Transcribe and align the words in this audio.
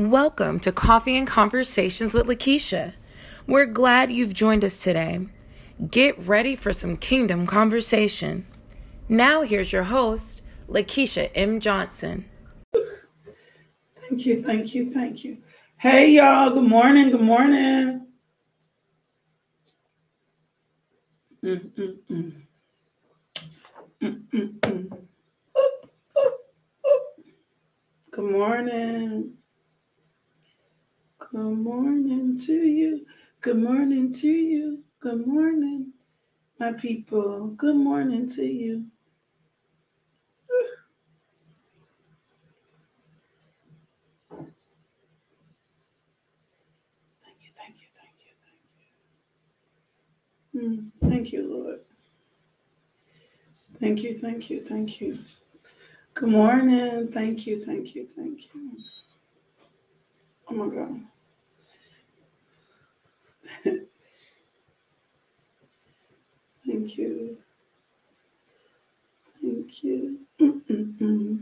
Welcome 0.00 0.60
to 0.60 0.72
Coffee 0.72 1.18
and 1.18 1.26
Conversations 1.26 2.14
with 2.14 2.26
Lakeisha. 2.26 2.94
We're 3.46 3.66
glad 3.66 4.10
you've 4.10 4.32
joined 4.32 4.64
us 4.64 4.82
today. 4.82 5.26
Get 5.90 6.18
ready 6.18 6.56
for 6.56 6.72
some 6.72 6.96
kingdom 6.96 7.46
conversation. 7.46 8.46
Now, 9.10 9.42
here's 9.42 9.74
your 9.74 9.82
host, 9.82 10.40
Lakeisha 10.70 11.30
M. 11.34 11.60
Johnson. 11.60 12.24
Thank 12.72 14.24
you, 14.24 14.42
thank 14.42 14.74
you, 14.74 14.90
thank 14.90 15.22
you. 15.22 15.36
Hey, 15.76 16.12
y'all. 16.12 16.48
Good 16.48 16.64
morning. 16.64 17.10
Good 17.10 17.20
morning. 17.20 18.06
Mm-mm-mm. 21.44 22.32
Mm-mm-mm. 24.00 24.98
Good 28.10 28.32
morning. 28.32 29.34
Good 31.30 31.58
morning 31.58 32.38
to 32.46 32.54
you. 32.54 33.06
Good 33.42 33.58
morning 33.58 34.12
to 34.14 34.28
you. 34.28 34.82
Good 35.00 35.26
morning, 35.26 35.92
my 36.58 36.72
people. 36.72 37.48
Good 37.56 37.76
morning 37.76 38.28
to 38.30 38.44
you. 38.44 38.86
Thank 47.24 47.38
you, 47.42 47.50
thank 47.56 47.76
you, 47.80 47.88
thank 47.94 48.14
you, 48.26 48.32
thank 50.52 50.64
you. 50.64 50.70
Mm, 51.02 51.10
thank 51.10 51.32
you, 51.32 51.48
Lord. 51.52 51.80
Thank 53.80 54.02
you, 54.02 54.14
thank 54.18 54.50
you, 54.50 54.64
thank 54.64 55.00
you. 55.00 55.18
Good 56.14 56.30
morning. 56.30 57.08
Thank 57.12 57.46
you, 57.46 57.60
thank 57.60 57.94
you, 57.94 58.06
thank 58.06 58.54
you. 58.54 58.78
Oh 60.48 60.54
my 60.54 60.74
God. 60.74 61.00
Thank 66.66 66.98
you. 66.98 67.36
Thank 69.42 69.84
you. 69.84 70.18
Thank 70.38 70.68
you. 70.68 71.40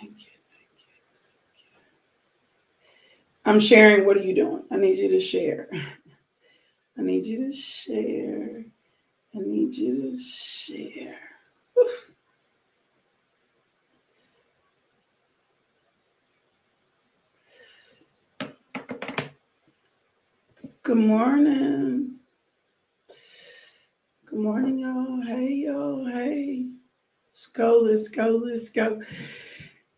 Thank 0.00 0.18
you. 0.18 0.30
Thank 0.50 0.70
you. 0.78 0.94
I'm 3.44 3.60
sharing. 3.60 4.06
What 4.06 4.16
are 4.16 4.22
you 4.22 4.34
doing? 4.34 4.62
I 4.70 4.76
need 4.76 4.98
you 4.98 5.08
to 5.08 5.18
share. 5.18 5.68
I 6.98 7.02
need 7.02 7.26
you 7.26 7.50
to 7.50 7.52
share. 7.52 8.64
I 9.34 9.38
need 9.38 9.74
you 9.74 10.12
to 10.12 10.18
share. 10.18 11.18
Oof. 11.80 12.03
Good 20.84 20.98
morning. 20.98 22.16
Good 24.26 24.38
morning, 24.38 24.80
y'all. 24.80 25.22
Hey, 25.22 25.64
y'all. 25.66 26.04
Hey. 26.06 26.68
Let's 27.28 27.46
go. 27.46 27.78
Let's 27.82 28.08
go. 28.08 28.28
Let's 28.44 28.68
go. 28.68 29.00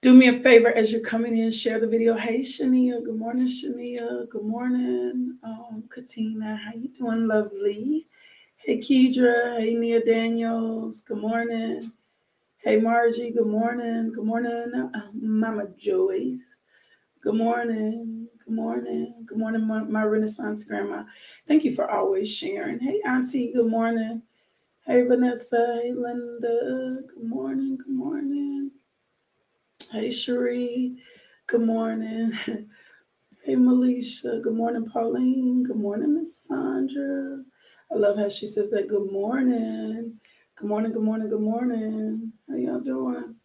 Do 0.01 0.15
me 0.15 0.29
a 0.29 0.33
favor 0.33 0.69
as 0.69 0.93
you're 0.93 1.01
coming 1.01 1.37
in, 1.39 1.51
share 1.51 1.81
the 1.81 1.89
video. 1.89 2.17
Hey, 2.17 2.39
Shania. 2.39 3.05
Good 3.05 3.17
morning, 3.19 3.49
Shania. 3.49 4.29
Good 4.31 4.45
morning, 4.45 5.39
um, 5.43 5.83
Katina. 5.91 6.57
How 6.57 6.73
you 6.79 6.91
doing, 6.97 7.27
lovely? 7.27 8.07
Hey, 8.55 8.79
Kedra. 8.79 9.59
Hey, 9.59 9.75
Nia 9.75 10.05
Daniels. 10.05 11.01
Good 11.01 11.19
morning. 11.19 11.91
Hey, 12.59 12.77
Margie. 12.79 13.33
Good 13.33 13.49
morning. 13.49 14.13
Good 14.13 14.25
morning, 14.25 14.91
uh, 14.95 15.01
Mama 15.15 15.67
Joyce. 15.77 16.45
Good 17.23 17.35
morning. 17.35 18.16
Good 18.47 18.55
morning. 18.57 19.25
Good 19.27 19.39
morning, 19.39 19.67
my, 19.67 19.85
my 19.85 20.05
Renaissance 20.05 20.65
grandma. 20.67 21.05
Thank 21.49 21.65
you 21.65 21.75
for 21.75 21.91
always 21.91 22.33
sharing. 22.35 22.81
Hey, 22.81 23.01
Auntie. 23.07 23.53
Good 23.55 23.69
morning. 23.71 24.23
Hey, 24.87 25.03
Vanessa. 25.07 25.81
Hey, 25.83 25.93
Linda. 25.93 27.01
Good 27.15 27.25
morning. 27.25 27.79
Good 27.79 27.95
morning. 27.95 28.73
Hey, 29.93 30.11
Cherie. 30.13 30.97
Good 31.49 31.63
morning. 31.63 32.33
Hey, 33.45 33.57
Melisha. 33.57 34.41
Good 34.43 34.55
morning, 34.57 34.87
Pauline. 34.87 35.65
Good 35.65 35.79
morning, 35.79 36.15
Miss 36.17 36.37
Sandra. 36.39 37.43
I 37.93 37.97
love 37.97 38.19
how 38.19 38.29
she 38.29 38.47
says 38.47 38.71
that. 38.71 38.89
Good 38.89 39.13
morning. 39.13 40.21
Good 40.57 40.69
morning. 40.69 40.93
Good 40.93 41.03
morning. 41.05 41.31
Good 41.31 41.41
morning. 41.43 42.33
How 42.51 42.57
y'all 42.57 42.81
doing? 42.81 43.36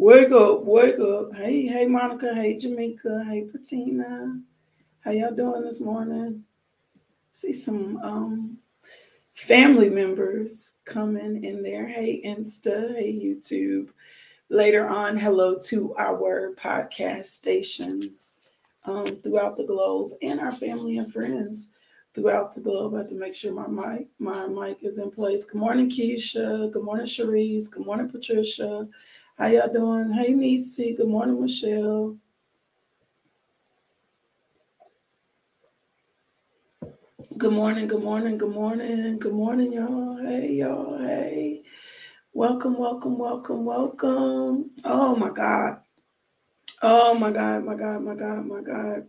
Wake 0.00 0.30
up, 0.30 0.62
wake 0.62 1.00
up. 1.00 1.34
Hey, 1.34 1.66
hey, 1.66 1.84
Monica. 1.84 2.32
Hey, 2.32 2.56
Jamaica. 2.56 3.24
Hey, 3.28 3.48
Patina. 3.50 4.40
How 5.00 5.10
y'all 5.10 5.34
doing 5.34 5.64
this 5.64 5.80
morning? 5.80 6.44
See 7.32 7.52
some 7.52 7.96
um 7.96 8.58
family 9.34 9.90
members 9.90 10.74
coming 10.84 11.42
in 11.42 11.64
there. 11.64 11.88
Hey, 11.88 12.22
Insta. 12.24 12.94
Hey, 12.94 13.12
YouTube. 13.12 13.88
Later 14.50 14.86
on, 14.86 15.16
hello 15.16 15.58
to 15.64 15.96
our 15.96 16.54
podcast 16.54 17.26
stations 17.26 18.34
um, 18.84 19.16
throughout 19.24 19.56
the 19.56 19.66
globe 19.66 20.12
and 20.22 20.38
our 20.38 20.52
family 20.52 20.98
and 20.98 21.12
friends 21.12 21.70
throughout 22.14 22.54
the 22.54 22.60
globe. 22.60 22.94
I 22.94 22.98
have 22.98 23.08
to 23.08 23.16
make 23.16 23.34
sure 23.34 23.52
my 23.52 23.66
mic 23.66 24.06
my 24.20 24.46
mic 24.46 24.84
is 24.84 24.98
in 24.98 25.10
place. 25.10 25.44
Good 25.44 25.60
morning, 25.60 25.90
Keisha. 25.90 26.70
Good 26.70 26.84
morning, 26.84 27.06
Cherise. 27.06 27.68
Good 27.68 27.84
morning, 27.84 28.08
Patricia. 28.08 28.86
How 29.38 29.46
y'all 29.46 29.72
doing? 29.72 30.10
Hey, 30.12 30.34
Nisi. 30.34 30.94
Good 30.96 31.06
morning, 31.06 31.40
Michelle. 31.40 32.18
Good 37.36 37.52
morning, 37.52 37.86
good 37.86 38.02
morning, 38.02 38.38
good 38.38 38.50
morning, 38.52 39.18
good 39.18 39.32
morning, 39.34 39.74
y'all. 39.74 40.16
Hey, 40.18 40.54
y'all. 40.54 40.98
Hey. 40.98 41.62
Welcome, 42.32 42.78
welcome, 42.78 43.18
welcome, 43.18 43.64
welcome. 43.64 44.70
Oh 44.84 45.16
my 45.16 45.30
God. 45.30 45.82
Oh 46.82 47.14
my 47.14 47.30
God, 47.32 47.64
my 47.64 47.74
God, 47.76 48.02
my 48.02 48.14
God, 48.16 48.46
my 48.46 48.60
God. 48.60 49.06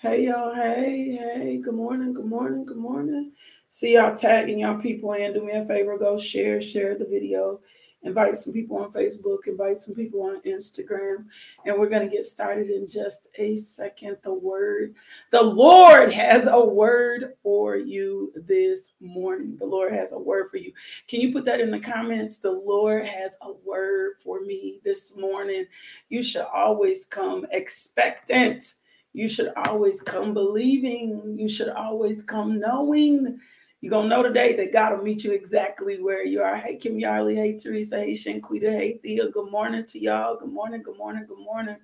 Hey 0.00 0.26
y'all, 0.26 0.54
hey, 0.54 1.16
hey, 1.16 1.58
good 1.64 1.74
morning, 1.74 2.14
good 2.14 2.26
morning, 2.26 2.66
good 2.66 2.76
morning. 2.76 3.32
See 3.70 3.94
y'all 3.94 4.14
tagging 4.14 4.58
y'all 4.60 4.78
people 4.80 5.14
in. 5.14 5.32
Do 5.32 5.44
me 5.44 5.54
a 5.54 5.64
favor, 5.64 5.98
go 5.98 6.18
share, 6.18 6.60
share 6.60 6.98
the 6.98 7.06
video. 7.06 7.60
Invite 8.06 8.36
some 8.36 8.52
people 8.52 8.78
on 8.78 8.92
Facebook, 8.92 9.48
invite 9.48 9.78
some 9.78 9.96
people 9.96 10.22
on 10.22 10.40
Instagram, 10.42 11.24
and 11.64 11.76
we're 11.76 11.88
going 11.88 12.08
to 12.08 12.16
get 12.16 12.24
started 12.24 12.70
in 12.70 12.86
just 12.86 13.26
a 13.36 13.56
second. 13.56 14.16
The 14.22 14.32
word, 14.32 14.94
the 15.32 15.42
Lord 15.42 16.12
has 16.12 16.46
a 16.46 16.64
word 16.64 17.34
for 17.42 17.76
you 17.76 18.32
this 18.36 18.92
morning. 19.00 19.56
The 19.58 19.66
Lord 19.66 19.92
has 19.92 20.12
a 20.12 20.18
word 20.18 20.52
for 20.52 20.56
you. 20.56 20.72
Can 21.08 21.20
you 21.20 21.32
put 21.32 21.44
that 21.46 21.60
in 21.60 21.72
the 21.72 21.80
comments? 21.80 22.36
The 22.36 22.52
Lord 22.52 23.04
has 23.06 23.38
a 23.42 23.52
word 23.64 24.12
for 24.22 24.40
me 24.40 24.78
this 24.84 25.16
morning. 25.16 25.66
You 26.08 26.22
should 26.22 26.46
always 26.54 27.06
come 27.06 27.44
expectant. 27.50 28.74
You 29.14 29.26
should 29.28 29.52
always 29.56 30.00
come 30.00 30.32
believing. 30.32 31.36
You 31.36 31.48
should 31.48 31.70
always 31.70 32.22
come 32.22 32.60
knowing. 32.60 33.40
You're 33.86 33.92
gonna 33.92 34.08
know 34.08 34.24
today 34.24 34.56
that 34.56 34.72
God 34.72 34.98
will 34.98 35.04
meet 35.04 35.22
you 35.22 35.30
exactly 35.30 36.02
where 36.02 36.24
you 36.24 36.42
are. 36.42 36.56
Hey, 36.56 36.74
Kim 36.74 36.94
Yarley, 36.98 37.36
hey 37.36 37.56
Teresa, 37.56 38.00
hey 38.00 38.14
Shanquita, 38.14 38.68
hey 38.68 38.98
Thea. 39.00 39.28
Good 39.30 39.48
morning 39.52 39.84
to 39.84 40.00
y'all. 40.00 40.36
Good 40.36 40.50
morning, 40.50 40.82
good 40.82 40.98
morning, 40.98 41.24
good 41.24 41.38
morning. 41.38 41.76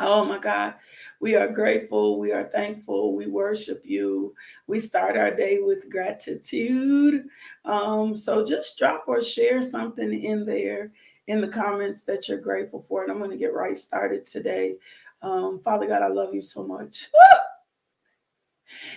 Oh 0.00 0.24
my 0.24 0.40
God, 0.40 0.74
we 1.20 1.36
are 1.36 1.46
grateful. 1.46 2.18
We 2.18 2.32
are 2.32 2.48
thankful. 2.48 3.14
We 3.14 3.28
worship 3.28 3.82
you. 3.84 4.34
We 4.66 4.80
start 4.80 5.16
our 5.16 5.30
day 5.32 5.60
with 5.60 5.88
gratitude. 5.88 7.26
Um, 7.64 8.16
so 8.16 8.44
just 8.44 8.76
drop 8.76 9.04
or 9.06 9.22
share 9.22 9.62
something 9.62 10.24
in 10.24 10.44
there 10.44 10.90
in 11.28 11.40
the 11.40 11.46
comments 11.46 12.00
that 12.02 12.28
you're 12.28 12.38
grateful 12.38 12.80
for. 12.80 13.04
And 13.04 13.12
I'm 13.12 13.18
going 13.18 13.30
to 13.30 13.36
get 13.36 13.54
right 13.54 13.78
started 13.78 14.26
today. 14.26 14.74
Um, 15.22 15.60
Father 15.62 15.86
God, 15.86 16.02
I 16.02 16.08
love 16.08 16.34
you 16.34 16.42
so 16.42 16.66
much. 16.66 17.10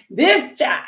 this 0.09 0.57
child, 0.57 0.85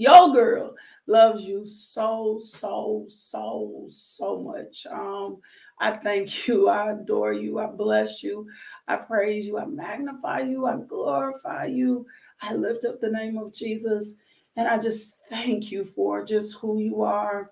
your 0.00 0.32
girl, 0.32 0.74
loves 1.06 1.44
you 1.44 1.66
so, 1.66 2.40
so, 2.42 3.04
so, 3.08 3.84
so 3.90 4.38
much. 4.38 4.86
Um, 4.90 5.36
I 5.78 5.90
thank 5.90 6.48
you. 6.48 6.68
I 6.68 6.92
adore 6.92 7.34
you. 7.34 7.58
I 7.58 7.66
bless 7.66 8.22
you. 8.22 8.48
I 8.88 8.96
praise 8.96 9.46
you. 9.46 9.58
I 9.58 9.66
magnify 9.66 10.40
you. 10.40 10.64
I 10.64 10.78
glorify 10.78 11.66
you. 11.66 12.06
I 12.40 12.54
lift 12.54 12.86
up 12.86 12.98
the 12.98 13.10
name 13.10 13.36
of 13.36 13.52
Jesus. 13.52 14.14
And 14.56 14.66
I 14.66 14.78
just 14.78 15.18
thank 15.28 15.70
you 15.70 15.84
for 15.84 16.24
just 16.24 16.56
who 16.56 16.78
you 16.78 17.02
are 17.02 17.50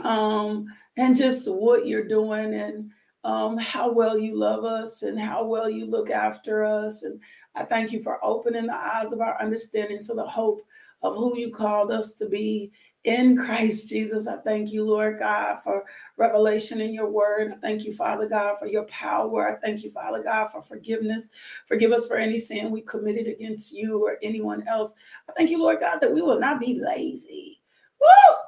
um, 0.00 0.66
and 0.96 1.16
just 1.16 1.48
what 1.48 1.86
you're 1.86 2.08
doing 2.08 2.54
and 2.54 2.90
um, 3.22 3.56
how 3.56 3.92
well 3.92 4.18
you 4.18 4.36
love 4.36 4.64
us 4.64 5.02
and 5.02 5.18
how 5.18 5.44
well 5.44 5.70
you 5.70 5.86
look 5.86 6.10
after 6.10 6.64
us. 6.64 7.04
And 7.04 7.20
I 7.54 7.64
thank 7.64 7.92
you 7.92 8.02
for 8.02 8.18
opening 8.24 8.66
the 8.66 8.74
eyes 8.74 9.12
of 9.12 9.20
our 9.20 9.40
understanding 9.40 10.00
to 10.00 10.14
the 10.14 10.26
hope 10.26 10.62
of 11.02 11.16
who 11.16 11.36
you 11.36 11.52
called 11.52 11.90
us 11.90 12.14
to 12.14 12.26
be 12.26 12.72
in 13.04 13.36
Christ 13.36 13.88
Jesus. 13.88 14.28
I 14.28 14.36
thank 14.38 14.72
you, 14.72 14.84
Lord 14.84 15.18
God, 15.18 15.56
for 15.56 15.84
revelation 16.16 16.80
in 16.80 16.94
your 16.94 17.10
word. 17.10 17.52
I 17.52 17.56
thank 17.56 17.84
you, 17.84 17.92
Father 17.92 18.28
God, 18.28 18.58
for 18.58 18.66
your 18.66 18.84
power. 18.84 19.48
I 19.48 19.60
thank 19.60 19.82
you, 19.82 19.90
Father 19.90 20.22
God, 20.22 20.46
for 20.46 20.62
forgiveness. 20.62 21.28
Forgive 21.66 21.92
us 21.92 22.06
for 22.06 22.16
any 22.16 22.38
sin 22.38 22.70
we 22.70 22.82
committed 22.82 23.26
against 23.26 23.72
you 23.72 24.04
or 24.04 24.18
anyone 24.22 24.66
else. 24.68 24.94
I 25.28 25.32
thank 25.32 25.50
you, 25.50 25.58
Lord 25.58 25.80
God, 25.80 25.98
that 25.98 26.12
we 26.12 26.22
will 26.22 26.38
not 26.38 26.60
be 26.60 26.78
lazy. 26.78 27.61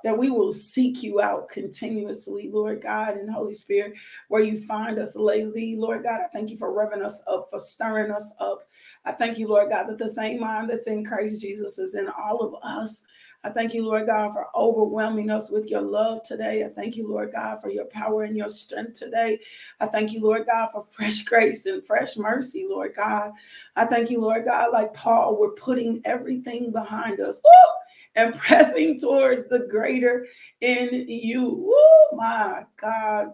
That 0.04 0.16
we 0.16 0.30
will 0.30 0.52
seek 0.52 1.02
you 1.02 1.20
out 1.20 1.48
continuously, 1.48 2.48
Lord 2.52 2.80
God 2.82 3.16
and 3.16 3.28
Holy 3.28 3.54
Spirit, 3.54 3.94
where 4.28 4.42
you 4.42 4.56
find 4.56 4.98
us 4.98 5.16
lazy, 5.16 5.74
Lord 5.76 6.04
God. 6.04 6.20
I 6.20 6.28
thank 6.28 6.50
you 6.50 6.56
for 6.56 6.70
revving 6.70 7.04
us 7.04 7.22
up, 7.26 7.48
for 7.50 7.58
stirring 7.58 8.12
us 8.12 8.32
up. 8.38 8.68
I 9.04 9.12
thank 9.12 9.38
you, 9.38 9.48
Lord 9.48 9.70
God, 9.70 9.88
that 9.88 9.98
the 9.98 10.08
same 10.08 10.40
mind 10.40 10.70
that's 10.70 10.86
in 10.86 11.04
Christ 11.04 11.40
Jesus 11.40 11.78
is 11.78 11.96
in 11.96 12.08
all 12.08 12.40
of 12.40 12.54
us. 12.62 13.04
I 13.44 13.50
thank 13.50 13.74
you, 13.74 13.84
Lord 13.84 14.06
God, 14.06 14.32
for 14.32 14.46
overwhelming 14.56 15.28
us 15.28 15.50
with 15.50 15.68
your 15.68 15.82
love 15.82 16.22
today. 16.22 16.64
I 16.64 16.68
thank 16.70 16.96
you, 16.96 17.06
Lord 17.06 17.30
God, 17.32 17.60
for 17.60 17.68
your 17.68 17.84
power 17.84 18.22
and 18.22 18.34
your 18.34 18.48
strength 18.48 18.94
today. 18.94 19.38
I 19.80 19.86
thank 19.86 20.12
you, 20.12 20.22
Lord 20.22 20.46
God, 20.46 20.70
for 20.72 20.82
fresh 20.90 21.22
grace 21.24 21.66
and 21.66 21.84
fresh 21.86 22.16
mercy, 22.16 22.66
Lord 22.68 22.94
God. 22.96 23.32
I 23.76 23.84
thank 23.84 24.08
you, 24.08 24.22
Lord 24.22 24.46
God, 24.46 24.72
like 24.72 24.94
Paul, 24.94 25.38
we're 25.38 25.50
putting 25.50 26.00
everything 26.06 26.72
behind 26.72 27.20
us 27.20 27.42
woo, 27.44 27.72
and 28.16 28.34
pressing 28.38 28.98
towards 28.98 29.48
the 29.48 29.66
greater 29.70 30.26
in 30.60 31.06
you. 31.08 31.70
Oh, 31.70 32.08
my 32.16 32.64
God. 32.76 33.32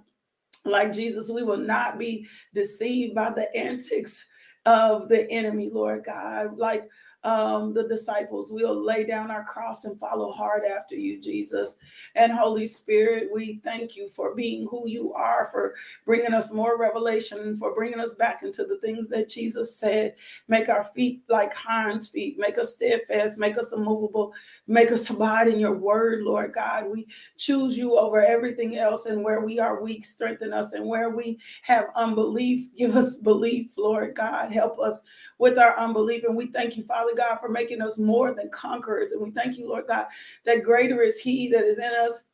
Like 0.64 0.92
Jesus, 0.92 1.30
we 1.30 1.42
will 1.42 1.56
not 1.56 1.98
be 1.98 2.26
deceived 2.54 3.14
by 3.14 3.30
the 3.30 3.54
antics 3.56 4.26
of 4.66 5.08
the 5.08 5.30
enemy, 5.30 5.70
Lord 5.72 6.04
God. 6.04 6.58
Like 6.58 6.88
um, 7.24 7.74
the 7.74 7.86
disciples. 7.86 8.50
We'll 8.50 8.82
lay 8.82 9.04
down 9.04 9.30
our 9.30 9.44
cross 9.44 9.84
and 9.84 9.98
follow 9.98 10.30
hard 10.32 10.64
after 10.64 10.94
you, 10.94 11.20
Jesus. 11.20 11.76
And 12.14 12.32
Holy 12.32 12.66
Spirit, 12.66 13.28
we 13.32 13.60
thank 13.62 13.96
you 13.96 14.08
for 14.08 14.34
being 14.34 14.66
who 14.70 14.88
you 14.88 15.12
are, 15.12 15.48
for 15.52 15.74
bringing 16.06 16.32
us 16.32 16.52
more 16.52 16.78
revelation, 16.78 17.56
for 17.56 17.74
bringing 17.74 18.00
us 18.00 18.14
back 18.14 18.42
into 18.42 18.64
the 18.64 18.78
things 18.78 19.08
that 19.08 19.28
Jesus 19.28 19.76
said. 19.76 20.14
Make 20.48 20.68
our 20.68 20.84
feet 20.84 21.22
like 21.28 21.52
hinds' 21.52 22.08
feet, 22.08 22.36
make 22.38 22.58
us 22.58 22.74
steadfast, 22.74 23.38
make 23.38 23.58
us 23.58 23.72
immovable, 23.72 24.32
make 24.70 24.92
us 24.92 25.10
abide 25.10 25.48
in 25.48 25.58
your 25.58 25.74
word, 25.74 26.22
Lord 26.22 26.52
God. 26.52 26.86
We 26.88 27.08
choose 27.36 27.76
you 27.76 27.98
over 27.98 28.24
everything 28.24 28.78
else, 28.78 29.06
and 29.06 29.22
where 29.22 29.40
we 29.40 29.58
are 29.58 29.82
weak, 29.82 30.04
strengthen 30.04 30.52
us, 30.52 30.72
and 30.72 30.86
where 30.86 31.10
we 31.10 31.38
have 31.62 31.86
unbelief, 31.96 32.74
give 32.76 32.96
us 32.96 33.16
belief, 33.16 33.76
Lord 33.76 34.14
God. 34.14 34.52
Help 34.52 34.78
us 34.78 35.02
with 35.38 35.58
our 35.58 35.76
unbelief. 35.78 36.24
And 36.24 36.36
we 36.36 36.46
thank 36.46 36.76
you, 36.76 36.84
Father 36.84 37.14
God, 37.16 37.38
for 37.40 37.48
making 37.48 37.82
us 37.82 37.98
more 37.98 38.32
than 38.32 38.48
conquerors. 38.50 39.12
And 39.12 39.20
we 39.20 39.32
thank 39.32 39.58
you, 39.58 39.68
Lord 39.68 39.88
God, 39.88 40.06
that 40.44 40.62
greater 40.62 41.02
is 41.02 41.18
He 41.18 41.48
that 41.48 41.64
is 41.64 41.78
in 41.78 41.92
us 41.92 42.24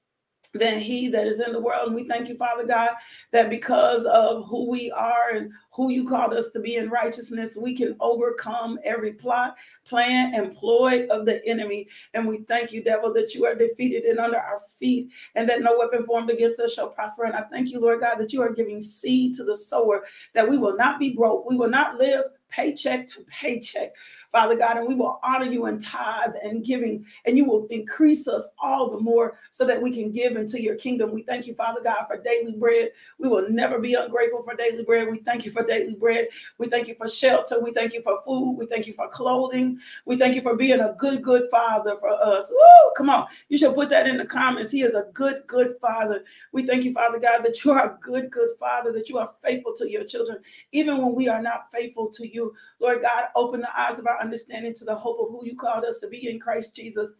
than 0.54 0.78
he 0.78 1.08
that 1.08 1.26
is 1.26 1.40
in 1.40 1.52
the 1.52 1.60
world. 1.60 1.86
And 1.86 1.94
we 1.94 2.08
thank 2.08 2.28
you, 2.28 2.36
Father 2.36 2.66
God, 2.66 2.90
that 3.32 3.50
because 3.50 4.04
of 4.06 4.46
who 4.46 4.70
we 4.70 4.90
are 4.90 5.30
and 5.32 5.50
who 5.72 5.90
you 5.90 6.08
called 6.08 6.32
us 6.32 6.50
to 6.50 6.60
be 6.60 6.76
in 6.76 6.88
righteousness, 6.88 7.56
we 7.60 7.76
can 7.76 7.96
overcome 8.00 8.78
every 8.84 9.12
plot, 9.12 9.56
plan, 9.84 10.34
and 10.34 10.54
ploy 10.54 11.06
of 11.10 11.26
the 11.26 11.44
enemy. 11.46 11.88
And 12.14 12.26
we 12.26 12.38
thank 12.48 12.72
you, 12.72 12.82
devil, 12.82 13.12
that 13.14 13.34
you 13.34 13.44
are 13.44 13.54
defeated 13.54 14.04
and 14.04 14.18
under 14.18 14.38
our 14.38 14.60
feet, 14.78 15.12
and 15.34 15.48
that 15.48 15.62
no 15.62 15.76
weapon 15.78 16.04
formed 16.04 16.30
against 16.30 16.60
us 16.60 16.74
shall 16.74 16.88
prosper. 16.88 17.24
And 17.24 17.34
I 17.34 17.42
thank 17.42 17.70
you, 17.70 17.80
Lord 17.80 18.00
God, 18.00 18.16
that 18.16 18.32
you 18.32 18.42
are 18.42 18.52
giving 18.52 18.80
seed 18.80 19.34
to 19.34 19.44
the 19.44 19.56
sower, 19.56 20.04
that 20.34 20.48
we 20.48 20.58
will 20.58 20.76
not 20.76 20.98
be 20.98 21.10
broke. 21.10 21.48
We 21.48 21.56
will 21.56 21.70
not 21.70 21.96
live 21.96 22.24
paycheck 22.48 23.06
to 23.08 23.20
paycheck, 23.22 23.90
Father 24.36 24.54
God, 24.54 24.76
and 24.76 24.86
we 24.86 24.94
will 24.94 25.18
honor 25.22 25.46
you 25.46 25.64
in 25.64 25.78
tithe 25.78 26.34
and 26.42 26.62
giving, 26.62 27.06
and 27.24 27.38
you 27.38 27.46
will 27.46 27.66
increase 27.70 28.28
us 28.28 28.50
all 28.58 28.90
the 28.90 29.00
more 29.00 29.38
so 29.50 29.64
that 29.64 29.80
we 29.80 29.90
can 29.90 30.12
give 30.12 30.36
into 30.36 30.60
your 30.60 30.74
kingdom. 30.74 31.10
We 31.10 31.22
thank 31.22 31.46
you, 31.46 31.54
Father 31.54 31.80
God, 31.82 32.04
for 32.06 32.20
daily 32.20 32.52
bread. 32.52 32.90
We 33.18 33.30
will 33.30 33.48
never 33.48 33.78
be 33.78 33.94
ungrateful 33.94 34.42
for 34.42 34.54
daily 34.54 34.84
bread. 34.84 35.08
We 35.10 35.20
thank 35.20 35.46
you 35.46 35.50
for 35.50 35.64
daily 35.64 35.94
bread. 35.94 36.28
We 36.58 36.66
thank 36.66 36.86
you 36.86 36.94
for 36.96 37.08
shelter. 37.08 37.62
We 37.62 37.72
thank 37.72 37.94
you 37.94 38.02
for 38.02 38.20
food. 38.26 38.56
We 38.58 38.66
thank 38.66 38.86
you 38.86 38.92
for 38.92 39.08
clothing. 39.08 39.78
We 40.04 40.18
thank 40.18 40.34
you 40.34 40.42
for 40.42 40.54
being 40.54 40.80
a 40.80 40.94
good, 40.98 41.22
good 41.22 41.48
father 41.50 41.96
for 41.96 42.10
us. 42.10 42.50
Woo! 42.50 42.92
Come 42.94 43.08
on. 43.08 43.28
You 43.48 43.56
should 43.56 43.74
put 43.74 43.88
that 43.88 44.06
in 44.06 44.18
the 44.18 44.26
comments. 44.26 44.70
He 44.70 44.82
is 44.82 44.94
a 44.94 45.06
good, 45.14 45.44
good 45.46 45.76
father. 45.80 46.24
We 46.52 46.66
thank 46.66 46.84
you, 46.84 46.92
Father 46.92 47.18
God, 47.18 47.42
that 47.42 47.64
you 47.64 47.72
are 47.72 47.86
a 47.86 47.98
good, 48.02 48.30
good 48.30 48.50
father, 48.60 48.92
that 48.92 49.08
you 49.08 49.16
are 49.16 49.30
faithful 49.42 49.72
to 49.76 49.90
your 49.90 50.04
children, 50.04 50.40
even 50.72 50.98
when 50.98 51.14
we 51.14 51.26
are 51.26 51.40
not 51.40 51.72
faithful 51.72 52.10
to 52.10 52.28
you. 52.28 52.54
Lord 52.80 53.00
God, 53.00 53.28
open 53.34 53.60
the 53.60 53.80
eyes 53.80 53.98
of 53.98 54.06
our 54.06 54.20
understanding 54.26 54.74
to 54.74 54.84
the 54.84 54.94
hope 54.94 55.18
of 55.20 55.28
who 55.30 55.46
you 55.46 55.54
called 55.54 55.84
us 55.84 56.00
to 56.00 56.08
be 56.08 56.28
in 56.28 56.40
Christ 56.40 56.74
Jesus 56.74 57.12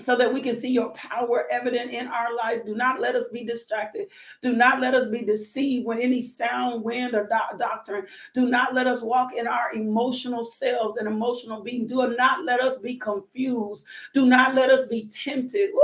so 0.00 0.16
that 0.16 0.32
we 0.32 0.40
can 0.40 0.54
see 0.54 0.70
your 0.70 0.90
power 0.90 1.46
evident 1.50 1.90
in 1.92 2.08
our 2.08 2.34
life. 2.34 2.64
Do 2.64 2.74
not 2.74 3.00
let 3.00 3.14
us 3.14 3.28
be 3.28 3.44
distracted. 3.44 4.08
Do 4.40 4.54
not 4.54 4.80
let 4.80 4.94
us 4.94 5.08
be 5.08 5.22
deceived 5.22 5.86
when 5.86 6.00
any 6.00 6.20
sound, 6.20 6.82
wind, 6.82 7.14
or 7.14 7.24
do- 7.24 7.58
doctrine. 7.58 8.06
Do 8.34 8.48
not 8.48 8.74
let 8.74 8.86
us 8.86 9.02
walk 9.02 9.34
in 9.34 9.46
our 9.46 9.72
emotional 9.74 10.44
selves 10.44 10.96
and 10.96 11.06
emotional 11.06 11.62
being. 11.62 11.86
Do 11.86 12.14
not 12.16 12.44
let 12.44 12.60
us 12.60 12.78
be 12.78 12.96
confused. 12.96 13.84
Do 14.14 14.26
not 14.26 14.54
let 14.54 14.70
us 14.70 14.86
be 14.86 15.08
tempted. 15.08 15.70
Woo! 15.74 15.80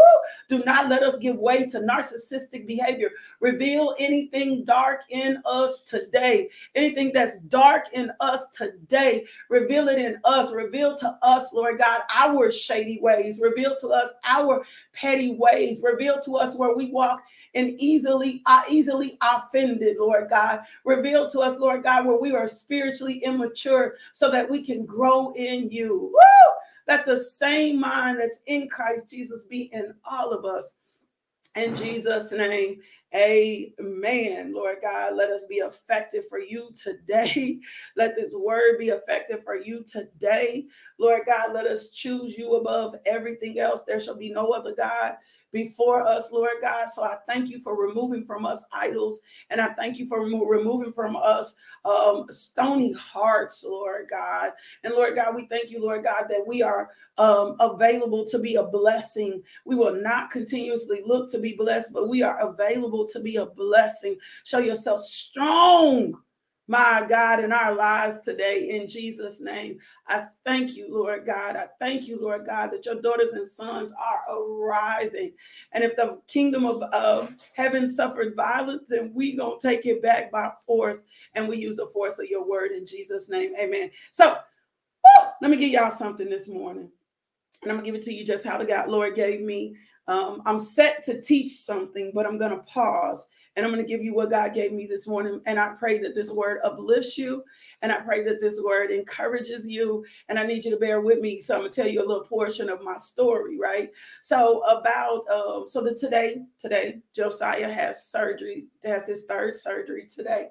Do 0.48 0.64
not 0.64 0.88
let 0.88 1.02
us 1.02 1.18
give 1.18 1.36
way 1.36 1.66
to 1.66 1.80
narcissistic 1.80 2.66
behavior. 2.66 3.10
Reveal 3.40 3.94
anything 3.98 4.64
dark 4.64 5.02
in 5.10 5.42
us 5.44 5.82
today. 5.82 6.48
Anything 6.74 7.10
that's 7.12 7.38
dark 7.48 7.86
in 7.92 8.10
us 8.20 8.48
today, 8.50 9.26
reveal 9.48 9.88
it 9.88 9.98
in 9.98 10.18
us. 10.24 10.52
Reveal 10.52 10.96
to 10.98 11.18
us, 11.22 11.52
Lord 11.52 11.78
God, 11.78 12.02
our 12.14 12.50
shady 12.50 12.98
ways. 13.00 13.38
Reveal 13.40 13.76
to 13.80 13.88
us 13.88 14.05
us 14.06 14.14
our 14.24 14.64
petty 14.92 15.34
ways. 15.34 15.82
Reveal 15.82 16.20
to 16.22 16.36
us 16.36 16.56
where 16.56 16.74
we 16.74 16.90
walk 16.90 17.22
and 17.54 17.78
easily 17.78 18.42
uh, 18.46 18.62
easily 18.68 19.18
offended, 19.22 19.96
Lord 19.98 20.28
God. 20.30 20.60
Reveal 20.84 21.28
to 21.30 21.40
us, 21.40 21.58
Lord 21.58 21.82
God, 21.82 22.06
where 22.06 22.18
we 22.18 22.34
are 22.34 22.46
spiritually 22.46 23.18
immature 23.24 23.94
so 24.12 24.30
that 24.30 24.48
we 24.48 24.64
can 24.64 24.84
grow 24.84 25.32
in 25.32 25.70
you. 25.70 26.12
Woo! 26.12 26.52
Let 26.88 27.04
the 27.04 27.16
same 27.16 27.80
mind 27.80 28.18
that's 28.20 28.40
in 28.46 28.68
Christ 28.68 29.10
Jesus 29.10 29.44
be 29.44 29.70
in 29.72 29.94
all 30.04 30.32
of 30.32 30.44
us. 30.44 30.76
In 31.56 31.74
Jesus' 31.74 32.32
name, 32.32 32.80
amen. 33.16 34.52
Lord 34.54 34.78
God, 34.82 35.16
let 35.16 35.30
us 35.30 35.44
be 35.48 35.56
effective 35.56 36.28
for 36.28 36.38
you 36.38 36.70
today. 36.74 37.60
Let 37.96 38.14
this 38.14 38.34
word 38.34 38.78
be 38.78 38.88
effective 38.90 39.42
for 39.42 39.56
you 39.56 39.84
today. 39.84 40.66
Lord 40.98 41.22
God, 41.26 41.52
let 41.54 41.66
us 41.66 41.90
choose 41.90 42.36
you 42.38 42.54
above 42.54 42.94
everything 43.06 43.58
else. 43.58 43.84
There 43.84 44.00
shall 44.00 44.16
be 44.16 44.30
no 44.30 44.50
other 44.52 44.74
God 44.74 45.16
before 45.56 46.06
us, 46.06 46.30
Lord 46.32 46.58
God. 46.60 46.86
So 46.90 47.02
I 47.02 47.16
thank 47.26 47.48
you 47.48 47.60
for 47.60 47.74
removing 47.74 48.26
from 48.26 48.44
us 48.44 48.62
idols, 48.72 49.20
and 49.48 49.58
I 49.58 49.72
thank 49.72 49.98
you 49.98 50.06
for 50.06 50.22
remo- 50.22 50.44
removing 50.44 50.92
from 50.92 51.16
us 51.16 51.54
um, 51.86 52.26
stony 52.28 52.92
hearts, 52.92 53.64
Lord 53.66 54.08
God. 54.10 54.52
And 54.84 54.92
Lord 54.92 55.14
God, 55.14 55.34
we 55.34 55.46
thank 55.46 55.70
you, 55.70 55.80
Lord 55.80 56.04
God, 56.04 56.24
that 56.28 56.46
we 56.46 56.62
are 56.62 56.90
um, 57.16 57.56
available 57.58 58.26
to 58.26 58.38
be 58.38 58.56
a 58.56 58.64
blessing. 58.64 59.42
We 59.64 59.76
will 59.76 59.94
not 59.94 60.28
continuously 60.28 61.00
look 61.06 61.30
to 61.30 61.38
be 61.38 61.54
blessed, 61.54 61.94
but 61.94 62.10
we 62.10 62.22
are 62.22 62.38
available 62.38 63.08
to 63.08 63.20
be 63.20 63.36
a 63.36 63.46
blessing. 63.46 64.18
Show 64.44 64.58
yourself 64.58 65.00
strong 65.00 66.20
my 66.68 67.04
God, 67.08 67.42
in 67.44 67.52
our 67.52 67.74
lives 67.74 68.20
today, 68.20 68.70
in 68.70 68.88
Jesus' 68.88 69.40
name. 69.40 69.78
I 70.08 70.26
thank 70.44 70.76
you, 70.76 70.88
Lord 70.90 71.24
God. 71.24 71.54
I 71.54 71.68
thank 71.78 72.08
you, 72.08 72.20
Lord 72.20 72.44
God, 72.44 72.72
that 72.72 72.84
your 72.84 73.00
daughters 73.00 73.32
and 73.34 73.46
sons 73.46 73.92
are 73.92 74.36
arising. 74.36 75.32
And 75.72 75.84
if 75.84 75.94
the 75.94 76.20
kingdom 76.26 76.66
of 76.66 76.82
uh, 76.92 77.28
heaven 77.52 77.88
suffered 77.88 78.34
violence, 78.34 78.84
then 78.88 79.12
we 79.14 79.36
gonna 79.36 79.56
take 79.60 79.86
it 79.86 80.02
back 80.02 80.32
by 80.32 80.50
force, 80.66 81.04
and 81.34 81.48
we 81.48 81.56
use 81.56 81.76
the 81.76 81.86
force 81.86 82.18
of 82.18 82.26
your 82.26 82.46
word 82.46 82.72
in 82.72 82.84
Jesus' 82.84 83.28
name. 83.28 83.52
Amen. 83.58 83.90
So, 84.10 84.30
woo, 85.04 85.28
let 85.40 85.50
me 85.50 85.56
give 85.56 85.70
y'all 85.70 85.90
something 85.90 86.28
this 86.28 86.48
morning, 86.48 86.90
and 87.62 87.70
I'm 87.70 87.78
gonna 87.78 87.86
give 87.86 87.94
it 87.94 88.04
to 88.04 88.12
you 88.14 88.24
just 88.24 88.44
how 88.44 88.58
the 88.58 88.64
God 88.64 88.88
Lord 88.88 89.14
gave 89.14 89.40
me. 89.40 89.76
Um, 90.08 90.42
I'm 90.46 90.58
set 90.60 91.02
to 91.04 91.20
teach 91.20 91.50
something, 91.50 92.12
but 92.14 92.26
I'm 92.26 92.38
gonna 92.38 92.58
pause 92.58 93.26
and 93.56 93.64
I'm 93.64 93.72
going 93.72 93.82
to 93.82 93.88
give 93.88 94.04
you 94.04 94.14
what 94.14 94.30
God 94.30 94.52
gave 94.52 94.72
me 94.72 94.86
this 94.86 95.08
morning. 95.08 95.40
And 95.46 95.58
I 95.58 95.68
pray 95.68 95.98
that 96.00 96.14
this 96.14 96.30
word 96.30 96.60
uplifts 96.62 97.16
you. 97.16 97.42
And 97.80 97.90
I 97.90 98.00
pray 98.00 98.22
that 98.24 98.38
this 98.38 98.60
word 98.62 98.90
encourages 98.90 99.66
you. 99.66 100.04
And 100.28 100.38
I 100.38 100.44
need 100.46 100.64
you 100.64 100.70
to 100.72 100.76
bear 100.76 101.00
with 101.00 101.20
me. 101.20 101.40
So 101.40 101.54
I'm 101.54 101.60
going 101.62 101.72
to 101.72 101.80
tell 101.82 101.90
you 101.90 102.00
a 102.00 102.06
little 102.06 102.24
portion 102.24 102.68
of 102.68 102.82
my 102.82 102.98
story, 102.98 103.58
right? 103.58 103.90
So 104.22 104.60
about 104.64 105.24
um, 105.30 105.64
so 105.66 105.82
the 105.82 105.94
today, 105.94 106.42
today, 106.58 107.00
Josiah 107.14 107.72
has 107.72 108.06
surgery, 108.06 108.66
has 108.84 109.06
his 109.06 109.24
third 109.24 109.54
surgery 109.54 110.06
today. 110.06 110.48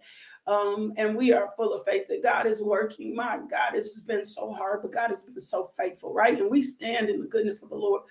Um, 0.47 0.93
and 0.97 1.15
we 1.15 1.33
are 1.33 1.53
full 1.57 1.73
of 1.73 1.85
faith 1.85 2.07
that 2.07 2.21
God 2.21 2.45
is 2.45 2.61
working. 2.61 3.15
My 3.15 3.37
God, 3.49 3.73
it 3.73 3.83
has 3.83 3.99
been 3.99 4.25
so 4.25 4.51
hard, 4.51 4.81
but 4.83 4.91
God 4.91 5.09
has 5.09 5.23
been 5.23 5.39
so 5.39 5.71
faithful, 5.75 6.13
right? 6.13 6.39
And 6.39 6.51
we 6.51 6.61
stand 6.61 7.09
in 7.09 7.19
the 7.19 7.27
goodness 7.27 7.63
of 7.63 7.69
the 7.69 7.75
Lord. 7.75 8.03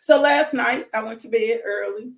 So 0.00 0.20
last 0.20 0.54
night 0.54 0.88
I 0.94 1.02
went 1.02 1.20
to 1.20 1.28
bed 1.28 1.60
early 1.64 2.12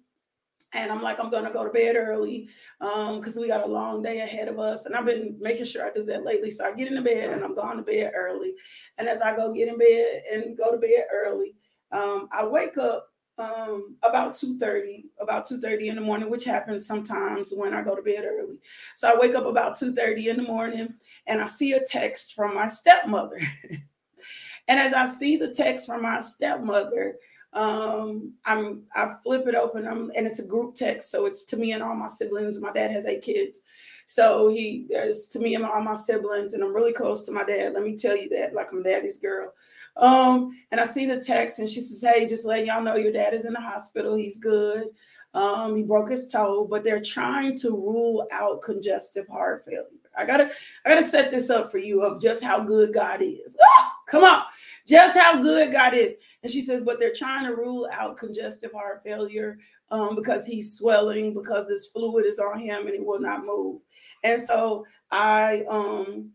and 0.75 0.93
I'm 0.93 1.03
like, 1.03 1.19
I'm 1.19 1.31
gonna 1.31 1.53
go 1.53 1.65
to 1.65 1.71
bed 1.71 1.97
early 1.97 2.49
because 2.79 3.37
um, 3.37 3.43
we 3.43 3.49
got 3.49 3.65
a 3.65 3.71
long 3.71 4.03
day 4.03 4.21
ahead 4.21 4.49
of 4.49 4.59
us. 4.59 4.87
And 4.87 4.95
I've 4.95 5.07
been 5.07 5.37
making 5.41 5.65
sure 5.65 5.87
I 5.87 5.91
do 5.93 6.05
that 6.05 6.25
lately. 6.25 6.51
So 6.51 6.65
I 6.65 6.73
get 6.73 6.89
in 6.89 6.95
the 6.95 7.03
bed 7.03 7.31
and 7.31 7.45
I'm 7.45 7.55
going 7.55 7.77
to 7.77 7.83
bed 7.83 8.13
early. 8.15 8.55
And 8.99 9.09
as 9.09 9.21
I 9.21 9.35
go 9.35 9.53
get 9.53 9.69
in 9.69 9.79
bed 9.79 10.23
and 10.33 10.57
go 10.57 10.71
to 10.71 10.79
bed 10.79 11.05
early, 11.13 11.55
um, 11.93 12.29
I 12.33 12.45
wake 12.45 12.77
up 12.77 13.14
um, 13.39 13.97
about 14.03 14.35
2.30, 14.35 15.05
about 15.21 15.47
2.30 15.47 15.89
in 15.89 15.95
the 15.97 16.01
morning, 16.01 16.31
which 16.31 16.45
happens 16.45 16.87
sometimes 16.87 17.53
when 17.55 17.75
I 17.75 17.83
go 17.83 17.95
to 17.95 18.03
bed 18.03 18.25
early. 18.25 18.59
So 18.97 19.09
I 19.09 19.19
wake 19.19 19.35
up 19.35 19.47
about 19.47 19.75
2.30 19.75 20.27
in 20.27 20.37
the 20.37 20.43
morning 20.43 20.95
and 21.27 21.41
I 21.41 21.47
see 21.47 21.73
a 21.73 21.85
text 21.85 22.35
from 22.35 22.55
my 22.55 22.69
stepmother. 22.69 23.41
and 24.69 24.81
as 24.81 24.93
I 24.93 25.07
see 25.07 25.37
the 25.37 25.53
text 25.53 25.87
from 25.87 26.03
my 26.03 26.21
stepmother, 26.21 27.17
um, 27.55 28.33
I'm 28.45 28.83
I 28.97 29.15
flip 29.23 29.47
it 29.47 29.55
open, 29.55 29.87
I'm, 29.87 30.11
and 30.17 30.27
it's 30.27 30.41
a 30.41 30.47
group 30.47 30.75
text, 30.75 31.11
so 31.11 31.27
it's 31.27 31.45
to 31.45 31.57
me 31.57 31.71
and 31.71 31.85
all 31.85 31.95
my 31.95 32.09
siblings. 32.09 32.59
My 32.59 32.73
dad 32.73 32.91
has 32.91 33.07
eight 33.07 33.23
kids, 33.23 33.61
so 34.07 34.49
he 34.49 34.87
there's 34.89 35.29
to 35.29 35.39
me 35.39 35.55
and 35.55 35.65
all 35.65 35.81
my 35.81 35.95
siblings, 35.95 36.55
and 36.55 36.65
I'm 36.65 36.75
really 36.75 36.93
close 36.93 37.23
to 37.23 37.33
my 37.33 37.45
dad. 37.45 37.75
Let 37.75 37.85
me 37.85 37.97
tell 37.97 38.17
you 38.17 38.29
that, 38.31 38.55
like 38.55 38.73
I'm 38.73 38.83
daddy's 38.83 39.19
girl. 39.19 39.53
Um, 39.97 40.59
and 40.71 40.81
I 40.81 40.85
see 40.85 41.07
the 41.07 41.21
text, 41.21 41.59
and 41.59 41.69
she 41.69 41.81
says, 41.81 42.03
"Hey, 42.03 42.27
just 42.27 42.45
let 42.45 42.67
y'all 42.67 42.83
know 42.83 42.97
your 42.97 43.13
dad 43.13 43.35
is 43.35 43.47
in 43.47 43.53
the 43.53 43.61
hospital. 43.61 44.15
He's 44.15 44.39
good. 44.39 44.89
Um, 45.35 45.77
he 45.77 45.83
broke 45.83 46.11
his 46.11 46.29
toe, 46.29 46.65
but 46.65 46.85
they're 46.85 47.03
trying 47.03 47.55
to 47.61 47.71
rule 47.71 48.27
out 48.31 48.63
congestive 48.63 49.27
heart 49.29 49.65
failure. 49.65 49.87
I 50.17 50.25
gotta, 50.25 50.51
I 50.85 50.89
gotta 50.89 51.03
set 51.03 51.31
this 51.31 51.51
up 51.51 51.73
for 51.73 51.79
you 51.79 52.03
of 52.03 52.21
just 52.21 52.43
how 52.43 52.61
good 52.61 52.95
God 52.95 53.21
is. 53.21 53.57
Oh, 53.61 53.91
come 54.09 54.23
on, 54.23 54.43
just 54.87 55.19
how 55.19 55.41
good 55.41 55.73
God 55.73 55.95
is." 55.95 56.17
And 56.43 56.51
she 56.51 56.61
says, 56.61 56.83
"But 56.83 56.99
they're 56.99 57.15
trying 57.15 57.47
to 57.47 57.55
rule 57.55 57.89
out 57.93 58.17
congestive 58.17 58.73
heart 58.73 59.03
failure 59.03 59.59
um, 59.91 60.17
because 60.17 60.47
he's 60.47 60.77
swelling, 60.77 61.35
because 61.35 61.67
this 61.69 61.89
fluid 61.89 62.27
is 62.27 62.39
on 62.39 62.59
him 62.59 62.87
and 62.87 62.95
he 62.95 63.01
will 63.01 63.21
not 63.21 63.45
move." 63.45 63.81
And 64.25 64.41
so 64.41 64.87
I 65.11 65.65
um 65.69 66.31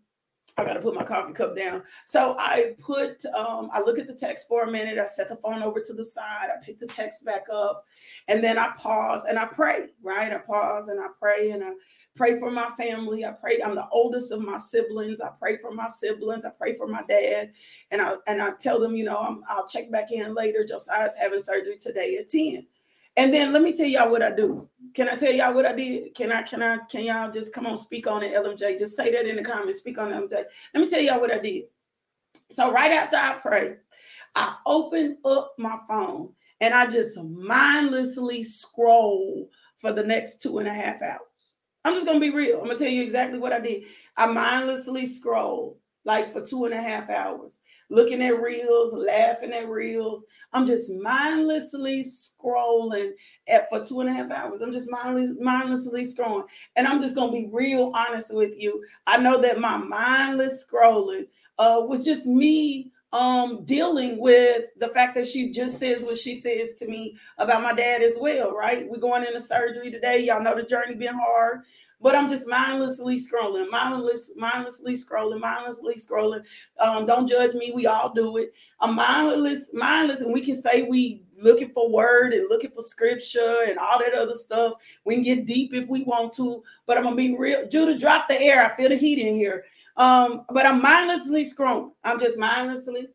I 0.60 0.66
got 0.66 0.74
to 0.74 0.82
put 0.82 0.94
my 0.94 1.04
coffee 1.04 1.34
cup 1.34 1.56
down. 1.56 1.84
So 2.06 2.36
I 2.38 2.76
put, 2.80 3.24
um, 3.26 3.70
I 3.72 3.82
look 3.82 3.98
at 3.98 4.08
the 4.08 4.14
text 4.14 4.48
for 4.48 4.64
a 4.64 4.72
minute. 4.72 4.98
I 4.98 5.06
set 5.06 5.30
the 5.30 5.36
phone 5.38 5.64
over 5.64 5.80
to 5.80 5.94
the 5.94 6.04
side. 6.04 6.50
I 6.54 6.64
pick 6.64 6.80
the 6.80 6.88
text 6.88 7.24
back 7.24 7.46
up, 7.52 7.86
and 8.28 8.44
then 8.44 8.58
I 8.58 8.72
pause 8.78 9.26
and 9.26 9.40
I 9.40 9.46
pray. 9.46 9.88
Right, 10.04 10.34
I 10.34 10.38
pause 10.38 10.90
and 10.90 11.00
I 11.00 11.08
pray 11.20 11.52
and 11.52 11.64
I 11.64 11.72
pray 12.16 12.38
for 12.40 12.52
my 12.52 12.70
family. 12.78 13.26
I 13.26 13.32
pray. 13.32 13.62
I'm 13.62 13.76
the 13.76 13.88
oldest 13.90 14.32
of 14.32 14.42
my 14.42 14.58
siblings. 14.58 15.22
I 15.22 15.30
pray 15.40 15.58
for 15.58 15.72
my 15.72 15.88
siblings. 15.88 16.46
I 16.46 16.50
pray 16.50 16.76
for 16.76 16.88
my 16.88 17.04
dad, 17.08 17.54
and 17.92 18.02
I 18.02 18.16
and 18.28 18.42
I 18.42 18.52
tell 18.60 18.80
them, 18.80 18.96
you 18.96 19.06
know, 19.06 19.18
I'm, 19.18 19.44
I'll 19.48 19.68
check 19.68 19.90
back 19.90 20.12
in 20.12 20.36
later. 20.36 20.66
Josiah's 20.66 21.16
having 21.16 21.40
surgery 21.40 21.78
today 21.78 22.18
at 22.18 22.28
ten. 22.28 22.68
And 23.18 23.34
then 23.34 23.52
let 23.52 23.62
me 23.62 23.74
tell 23.74 23.86
y'all 23.86 24.12
what 24.12 24.22
I 24.22 24.32
do. 24.32 24.68
Can 24.94 25.10
I 25.10 25.16
tell 25.16 25.32
y'all 25.32 25.54
what 25.54 25.66
I 25.66 25.74
did? 25.74 26.16
Can 26.16 26.32
I, 26.32 26.42
can 26.42 26.64
I, 26.64 26.78
can 26.90 27.04
y'all 27.04 27.32
just 27.32 27.54
come 27.54 27.66
on, 27.66 27.78
speak 27.78 28.08
on 28.08 28.24
it, 28.24 28.34
LMJ? 28.34 28.80
Just 28.80 28.96
say 28.96 29.12
that 29.12 29.28
in 29.28 29.36
the 29.36 29.44
comments, 29.44 29.80
speak 29.80 29.98
on 29.98 30.10
LMJ. 30.10 30.44
Let 30.74 30.82
me 30.82 30.90
tell 30.90 31.02
y'all 31.02 31.20
what 31.20 31.34
I 31.34 31.40
did. 31.40 31.66
So 32.50 32.72
right 32.72 32.92
after 32.92 33.18
I 33.18 33.34
pray, 33.42 33.76
I 34.36 34.56
open 34.66 35.18
up 35.26 35.54
my 35.58 35.78
phone 35.88 36.30
and 36.62 36.74
I 36.74 36.88
just 36.88 37.22
mindlessly 37.22 38.44
scroll 38.44 39.50
for 39.78 39.92
the 39.92 40.04
next 40.04 40.42
two 40.42 40.60
and 40.60 40.68
a 40.68 40.74
half 40.74 41.02
hours. 41.02 41.20
I'm 41.86 41.94
just 41.94 42.06
gonna 42.06 42.20
be 42.20 42.32
real. 42.32 42.60
I'm 42.60 42.68
gonna 42.68 42.78
tell 42.78 42.88
you 42.88 43.02
exactly 43.02 43.40
what 43.40 43.54
I 43.54 43.60
did. 43.60 43.84
I 44.18 44.26
mindlessly 44.26 45.06
scrolled 45.06 45.78
like 46.06 46.32
for 46.32 46.46
two 46.46 46.66
and 46.66 46.74
a 46.74 46.82
half 46.82 47.10
hours 47.10 47.60
looking 47.90 48.22
at 48.22 48.42
reels, 48.42 48.94
laughing 48.94 49.52
at 49.52 49.68
reels. 49.68 50.24
I'm 50.54 50.66
just 50.66 50.92
mindlessly 50.94 52.04
scrolling 52.04 53.12
at 53.48 53.70
for 53.70 53.84
two 53.84 54.02
and 54.02 54.10
a 54.10 54.14
half 54.14 54.32
hours. 54.32 54.62
I'm 54.62 54.72
just 54.72 54.92
mindless, 54.92 55.32
mindlessly 55.40 56.04
scrolling. 56.04 56.46
And 56.76 56.88
I'm 56.88 57.02
just 57.02 57.16
gonna 57.16 57.32
be 57.32 57.50
real 57.52 57.92
honest 57.94 58.34
with 58.34 58.58
you. 58.58 58.84
I 59.08 59.18
know 59.18 59.42
that 59.42 59.60
my 59.60 59.78
mindless 59.78 60.66
scrolling 60.66 61.28
uh, 61.58 61.84
was 61.86 62.06
just 62.06 62.26
me 62.26 62.92
um 63.12 63.66
dealing 63.66 64.20
with 64.20 64.66
the 64.78 64.90
fact 64.90 65.16
that 65.16 65.26
she 65.26 65.52
just 65.52 65.80
says 65.80 66.04
what 66.04 66.16
she 66.16 66.36
says 66.36 66.74
to 66.74 66.88
me 66.88 67.18
about 67.40 67.64
my 67.64 67.74
dad 67.74 68.04
as 68.04 68.20
well 68.22 68.54
right 68.54 68.88
we're 68.88 69.00
going 69.00 69.26
into 69.26 69.40
surgery 69.40 69.90
today 69.90 70.20
y'all 70.20 70.44
know 70.44 70.54
the 70.56 70.62
journey 70.62 70.94
been 70.94 71.16
hard 71.16 71.62
but 72.02 72.16
I'm 72.16 72.30
just 72.30 72.48
mindlessly 72.48 73.18
scrolling, 73.18 73.70
mindless, 73.70 74.32
mindlessly 74.36 74.94
scrolling, 74.94 75.40
mindlessly 75.40 75.96
scrolling. 75.96 76.44
Um, 76.80 77.06
don't 77.06 77.28
judge 77.28 77.54
me. 77.56 77.72
We 77.74 77.88
all 77.88 78.14
do 78.14 78.38
it. 78.38 78.54
I'm 78.80 78.96
mindless, 78.96 79.72
mindless, 79.74 80.22
and 80.22 80.34
we 80.34 80.42
can 80.42 80.56
say 80.56 80.84
we 80.84 81.24
looking 81.42 81.70
for 81.70 81.90
word 81.90 82.34
and 82.34 82.50
looking 82.50 82.72
for 82.72 82.82
scripture 82.82 83.66
and 83.68 83.78
all 83.78 84.00
that 84.00 84.14
other 84.14 84.36
stuff. 84.36 84.74
We 85.06 85.16
can 85.16 85.24
get 85.24 85.46
deep 85.46 85.74
if 85.74 85.88
we 85.88 86.04
want 86.04 86.34
to, 86.34 86.64
but 86.86 86.98
I'm 86.98 87.04
gonna 87.04 87.16
be 87.16 87.36
real. 87.38 87.68
Judah, 87.68 87.98
drop 87.98 88.28
the 88.28 88.40
air. 88.40 88.66
I 88.66 88.76
feel 88.76 88.90
the 88.90 88.96
heat 88.96 89.20
in 89.20 89.36
here. 89.36 89.66
Um, 89.98 90.46
but 90.50 90.66
I'm 90.66 90.82
mindlessly 90.82 91.44
scrolling. 91.44 91.92
I'm 92.04 92.20
just 92.20 92.38
mindlessly 92.38 93.08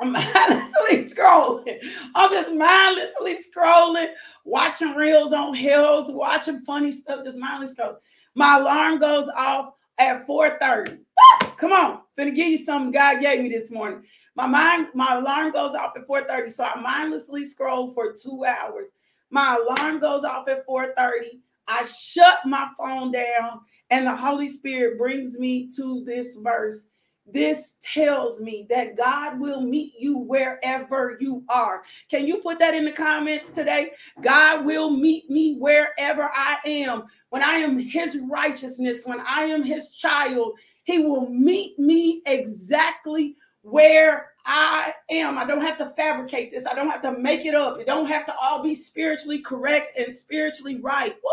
I'm 0.00 0.12
mindlessly 0.12 1.04
scrolling. 1.04 1.78
I'm 2.14 2.30
just 2.30 2.52
mindlessly 2.52 3.38
scrolling, 3.38 4.12
watching 4.44 4.94
reels 4.94 5.32
on 5.32 5.54
hills, 5.54 6.10
watching 6.10 6.60
funny 6.64 6.90
stuff, 6.90 7.24
just 7.24 7.36
mindlessly 7.36 7.84
scrolling. 7.84 7.96
My 8.34 8.58
alarm 8.58 8.98
goes 8.98 9.28
off 9.36 9.74
at 9.98 10.26
4:30. 10.26 10.98
Ah, 11.18 11.54
come 11.56 11.72
on, 11.72 12.00
finna 12.18 12.34
give 12.34 12.48
you 12.48 12.58
something 12.58 12.92
God 12.92 13.20
gave 13.20 13.42
me 13.42 13.50
this 13.50 13.70
morning. 13.70 14.02
My 14.36 14.46
mind, 14.46 14.88
my 14.94 15.16
alarm 15.16 15.52
goes 15.52 15.74
off 15.74 15.92
at 15.96 16.06
4:30. 16.06 16.50
So 16.50 16.64
I 16.64 16.80
mindlessly 16.80 17.44
scroll 17.44 17.90
for 17.92 18.14
two 18.14 18.44
hours. 18.44 18.88
My 19.30 19.56
alarm 19.56 20.00
goes 20.00 20.24
off 20.24 20.48
at 20.48 20.64
4:30. 20.66 21.40
I 21.68 21.84
shut 21.84 22.38
my 22.46 22.68
phone 22.78 23.12
down, 23.12 23.60
and 23.90 24.06
the 24.06 24.16
Holy 24.16 24.48
Spirit 24.48 24.98
brings 24.98 25.38
me 25.38 25.68
to 25.76 26.02
this 26.04 26.36
verse 26.36 26.86
this 27.32 27.76
tells 27.80 28.40
me 28.40 28.66
that 28.68 28.96
God 28.96 29.40
will 29.40 29.60
meet 29.60 29.94
you 29.98 30.18
wherever 30.18 31.16
you 31.20 31.44
are. 31.48 31.82
Can 32.10 32.26
you 32.26 32.38
put 32.38 32.58
that 32.58 32.74
in 32.74 32.84
the 32.84 32.92
comments 32.92 33.50
today? 33.50 33.92
God 34.20 34.64
will 34.64 34.90
meet 34.90 35.30
me 35.30 35.56
wherever 35.56 36.30
I 36.34 36.56
am. 36.64 37.04
When 37.30 37.42
I 37.42 37.54
am 37.56 37.78
his 37.78 38.18
righteousness, 38.30 39.02
when 39.04 39.20
I 39.20 39.44
am 39.44 39.62
his 39.62 39.90
child, 39.90 40.58
he 40.84 40.98
will 40.98 41.28
meet 41.28 41.78
me 41.78 42.22
exactly 42.26 43.36
where 43.62 44.30
I 44.46 44.94
am. 45.10 45.38
I 45.38 45.44
don't 45.44 45.60
have 45.60 45.78
to 45.78 45.92
fabricate 45.96 46.50
this. 46.50 46.66
I 46.66 46.74
don't 46.74 46.90
have 46.90 47.02
to 47.02 47.18
make 47.18 47.44
it 47.44 47.54
up. 47.54 47.78
It 47.78 47.86
don't 47.86 48.06
have 48.06 48.26
to 48.26 48.34
all 48.36 48.62
be 48.62 48.74
spiritually 48.74 49.40
correct 49.40 49.98
and 49.98 50.12
spiritually 50.12 50.80
right. 50.80 51.12
Woo! 51.12 51.30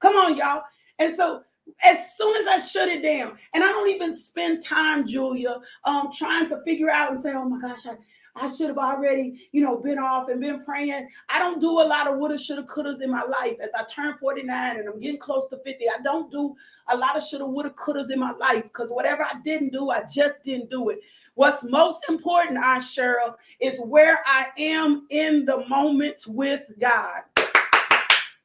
Come 0.00 0.16
on, 0.16 0.36
y'all. 0.36 0.62
And 0.98 1.14
so 1.14 1.42
as 1.84 2.16
soon 2.16 2.36
as 2.36 2.46
I 2.46 2.58
shut 2.58 2.88
it 2.88 3.02
down, 3.02 3.38
and 3.54 3.62
I 3.62 3.68
don't 3.68 3.88
even 3.88 4.14
spend 4.14 4.64
time, 4.64 5.06
Julia, 5.06 5.60
um, 5.84 6.10
trying 6.12 6.48
to 6.48 6.62
figure 6.64 6.90
out 6.90 7.12
and 7.12 7.20
say, 7.20 7.32
oh 7.34 7.48
my 7.48 7.60
gosh, 7.60 7.86
I, 7.86 7.96
I 8.40 8.48
should 8.48 8.68
have 8.68 8.78
already, 8.78 9.48
you 9.52 9.62
know, 9.62 9.76
been 9.76 9.98
off 9.98 10.28
and 10.28 10.40
been 10.40 10.62
praying. 10.64 11.08
I 11.28 11.38
don't 11.38 11.60
do 11.60 11.70
a 11.80 11.86
lot 11.86 12.06
of 12.06 12.18
woulda, 12.18 12.38
shoulda, 12.38 12.62
couldas 12.64 13.02
in 13.02 13.10
my 13.10 13.22
life. 13.22 13.56
As 13.60 13.70
I 13.76 13.84
turn 13.84 14.16
49 14.18 14.76
and 14.76 14.88
I'm 14.88 15.00
getting 15.00 15.18
close 15.18 15.46
to 15.48 15.58
50, 15.64 15.88
I 15.88 16.02
don't 16.02 16.30
do 16.30 16.54
a 16.88 16.96
lot 16.96 17.16
of 17.16 17.22
shoulda, 17.22 17.46
woulda, 17.46 17.70
couldas 17.70 18.10
in 18.10 18.18
my 18.18 18.32
life 18.32 18.62
because 18.64 18.90
whatever 18.90 19.24
I 19.24 19.40
didn't 19.44 19.72
do, 19.72 19.90
I 19.90 20.04
just 20.04 20.42
didn't 20.42 20.70
do 20.70 20.90
it. 20.90 21.00
What's 21.34 21.62
most 21.62 22.04
important, 22.08 22.58
I 22.58 22.78
Cheryl, 22.78 23.34
is 23.60 23.78
where 23.78 24.20
I 24.26 24.48
am 24.58 25.06
in 25.10 25.44
the 25.44 25.64
moments 25.68 26.26
with 26.26 26.72
God. 26.80 27.22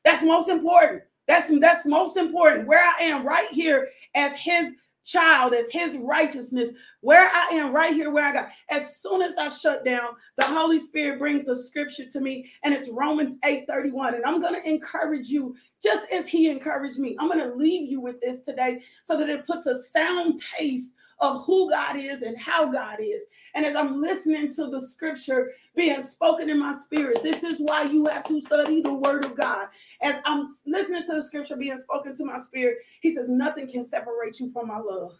That's 0.06 0.24
most 0.24 0.50
important. 0.50 1.04
That's 1.28 1.52
that's 1.60 1.86
most 1.86 2.18
important. 2.18 2.68
Where 2.68 2.84
I 2.84 3.04
am 3.04 3.26
right 3.26 3.48
here 3.50 3.90
as 4.16 4.34
his 4.34 4.74
child, 5.06 5.54
as 5.54 5.72
his 5.72 5.98
righteousness, 5.98 6.70
where 7.02 7.30
I 7.30 7.50
am 7.54 7.74
right 7.74 7.94
here, 7.94 8.10
where 8.10 8.26
I 8.26 8.34
got. 8.34 8.50
As 8.70 8.98
soon 8.98 9.22
as 9.22 9.36
I 9.36 9.50
shut 9.50 9.84
down, 9.84 10.16
the 10.38 10.46
Holy 10.46 10.80
Spirit 10.80 11.20
brings 11.20 11.48
a 11.48 11.56
scripture 11.56 12.06
to 12.10 12.20
me, 12.20 12.50
and 12.64 12.74
it's 12.74 12.90
Romans 12.90 13.38
8 13.44 13.66
31. 13.68 14.16
And 14.16 14.26
I'm 14.26 14.42
going 14.42 14.56
to 14.56 14.70
encourage 14.70 15.30
you 15.30 15.56
just 15.82 16.12
as 16.12 16.28
he 16.28 16.50
encouraged 16.50 17.00
me. 17.00 17.16
I'm 17.20 17.28
going 17.28 17.40
to 17.40 17.56
leave 17.56 17.90
you 17.90 18.00
with 18.00 18.20
this 18.22 18.42
today 18.42 18.82
so 19.04 19.18
that 19.18 19.30
it 19.30 19.46
puts 19.46 19.68
a 19.68 19.82
sound 19.82 20.42
taste 20.58 20.94
of 21.24 21.46
who 21.46 21.70
God 21.70 21.96
is 21.96 22.22
and 22.22 22.38
how 22.38 22.72
God 22.72 23.00
is. 23.02 23.24
And 23.56 23.66
as 23.66 23.76
I'm 23.76 24.02
listening 24.02 24.54
to 24.56 24.68
the 24.68 24.82
scripture 24.82 25.54
being 25.76 26.02
spoken 26.04 26.50
in 26.50 26.60
my 26.60 26.76
spirit, 26.76 27.24
this 27.24 27.44
is 27.44 27.60
why 27.60 27.84
you 27.84 28.06
have 28.08 28.26
to 28.26 28.42
study 28.42 28.82
the 28.82 28.94
word 28.94 29.26
of 29.26 29.36
God. 29.36 29.70
As 30.02 30.22
I'm 30.26 30.48
listening 30.68 31.04
to 31.08 31.14
the 31.16 31.22
scripture 31.22 31.56
being 31.56 31.78
spoken 31.78 32.16
to 32.18 32.26
my 32.26 32.38
spirit, 32.38 32.80
he 33.02 33.16
says, 33.16 33.30
Nothing 33.30 33.68
can 33.70 33.84
separate 33.86 34.40
you 34.40 34.52
from 34.52 34.68
my 34.68 34.80
love. 34.80 35.14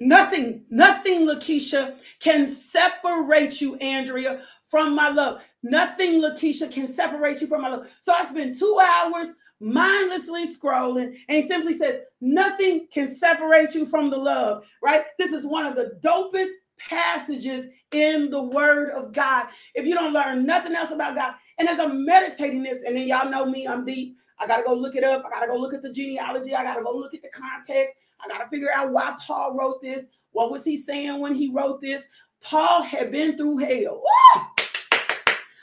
Nothing, 0.00 0.64
nothing, 0.70 1.26
Lakeisha, 1.26 1.96
can 2.20 2.46
separate 2.46 3.60
you, 3.60 3.76
Andrea, 3.76 4.42
from 4.64 4.94
my 4.94 5.10
love. 5.10 5.42
Nothing, 5.62 6.22
Lakeisha, 6.22 6.70
can 6.70 6.86
separate 6.86 7.40
you 7.40 7.46
from 7.46 7.62
my 7.62 7.68
love. 7.68 7.86
So 8.00 8.12
I 8.12 8.24
spent 8.24 8.58
two 8.58 8.78
hours 8.82 9.28
mindlessly 9.60 10.46
scrolling, 10.46 11.16
and 11.28 11.36
he 11.36 11.42
simply 11.42 11.74
says, 11.74 12.00
Nothing 12.20 12.86
can 12.92 13.06
separate 13.14 13.74
you 13.74 13.86
from 13.86 14.10
the 14.10 14.16
love, 14.16 14.64
right? 14.82 15.04
This 15.18 15.32
is 15.32 15.46
one 15.46 15.66
of 15.66 15.76
the 15.76 15.98
dopest 16.02 16.50
passages 16.78 17.66
in 17.92 18.30
the 18.30 18.42
word 18.42 18.90
of 18.90 19.12
God. 19.12 19.46
If 19.74 19.86
you 19.86 19.94
don't 19.94 20.12
learn 20.12 20.46
nothing 20.46 20.74
else 20.74 20.90
about 20.90 21.14
God, 21.14 21.34
and 21.58 21.68
as 21.68 21.78
I'm 21.78 22.04
meditating 22.04 22.62
this, 22.62 22.82
and 22.84 22.96
then 22.96 23.06
y'all 23.06 23.30
know 23.30 23.46
me, 23.46 23.66
I'm 23.66 23.84
deep. 23.84 24.16
I 24.38 24.46
got 24.46 24.58
to 24.58 24.62
go 24.62 24.74
look 24.74 24.96
it 24.96 25.04
up. 25.04 25.22
I 25.26 25.30
got 25.30 25.40
to 25.40 25.46
go 25.48 25.56
look 25.56 25.74
at 25.74 25.82
the 25.82 25.92
genealogy. 25.92 26.54
I 26.54 26.62
got 26.62 26.76
to 26.76 26.82
go 26.82 26.96
look 26.96 27.12
at 27.12 27.20
the 27.20 27.28
context. 27.28 27.94
I 28.24 28.28
got 28.28 28.38
to 28.38 28.48
figure 28.48 28.70
out 28.74 28.90
why 28.90 29.14
Paul 29.20 29.54
wrote 29.54 29.82
this. 29.82 30.06
What 30.32 30.50
was 30.50 30.64
he 30.64 30.76
saying 30.76 31.20
when 31.20 31.34
he 31.34 31.50
wrote 31.50 31.82
this? 31.82 32.04
Paul 32.40 32.82
had 32.82 33.12
been 33.12 33.36
through 33.36 33.58
hell. 33.58 34.02
Woo! 34.02 34.42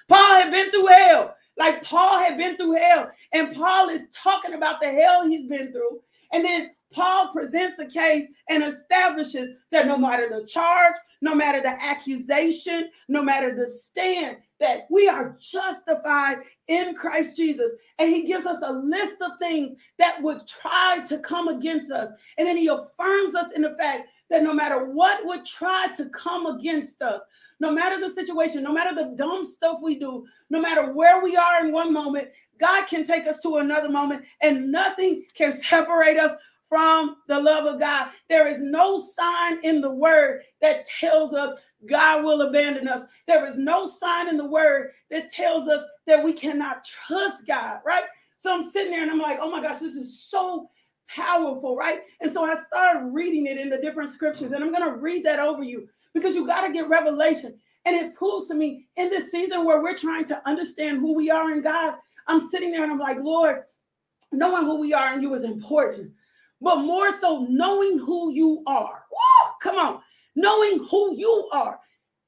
Paul 0.08 0.42
had 0.42 0.52
been 0.52 0.70
through 0.72 0.88
hell. 0.88 1.36
Like 1.58 1.84
Paul 1.84 2.20
had 2.20 2.38
been 2.38 2.56
through 2.56 2.74
hell. 2.74 3.12
And 3.34 3.56
Paul 3.56 3.90
is 3.90 4.04
talking 4.14 4.54
about 4.54 4.82
the 4.82 4.90
hell 4.90 5.28
he's 5.28 5.48
been 5.48 5.72
through. 5.72 6.02
And 6.32 6.46
then 6.46 6.72
Paul 6.94 7.32
presents 7.34 7.80
a 7.80 7.86
case 7.86 8.28
and 8.50 8.64
establishes 8.64 9.52
that 9.72 9.88
no 9.88 9.98
matter 9.98 10.30
the 10.30 10.46
charge, 10.46 10.96
no 11.22 11.36
matter 11.36 11.62
the 11.62 11.84
accusation, 11.84 12.90
no 13.08 13.22
matter 13.22 13.56
the 13.56 13.68
stand, 13.68 14.38
that 14.60 14.88
we 14.90 15.08
are 15.08 15.38
justified 15.40 16.38
in 16.68 16.96
Christ 16.96 17.36
Jesus. 17.36 17.72
And 18.00 18.10
he 18.10 18.24
gives 18.24 18.46
us 18.46 18.62
a 18.64 18.72
list 18.72 19.22
of 19.22 19.32
things 19.40 19.74
that 19.98 20.22
would 20.22 20.48
try 20.48 21.02
to 21.08 21.20
come 21.20 21.48
against 21.48 21.92
us. 21.92 22.12
And 22.38 22.48
then 22.48 22.58
he 22.58 22.68
affirms 22.68 23.36
us 23.36 23.52
in 23.52 23.62
the 23.62 23.76
fact 23.78 24.08
that 24.30 24.44
no 24.44 24.54
matter 24.54 24.86
what 24.86 25.26
would 25.26 25.46
try 25.46 25.88
to 25.96 26.10
come 26.10 26.46
against 26.46 27.02
us, 27.02 27.22
no 27.60 27.72
matter 27.72 28.00
the 28.00 28.10
situation, 28.10 28.64
no 28.64 28.74
matter 28.74 28.96
the 28.96 29.16
dumb 29.16 29.44
stuff 29.44 29.80
we 29.82 29.98
do, 29.98 30.26
no 30.50 30.62
matter 30.62 30.94
where 30.94 31.24
we 31.24 31.36
are 31.36 31.66
in 31.66 31.72
one 31.72 31.92
moment, 31.92 32.30
God 32.60 32.88
can 32.88 33.06
take 33.06 33.28
us 33.28 33.40
to 33.40 33.58
another 33.58 33.90
moment 33.90 34.24
and 34.42 34.72
nothing 34.72 35.24
can 35.34 35.54
separate 35.58 36.20
us 36.20 36.34
from 36.70 37.18
the 37.28 37.40
love 37.40 37.66
of 37.66 37.80
God. 37.80 38.10
There 38.30 38.48
is 38.48 38.62
no 38.62 38.98
sign 38.98 39.60
in 39.64 39.82
the 39.82 39.92
word 39.92 40.42
that 40.62 40.86
tells 40.86 41.34
us 41.34 41.54
God 41.86 42.24
will 42.24 42.42
abandon 42.42 42.88
us. 42.88 43.04
There 43.28 43.48
is 43.48 43.58
no 43.58 43.86
sign 43.86 44.28
in 44.28 44.38
the 44.38 44.46
word 44.46 44.92
that 45.12 45.30
tells 45.30 45.68
us 45.68 45.84
that 46.08 46.24
we 46.24 46.34
cannot 46.34 46.84
trust 46.84 47.48
God, 47.48 47.80
right? 47.86 48.04
So 48.38 48.54
I'm 48.54 48.64
sitting 48.64 48.92
there 48.92 49.02
and 49.02 49.12
I'm 49.12 49.20
like, 49.20 49.40
oh 49.42 49.50
my 49.50 49.62
gosh, 49.62 49.80
this 49.80 49.96
is 49.96 50.20
so 50.20 50.70
powerful, 51.08 51.76
right? 51.76 52.02
And 52.22 52.32
so 52.32 52.44
I 52.46 52.56
started 52.56 53.08
reading 53.08 53.48
it 53.48 53.58
in 53.58 53.70
the 53.70 53.78
different 53.78 54.12
scriptures, 54.12 54.52
and 54.52 54.64
I'm 54.64 54.72
going 54.72 54.84
to 54.84 54.98
read 54.98 55.26
that 55.26 55.40
over 55.40 55.64
you 55.64 55.88
because 56.14 56.36
you 56.36 56.46
got 56.46 56.66
to 56.66 56.74
get 56.74 56.90
revelation. 56.90 57.58
And 57.86 57.96
it 57.96 58.16
proves 58.16 58.48
to 58.48 58.54
me 58.54 58.88
in 58.98 59.10
this 59.10 59.32
season 59.32 59.64
where 59.64 59.82
we're 59.82 59.98
trying 59.98 60.26
to 60.26 60.48
understand 60.48 61.00
who 61.00 61.14
we 61.14 61.30
are 61.30 61.52
in 61.52 61.62
God, 61.62 61.96
I'm 62.28 62.42
sitting 62.50 62.72
there 62.72 62.84
and 62.84 62.92
I'm 62.92 63.00
like, 63.00 63.18
Lord, 63.20 63.64
knowing 64.32 64.66
who 64.66 64.78
we 64.80 64.94
are 64.94 65.14
in 65.14 65.22
you 65.22 65.34
is 65.36 65.44
important, 65.44 66.12
but 66.60 66.78
more 66.80 67.12
so 67.12 67.48
knowing 67.50 67.98
who 67.98 68.34
you 68.34 68.64
are. 68.68 69.04
Woo, 69.10 69.52
come 69.62 69.78
on. 69.78 70.02
Knowing 70.36 70.84
who 70.90 71.16
you 71.16 71.50
are, 71.54 71.80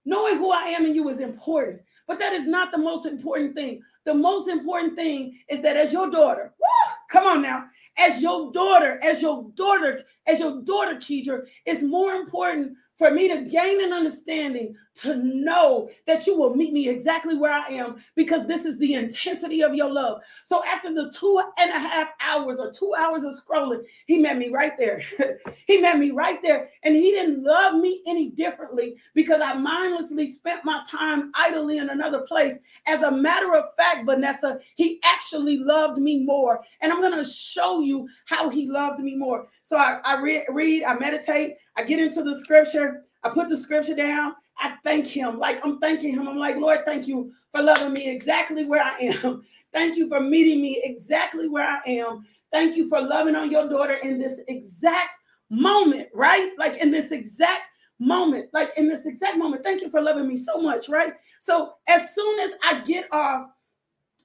knowing 0.05 0.38
who 0.38 0.51
I 0.51 0.63
am 0.63 0.86
in 0.86 0.95
you 0.95 1.09
is 1.09 1.19
important, 1.19 1.81
but 2.07 2.19
that 2.19 2.33
is 2.33 2.48
not 2.48 2.71
the 2.71 2.77
most 2.77 3.05
important 3.05 3.53
thing. 3.53 3.81
The 4.05 4.13
most 4.13 4.48
important 4.48 4.95
thing 4.95 5.38
is 5.50 5.62
that 5.62 5.75
as 5.77 5.93
your 5.93 6.09
daughter, 6.09 6.53
woo, 6.59 6.93
come 7.09 7.27
on 7.27 7.41
now, 7.41 7.65
as 8.00 8.22
your 8.22 8.51
daughter, 8.51 9.00
as 9.03 9.22
your 9.22 9.51
daughter, 9.56 10.03
as 10.27 10.39
your 10.39 10.62
daughter, 10.62 10.96
Kedra, 10.96 11.46
is 11.65 11.84
more 11.84 12.13
important 12.13 12.74
for 13.00 13.12
me 13.12 13.29
to 13.29 13.41
gain 13.44 13.82
an 13.82 13.94
understanding 13.94 14.75
to 14.94 15.15
know 15.15 15.89
that 16.06 16.27
you 16.27 16.38
will 16.38 16.53
meet 16.53 16.74
me 16.74 16.89
exactly 16.89 17.38
where 17.38 17.53
I 17.53 17.70
am 17.70 18.03
because 18.15 18.46
this 18.46 18.65
is 18.65 18.77
the 18.77 18.96
intensity 18.96 19.63
of 19.63 19.74
your 19.74 19.89
love. 19.89 20.22
So 20.44 20.62
after 20.65 20.94
the 20.94 21.10
two 21.18 21.41
and 21.58 21.72
a 21.72 21.79
half 21.79 22.10
hours 22.20 22.60
or 22.60 22.74
two 22.74 22.94
hours 22.98 23.24
of 23.24 23.34
scrolling, 23.34 23.84
he 24.06 24.20
met 24.20 24.38
me 24.38 24.50
right 24.50 24.74
there. 24.77 25.01
he 25.65 25.79
met 25.79 25.98
me 25.98 26.12
right 26.12 26.44
there. 26.44 26.72
And 26.84 26.94
he 26.94 27.12
didn't 27.12 27.41
love 27.41 27.75
me 27.75 28.01
any 28.06 28.32
differently 28.32 28.98
because 29.15 29.41
I 29.41 29.53
mindlessly 29.53 30.29
spent 30.29 30.65
my 30.65 30.84
time 30.89 31.32
idly 31.36 31.77
in 31.77 31.89
another 31.91 32.24
place. 32.24 32.56
As 32.86 33.01
a 33.03 33.12
matter 33.12 33.56
of 33.56 33.74
fact, 33.77 34.06
Vanessa, 34.06 34.60
he 34.75 35.00
actually 35.06 35.60
loved 35.60 36.00
me 36.00 36.25
more. 36.25 36.60
And 36.82 36.91
I'm 36.91 37.00
going 37.00 37.18
to 37.18 37.29
show 37.29 37.79
you 37.79 38.10
how 38.25 38.50
he 38.50 38.70
loved 38.70 39.00
me 39.00 39.15
more. 39.15 39.48
So 39.63 39.77
I, 39.77 40.01
I 40.03 40.20
re- 40.20 40.46
read, 40.50 40.84
I 40.84 41.00
meditate, 41.00 41.56
I 41.79 41.83
get 41.83 42.00
into 42.01 42.24
the 42.24 42.36
scripture, 42.36 43.05
I 43.24 43.29
put 43.29 43.48
the 43.48 43.55
scripture 43.55 43.95
down. 43.95 44.36
I 44.57 44.75
thank 44.83 45.07
him. 45.07 45.39
Like 45.39 45.65
I'm 45.65 45.79
thanking 45.79 46.12
him. 46.12 46.27
I'm 46.27 46.36
like, 46.36 46.57
Lord, 46.57 46.79
thank 46.86 47.07
you 47.07 47.31
for 47.55 47.63
loving 47.63 47.93
me 47.93 48.09
exactly 48.09 48.65
where 48.65 48.83
I 48.83 48.98
am. 49.00 49.43
thank 49.74 49.95
you 49.95 50.09
for 50.09 50.19
meeting 50.19 50.62
me 50.62 50.81
exactly 50.83 51.48
where 51.48 51.65
I 51.65 51.79
am. 51.89 52.25
Thank 52.51 52.75
you 52.75 52.89
for 52.89 53.00
loving 53.00 53.36
on 53.36 53.50
your 53.50 53.69
daughter 53.69 53.93
in 53.93 54.19
this 54.19 54.41
exact 54.50 55.19
moment, 55.50 56.09
right? 56.13 56.51
Like 56.57 56.81
in 56.81 56.91
this 56.91 57.13
exact 57.13 57.62
moment, 58.00 58.50
like 58.51 58.71
in 58.75 58.89
this 58.89 59.05
exact 59.05 59.38
moment. 59.38 59.63
Thank 59.63 59.81
you 59.81 59.89
for 59.89 60.01
loving 60.01 60.27
me 60.27 60.35
so 60.35 60.61
much, 60.61 60.89
right? 60.89 61.13
So 61.39 61.75
as 61.87 62.13
soon 62.13 62.39
as 62.42 62.51
I 62.61 62.81
get 62.81 63.07
off 63.13 63.48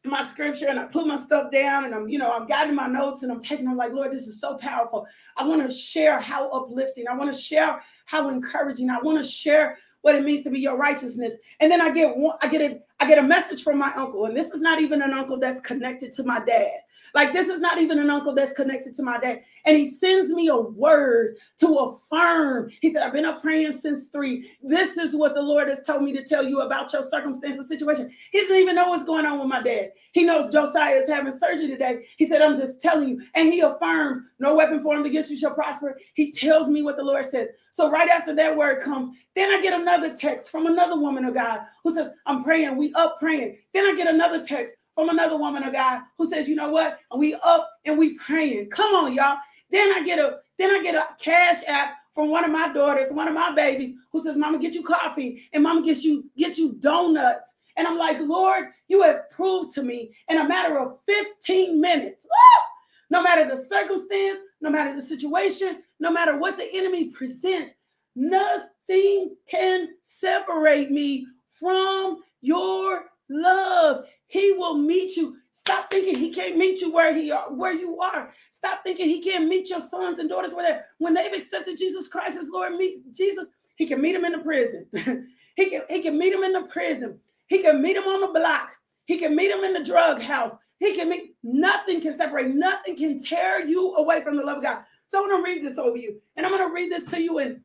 my 0.04 0.22
scripture 0.22 0.68
and 0.68 0.78
I 0.78 0.84
put 0.84 1.06
my 1.06 1.16
stuff 1.16 1.50
down 1.50 1.84
and 1.84 1.94
I'm, 1.94 2.08
you 2.08 2.18
know, 2.18 2.30
I'm 2.30 2.46
guiding 2.46 2.74
my 2.74 2.86
notes 2.86 3.22
and 3.22 3.32
I'm 3.32 3.40
taking 3.40 3.64
them 3.64 3.76
like, 3.76 3.92
Lord, 3.92 4.12
this 4.12 4.26
is 4.26 4.40
so 4.40 4.56
powerful. 4.56 5.06
I 5.36 5.46
want 5.46 5.62
to 5.62 5.74
share 5.74 6.20
how 6.20 6.48
uplifting, 6.50 7.08
I 7.08 7.14
want 7.14 7.34
to 7.34 7.40
share 7.40 7.82
how 8.04 8.28
encouraging, 8.28 8.90
I 8.90 9.00
want 9.00 9.18
to 9.18 9.28
share 9.28 9.78
what 10.02 10.14
it 10.14 10.22
means 10.22 10.42
to 10.42 10.50
be 10.50 10.60
your 10.60 10.76
righteousness. 10.76 11.34
And 11.60 11.72
then 11.72 11.80
I 11.80 11.90
get 11.90 12.14
one, 12.14 12.36
I 12.42 12.48
get 12.48 12.60
a 12.60 12.80
I 13.00 13.08
get 13.08 13.18
a 13.18 13.22
message 13.22 13.62
from 13.62 13.78
my 13.78 13.92
uncle, 13.94 14.26
and 14.26 14.36
this 14.36 14.50
is 14.50 14.60
not 14.60 14.80
even 14.80 15.02
an 15.02 15.12
uncle 15.12 15.38
that's 15.38 15.60
connected 15.60 16.12
to 16.12 16.24
my 16.24 16.40
dad. 16.44 16.80
Like 17.14 17.32
this 17.32 17.48
is 17.48 17.60
not 17.60 17.78
even 17.80 18.00
an 18.00 18.10
uncle 18.10 18.34
that's 18.34 18.52
connected 18.52 18.92
to 18.94 19.02
my 19.02 19.18
dad. 19.18 19.42
And 19.64 19.78
he 19.78 19.84
sends 19.84 20.30
me 20.32 20.48
a 20.48 20.56
word 20.56 21.36
to 21.60 21.68
affirm. 21.76 22.70
He 22.80 22.92
said, 22.92 23.02
I've 23.02 23.12
been 23.12 23.24
up 23.24 23.40
praying 23.40 23.72
since 23.72 24.08
three. 24.08 24.50
This 24.62 24.98
is 24.98 25.14
what 25.14 25.34
the 25.34 25.42
Lord 25.42 25.68
has 25.68 25.82
told 25.82 26.02
me 26.02 26.12
to 26.12 26.24
tell 26.24 26.44
you 26.44 26.60
about 26.60 26.92
your 26.92 27.02
circumstance 27.02 27.56
and 27.56 27.64
situation. 27.64 28.10
He 28.32 28.40
doesn't 28.40 28.56
even 28.56 28.74
know 28.74 28.88
what's 28.88 29.04
going 29.04 29.24
on 29.26 29.38
with 29.38 29.48
my 29.48 29.62
dad. 29.62 29.92
He 30.12 30.24
knows 30.24 30.52
Josiah 30.52 30.96
is 30.96 31.08
having 31.08 31.32
surgery 31.32 31.68
today. 31.68 32.04
He 32.16 32.26
said, 32.26 32.42
I'm 32.42 32.56
just 32.56 32.82
telling 32.82 33.08
you. 33.08 33.22
And 33.34 33.52
he 33.52 33.60
affirms, 33.60 34.20
no 34.40 34.54
weapon 34.54 34.80
formed 34.80 35.06
against 35.06 35.30
you 35.30 35.36
shall 35.36 35.54
prosper. 35.54 35.98
He 36.14 36.32
tells 36.32 36.68
me 36.68 36.82
what 36.82 36.96
the 36.96 37.04
Lord 37.04 37.24
says. 37.24 37.48
So 37.70 37.90
right 37.90 38.08
after 38.08 38.34
that 38.34 38.56
word 38.56 38.82
comes, 38.82 39.08
then 39.34 39.50
I 39.50 39.62
get 39.62 39.78
another 39.80 40.14
text 40.14 40.50
from 40.50 40.66
another 40.66 40.98
woman 40.98 41.24
of 41.24 41.34
God 41.34 41.60
who 41.82 41.94
says, 41.94 42.10
I'm 42.26 42.44
praying. 42.44 42.76
We 42.76 42.92
up 42.94 43.18
praying. 43.18 43.58
Then 43.72 43.86
I 43.86 43.94
get 43.96 44.12
another 44.12 44.44
text 44.44 44.74
from 44.94 45.08
another 45.08 45.36
woman 45.36 45.62
of 45.62 45.72
God 45.72 46.02
who 46.18 46.26
says, 46.26 46.48
you 46.48 46.54
know 46.54 46.70
what? 46.70 46.98
We 47.16 47.34
up 47.34 47.70
and 47.84 47.98
we 47.98 48.14
praying. 48.14 48.70
Come 48.70 48.94
on, 48.94 49.12
y'all. 49.12 49.38
Then 49.70 49.92
I 49.92 50.02
get 50.02 50.18
a 50.18 50.38
then 50.58 50.70
I 50.70 50.82
get 50.82 50.94
a 50.94 51.08
cash 51.18 51.62
app 51.66 51.94
from 52.14 52.30
one 52.30 52.44
of 52.44 52.52
my 52.52 52.72
daughters, 52.72 53.12
one 53.12 53.26
of 53.26 53.34
my 53.34 53.52
babies, 53.54 53.94
who 54.12 54.22
says, 54.22 54.36
Mama, 54.36 54.58
get 54.58 54.74
you 54.74 54.84
coffee, 54.84 55.48
and 55.52 55.62
mama 55.64 55.82
gets 55.82 56.04
you 56.04 56.24
get 56.36 56.56
you 56.56 56.74
donuts. 56.74 57.54
And 57.76 57.88
I'm 57.88 57.98
like, 57.98 58.20
Lord, 58.20 58.66
you 58.86 59.02
have 59.02 59.28
proved 59.30 59.74
to 59.74 59.82
me 59.82 60.14
in 60.28 60.38
a 60.38 60.46
matter 60.46 60.78
of 60.78 60.98
15 61.06 61.80
minutes. 61.80 62.26
no 63.10 63.22
matter 63.22 63.44
the 63.48 63.56
circumstance, 63.56 64.38
no 64.60 64.70
matter 64.70 64.94
the 64.94 65.02
situation, 65.02 65.82
no 65.98 66.10
matter 66.10 66.38
what 66.38 66.56
the 66.56 66.68
enemy 66.72 67.10
presents, 67.10 67.74
nothing 68.14 69.34
can 69.48 69.88
separate 70.02 70.90
me 70.90 71.26
from 71.48 72.22
your 72.40 73.06
love. 73.28 74.04
He 74.28 74.52
will 74.52 74.76
meet 74.78 75.16
you. 75.16 75.36
Stop 75.52 75.90
thinking 75.90 76.16
he 76.16 76.32
can't 76.32 76.56
meet 76.56 76.80
you 76.80 76.92
where 76.92 77.14
he 77.14 77.30
are, 77.30 77.52
where 77.52 77.72
you 77.72 78.00
are. 78.00 78.32
Stop 78.50 78.82
thinking 78.82 79.08
he 79.08 79.22
can't 79.22 79.48
meet 79.48 79.70
your 79.70 79.80
sons 79.80 80.18
and 80.18 80.28
daughters 80.28 80.52
where 80.52 80.66
they 80.66 80.80
when 80.98 81.14
they've 81.14 81.32
accepted 81.32 81.78
Jesus 81.78 82.08
Christ 82.08 82.38
as 82.38 82.50
Lord. 82.50 82.74
Meet 82.74 83.14
Jesus, 83.14 83.48
he 83.76 83.86
can 83.86 84.00
meet 84.00 84.12
them 84.12 84.24
in 84.24 84.32
the 84.32 84.38
prison. 84.38 84.86
he 85.56 85.70
can 85.70 85.82
he 85.88 86.02
can 86.02 86.18
meet 86.18 86.32
them 86.32 86.44
in 86.44 86.52
the 86.52 86.62
prison. 86.62 87.18
He 87.46 87.62
can 87.62 87.80
meet 87.82 87.94
them 87.94 88.04
on 88.04 88.20
the 88.20 88.38
block. 88.38 88.70
He 89.06 89.18
can 89.18 89.36
meet 89.36 89.48
them 89.48 89.64
in 89.64 89.74
the 89.74 89.84
drug 89.84 90.20
house. 90.20 90.56
He 90.78 90.94
can 90.94 91.08
meet 91.08 91.36
nothing 91.42 92.00
can 92.00 92.16
separate, 92.16 92.54
nothing 92.54 92.96
can 92.96 93.18
tear 93.18 93.64
you 93.66 93.94
away 93.94 94.22
from 94.22 94.36
the 94.36 94.42
love 94.42 94.58
of 94.58 94.62
God. 94.62 94.84
So 95.10 95.22
I'm 95.22 95.30
gonna 95.30 95.42
read 95.42 95.64
this 95.64 95.78
over 95.78 95.96
you, 95.96 96.20
and 96.36 96.44
I'm 96.44 96.52
gonna 96.52 96.72
read 96.72 96.90
this 96.90 97.04
to 97.06 97.22
you 97.22 97.38
in 97.38 97.62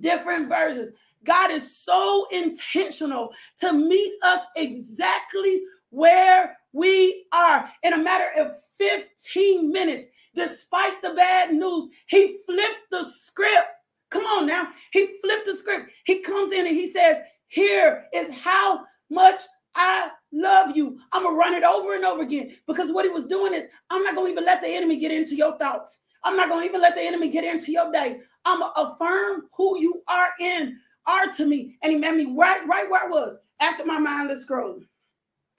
different 0.00 0.48
versions. 0.48 0.92
God 1.24 1.50
is 1.50 1.76
so 1.76 2.26
intentional 2.30 3.32
to 3.60 3.72
meet 3.72 4.12
us 4.22 4.40
exactly 4.56 5.60
where 5.90 6.56
we 6.72 7.26
are 7.32 7.70
in 7.82 7.94
a 7.94 7.98
matter 7.98 8.28
of 8.38 8.52
15 8.78 9.70
minutes. 9.70 10.08
Despite 10.34 11.00
the 11.02 11.14
bad 11.14 11.52
news, 11.52 11.88
he 12.06 12.38
flipped 12.46 12.90
the 12.90 13.02
script. 13.02 13.68
Come 14.10 14.24
on 14.24 14.46
now. 14.46 14.68
He 14.92 15.18
flipped 15.22 15.46
the 15.46 15.54
script. 15.54 15.90
He 16.04 16.20
comes 16.20 16.52
in 16.52 16.66
and 16.66 16.76
he 16.76 16.86
says, 16.86 17.18
Here 17.48 18.06
is 18.14 18.30
how 18.30 18.84
much 19.10 19.42
I 19.74 20.10
love 20.32 20.76
you. 20.76 20.98
I'm 21.12 21.22
going 21.22 21.34
to 21.34 21.38
run 21.38 21.54
it 21.54 21.64
over 21.64 21.94
and 21.94 22.04
over 22.04 22.22
again 22.22 22.56
because 22.66 22.92
what 22.92 23.04
he 23.04 23.10
was 23.10 23.26
doing 23.26 23.54
is, 23.54 23.64
I'm 23.90 24.02
not 24.02 24.14
going 24.14 24.28
to 24.28 24.32
even 24.32 24.44
let 24.44 24.60
the 24.60 24.68
enemy 24.68 24.98
get 24.98 25.12
into 25.12 25.36
your 25.36 25.58
thoughts. 25.58 26.00
I'm 26.24 26.36
not 26.36 26.48
going 26.48 26.62
to 26.62 26.68
even 26.68 26.80
let 26.80 26.94
the 26.94 27.02
enemy 27.02 27.28
get 27.28 27.44
into 27.44 27.72
your 27.72 27.92
day. 27.92 28.20
I'm 28.44 28.60
going 28.60 28.72
to 28.74 28.80
affirm 28.80 29.42
who 29.56 29.78
you 29.80 30.02
are 30.08 30.28
in, 30.40 30.76
are 31.06 31.28
to 31.32 31.46
me. 31.46 31.76
And 31.82 31.92
he 31.92 31.98
met 31.98 32.16
me 32.16 32.34
right, 32.36 32.66
right 32.66 32.88
where 32.90 33.04
I 33.04 33.08
was 33.08 33.38
after 33.60 33.84
my 33.84 33.98
mindless 33.98 34.46
scrolling. 34.46 34.82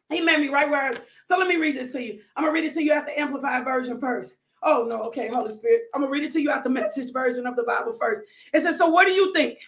He 0.10 0.22
met 0.22 0.39
me 0.39 0.50
right 0.50 0.69
where 0.69 0.82
I 0.82 0.89
was. 0.91 1.00
So 1.26 1.38
let 1.38 1.48
me 1.48 1.58
read 1.58 1.76
this 1.76 1.91
to 1.93 2.04
you. 2.04 2.22
I'm 2.36 2.43
gonna 2.43 2.54
read 2.54 2.65
it 2.65 2.74
to 2.74 2.84
you 2.84 2.91
at 2.91 3.06
the 3.06 3.19
amplified 3.19 3.63
version 3.63 4.00
first. 4.00 4.36
Oh 4.63 4.86
no, 4.89 5.02
okay, 5.04 5.28
Holy 5.28 5.52
Spirit. 5.52 5.84
I'm 5.93 6.02
gonna 6.02 6.12
read 6.12 6.24
it 6.24 6.34
to 6.34 6.41
you 6.41 6.50
at 6.50 6.63
the 6.63 6.69
message 6.69 7.13
version 7.13 7.45
of 7.45 7.56
the 7.56 7.63
Bible 7.63 7.95
first. 8.00 8.24
It 8.54 8.62
says, 8.62 8.78
So 8.78 8.89
what 8.89 9.06
do 9.06 9.12
you 9.12 9.34
think? 9.34 9.60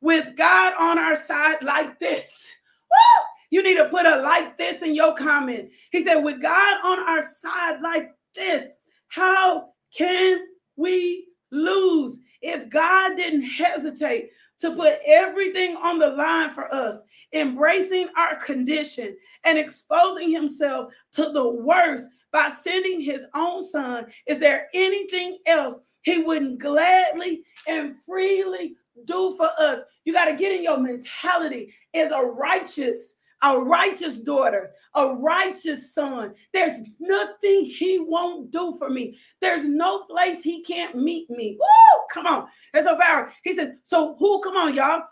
With 0.00 0.36
God 0.36 0.74
on 0.78 0.98
our 0.98 1.16
side 1.16 1.62
like 1.62 1.98
this. 1.98 2.46
Woo! 2.90 3.24
You 3.50 3.62
need 3.62 3.76
to 3.76 3.88
put 3.88 4.06
a 4.06 4.20
like 4.20 4.58
this 4.58 4.82
in 4.82 4.94
your 4.94 5.14
comment. 5.14 5.70
He 5.90 6.02
said, 6.02 6.16
With 6.16 6.42
God 6.42 6.80
on 6.82 6.98
our 7.00 7.22
side 7.22 7.80
like 7.82 8.10
this, 8.34 8.68
how 9.08 9.70
can 9.96 10.46
we 10.76 11.28
lose? 11.50 12.18
If 12.42 12.68
God 12.68 13.16
didn't 13.16 13.42
hesitate 13.42 14.30
to 14.60 14.74
put 14.74 14.98
everything 15.06 15.76
on 15.76 15.98
the 15.98 16.10
line 16.10 16.50
for 16.50 16.72
us, 16.74 17.00
embracing 17.34 18.08
our 18.16 18.36
condition 18.36 19.16
and 19.44 19.58
exposing 19.58 20.30
himself 20.30 20.92
to 21.12 21.30
the 21.32 21.48
worst 21.48 22.06
by 22.32 22.48
sending 22.48 23.00
his 23.00 23.24
own 23.34 23.62
son, 23.62 24.06
is 24.26 24.38
there 24.38 24.68
anything 24.74 25.38
else 25.46 25.76
he 26.02 26.18
wouldn't 26.18 26.58
gladly 26.58 27.44
and 27.68 27.96
freely 28.06 28.74
do 29.04 29.34
for 29.36 29.50
us? 29.58 29.82
You 30.04 30.12
got 30.12 30.26
to 30.26 30.34
get 30.34 30.52
in 30.52 30.62
your 30.62 30.78
mentality 30.78 31.72
as 31.94 32.10
a 32.10 32.20
righteous, 32.20 33.14
a 33.42 33.58
righteous 33.58 34.18
daughter, 34.18 34.72
a 34.94 35.14
righteous 35.14 35.94
son. 35.94 36.34
There's 36.52 36.80
nothing 36.98 37.64
he 37.64 37.98
won't 38.00 38.50
do 38.50 38.74
for 38.78 38.90
me. 38.90 39.18
There's 39.40 39.68
no 39.68 40.04
place 40.04 40.42
he 40.42 40.62
can't 40.62 40.96
meet 40.96 41.30
me. 41.30 41.56
Woo! 41.58 42.02
Come 42.10 42.26
on. 42.26 42.48
That's 42.72 42.86
so 42.86 42.98
power. 42.98 43.32
He 43.44 43.54
says, 43.54 43.72
so 43.84 44.16
who, 44.18 44.40
come 44.40 44.56
on, 44.56 44.74
y'all. 44.74 45.02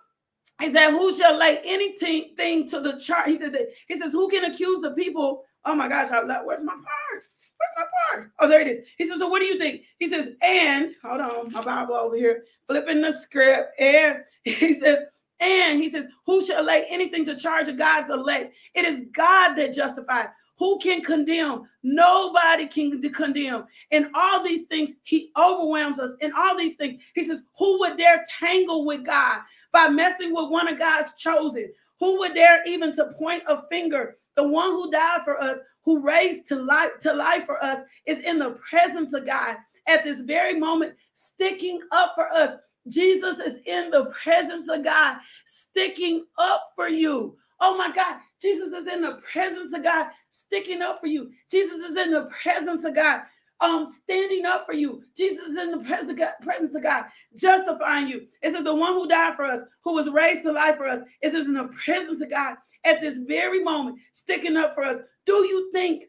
He 0.62 0.72
said, 0.72 0.90
who 0.90 1.12
shall 1.14 1.36
lay 1.36 1.60
anything 1.64 2.68
to 2.68 2.80
the 2.80 2.98
charge? 3.00 3.26
He 3.26 3.36
said 3.36 3.52
that 3.52 3.68
he 3.88 3.98
says, 3.98 4.12
who 4.12 4.28
can 4.28 4.44
accuse 4.44 4.80
the 4.80 4.92
people 4.92 5.44
Oh 5.64 5.74
my 5.74 5.88
gosh, 5.88 6.10
I 6.10 6.22
where's 6.42 6.62
my 6.62 6.72
part? 6.72 7.26
Where's 7.56 7.72
my 7.76 7.84
part? 8.10 8.32
Oh, 8.40 8.48
there 8.48 8.60
it 8.60 8.66
is. 8.66 8.80
He 8.98 9.08
says, 9.08 9.18
So 9.18 9.28
what 9.28 9.40
do 9.40 9.46
you 9.46 9.58
think? 9.58 9.82
He 9.98 10.08
says, 10.08 10.30
and 10.42 10.94
hold 11.02 11.20
on, 11.20 11.52
my 11.52 11.62
Bible 11.62 11.94
over 11.94 12.16
here, 12.16 12.44
flipping 12.66 13.00
the 13.00 13.12
script. 13.12 13.80
And 13.80 14.18
he 14.44 14.74
says, 14.74 15.04
and 15.40 15.80
he 15.80 15.90
says, 15.90 16.06
Who 16.26 16.44
shall 16.44 16.64
lay 16.64 16.86
anything 16.88 17.24
to 17.26 17.36
charge 17.36 17.68
of 17.68 17.78
God's 17.78 18.10
elect? 18.10 18.54
It 18.74 18.84
is 18.84 19.04
God 19.12 19.54
that 19.54 19.74
justifies. 19.74 20.28
Who 20.58 20.78
can 20.78 21.02
condemn? 21.02 21.68
Nobody 21.82 22.66
can 22.66 23.00
condemn. 23.12 23.64
In 23.90 24.10
all 24.14 24.44
these 24.44 24.62
things, 24.66 24.92
he 25.02 25.32
overwhelms 25.36 25.98
us. 25.98 26.12
In 26.20 26.32
all 26.36 26.56
these 26.56 26.74
things, 26.74 27.00
he 27.14 27.26
says, 27.26 27.42
Who 27.58 27.78
would 27.80 27.98
dare 27.98 28.24
tangle 28.40 28.84
with 28.84 29.04
God 29.04 29.40
by 29.72 29.88
messing 29.88 30.34
with 30.34 30.50
one 30.50 30.68
of 30.68 30.78
God's 30.78 31.12
chosen? 31.14 31.72
Who 32.00 32.18
would 32.18 32.34
dare 32.34 32.62
even 32.66 32.94
to 32.96 33.12
point 33.18 33.42
a 33.46 33.62
finger 33.68 34.16
the 34.36 34.46
one 34.46 34.70
who 34.70 34.90
died 34.90 35.20
for 35.24 35.40
us, 35.40 35.58
who 35.84 36.00
raised 36.00 36.46
to 36.48 36.56
life 36.56 36.92
to 37.02 37.12
life 37.12 37.44
for 37.44 37.62
us, 37.62 37.82
is 38.06 38.20
in 38.20 38.38
the 38.38 38.58
presence 38.68 39.12
of 39.12 39.26
God 39.26 39.56
at 39.86 40.04
this 40.04 40.20
very 40.22 40.58
moment, 40.58 40.94
sticking 41.14 41.80
up 41.90 42.12
for 42.14 42.32
us. 42.32 42.58
Jesus 42.88 43.38
is 43.38 43.62
in 43.66 43.90
the 43.90 44.06
presence 44.06 44.68
of 44.68 44.84
God, 44.84 45.18
sticking 45.44 46.24
up 46.38 46.64
for 46.74 46.88
you. 46.88 47.36
Oh 47.60 47.76
my 47.76 47.92
God, 47.92 48.16
Jesus 48.40 48.72
is 48.72 48.86
in 48.92 49.02
the 49.02 49.20
presence 49.30 49.72
of 49.74 49.84
God, 49.84 50.08
sticking 50.30 50.82
up 50.82 51.00
for 51.00 51.06
you. 51.06 51.30
Jesus 51.50 51.80
is 51.80 51.96
in 51.96 52.10
the 52.10 52.28
presence 52.42 52.84
of 52.84 52.94
God, 52.94 53.22
um, 53.62 53.86
standing 53.86 54.44
up 54.44 54.66
for 54.66 54.72
you. 54.72 55.02
Jesus 55.16 55.50
is 55.50 55.58
in 55.58 55.70
the 55.70 55.84
presence 55.84 56.10
of, 56.10 56.18
God, 56.18 56.32
presence 56.42 56.74
of 56.74 56.82
God, 56.82 57.04
justifying 57.36 58.08
you. 58.08 58.26
It 58.42 58.52
says 58.52 58.64
the 58.64 58.74
one 58.74 58.94
who 58.94 59.08
died 59.08 59.36
for 59.36 59.44
us, 59.44 59.60
who 59.84 59.94
was 59.94 60.10
raised 60.10 60.42
to 60.42 60.52
life 60.52 60.76
for 60.76 60.88
us, 60.88 61.00
says 61.22 61.46
in 61.46 61.54
the 61.54 61.70
presence 61.84 62.20
of 62.20 62.30
God 62.30 62.56
at 62.84 63.00
this 63.00 63.18
very 63.18 63.62
moment, 63.62 63.98
sticking 64.12 64.56
up 64.56 64.74
for 64.74 64.82
us. 64.82 64.98
Do 65.24 65.34
you 65.34 65.70
think 65.72 66.04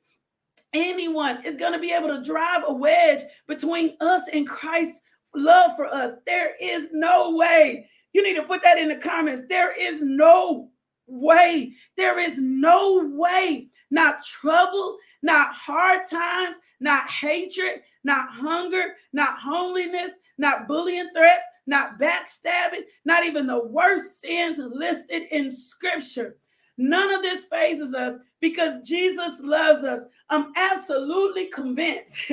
anyone 0.73 1.45
is 1.45 1.55
going 1.55 1.73
to 1.73 1.79
be 1.79 1.93
able 1.93 2.07
to 2.09 2.23
drive 2.23 2.63
a 2.65 2.73
wedge 2.73 3.21
between 3.47 3.95
us 4.01 4.23
and 4.33 4.47
Christ's 4.47 4.99
love 5.35 5.75
for 5.75 5.85
us? 5.85 6.13
There 6.25 6.55
is 6.59 6.89
no 6.91 7.35
way. 7.35 7.87
You 8.13 8.23
need 8.23 8.35
to 8.35 8.43
put 8.43 8.63
that 8.63 8.79
in 8.79 8.89
the 8.89 8.95
comments. 8.95 9.43
There 9.47 9.71
is 9.79 10.01
no 10.01 10.71
way. 11.05 11.73
There 11.97 12.17
is 12.17 12.39
no 12.39 13.11
way. 13.13 13.67
Not 13.93 14.25
trouble, 14.25 14.97
not 15.21 15.53
hard 15.53 16.09
times, 16.09 16.55
not 16.79 17.07
hatred, 17.11 17.83
not 18.03 18.27
hunger, 18.27 18.95
not 19.13 19.37
holiness, 19.37 20.13
not 20.39 20.67
bullying 20.67 21.11
threats, 21.15 21.43
not 21.67 21.99
backstabbing, 21.99 22.85
not 23.05 23.23
even 23.23 23.45
the 23.45 23.65
worst 23.67 24.19
sins 24.19 24.57
listed 24.57 25.27
in 25.29 25.51
scripture. 25.51 26.37
None 26.79 27.13
of 27.13 27.21
this 27.21 27.45
fazes 27.45 27.93
us 27.93 28.17
because 28.41 28.81
Jesus 28.81 29.39
loves 29.41 29.83
us. 29.83 30.01
I'm 30.31 30.53
absolutely 30.55 31.45
convinced 31.45 32.17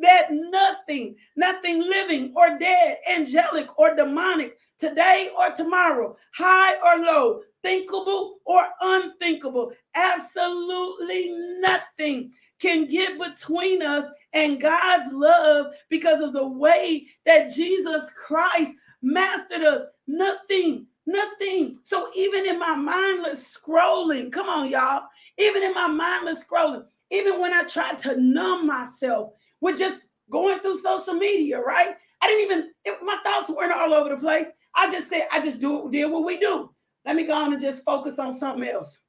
that 0.00 0.26
nothing, 0.32 1.14
nothing 1.36 1.82
living 1.82 2.32
or 2.34 2.58
dead, 2.58 2.98
angelic 3.08 3.78
or 3.78 3.94
demonic, 3.94 4.58
today 4.80 5.30
or 5.38 5.50
tomorrow, 5.50 6.16
high 6.34 6.74
or 6.84 7.00
low, 7.00 7.42
thinkable 7.62 8.38
or 8.44 8.66
unthinkable, 8.80 9.72
absolutely 9.94 11.34
nothing 11.60 12.32
can 12.60 12.86
get 12.86 13.18
between 13.18 13.82
us 13.82 14.04
and 14.32 14.60
God's 14.60 15.12
love 15.12 15.66
because 15.90 16.20
of 16.20 16.32
the 16.32 16.46
way 16.46 17.06
that 17.26 17.52
Jesus 17.52 18.10
Christ 18.16 18.72
mastered 19.02 19.62
us. 19.62 19.82
Nothing, 20.06 20.86
nothing. 21.06 21.78
So 21.82 22.10
even 22.14 22.46
in 22.46 22.58
my 22.58 22.74
mindless 22.74 23.56
scrolling, 23.56 24.32
come 24.32 24.48
on, 24.48 24.70
y'all, 24.70 25.02
even 25.38 25.62
in 25.62 25.74
my 25.74 25.86
mindless 25.86 26.44
scrolling, 26.44 26.84
even 27.10 27.40
when 27.40 27.52
I 27.52 27.62
tried 27.64 27.98
to 27.98 28.20
numb 28.20 28.66
myself 28.66 29.32
with 29.60 29.78
just 29.78 30.06
going 30.30 30.60
through 30.60 30.78
social 30.78 31.14
media, 31.14 31.60
right? 31.60 31.94
I 32.20 32.26
didn't 32.26 32.44
even, 32.44 32.70
it, 32.84 32.98
my 33.02 33.18
thoughts 33.22 33.50
weren't 33.50 33.72
all 33.72 33.92
over 33.92 34.08
the 34.08 34.16
place. 34.16 34.46
I 34.74 34.90
just 34.90 35.08
said, 35.08 35.26
I 35.30 35.40
just 35.40 35.60
do 35.60 35.88
did 35.90 36.06
what 36.06 36.24
we 36.24 36.38
do. 36.38 36.70
Let 37.04 37.16
me 37.16 37.26
go 37.26 37.34
on 37.34 37.52
and 37.52 37.60
just 37.60 37.84
focus 37.84 38.18
on 38.18 38.32
something 38.32 38.66
else. 38.66 39.00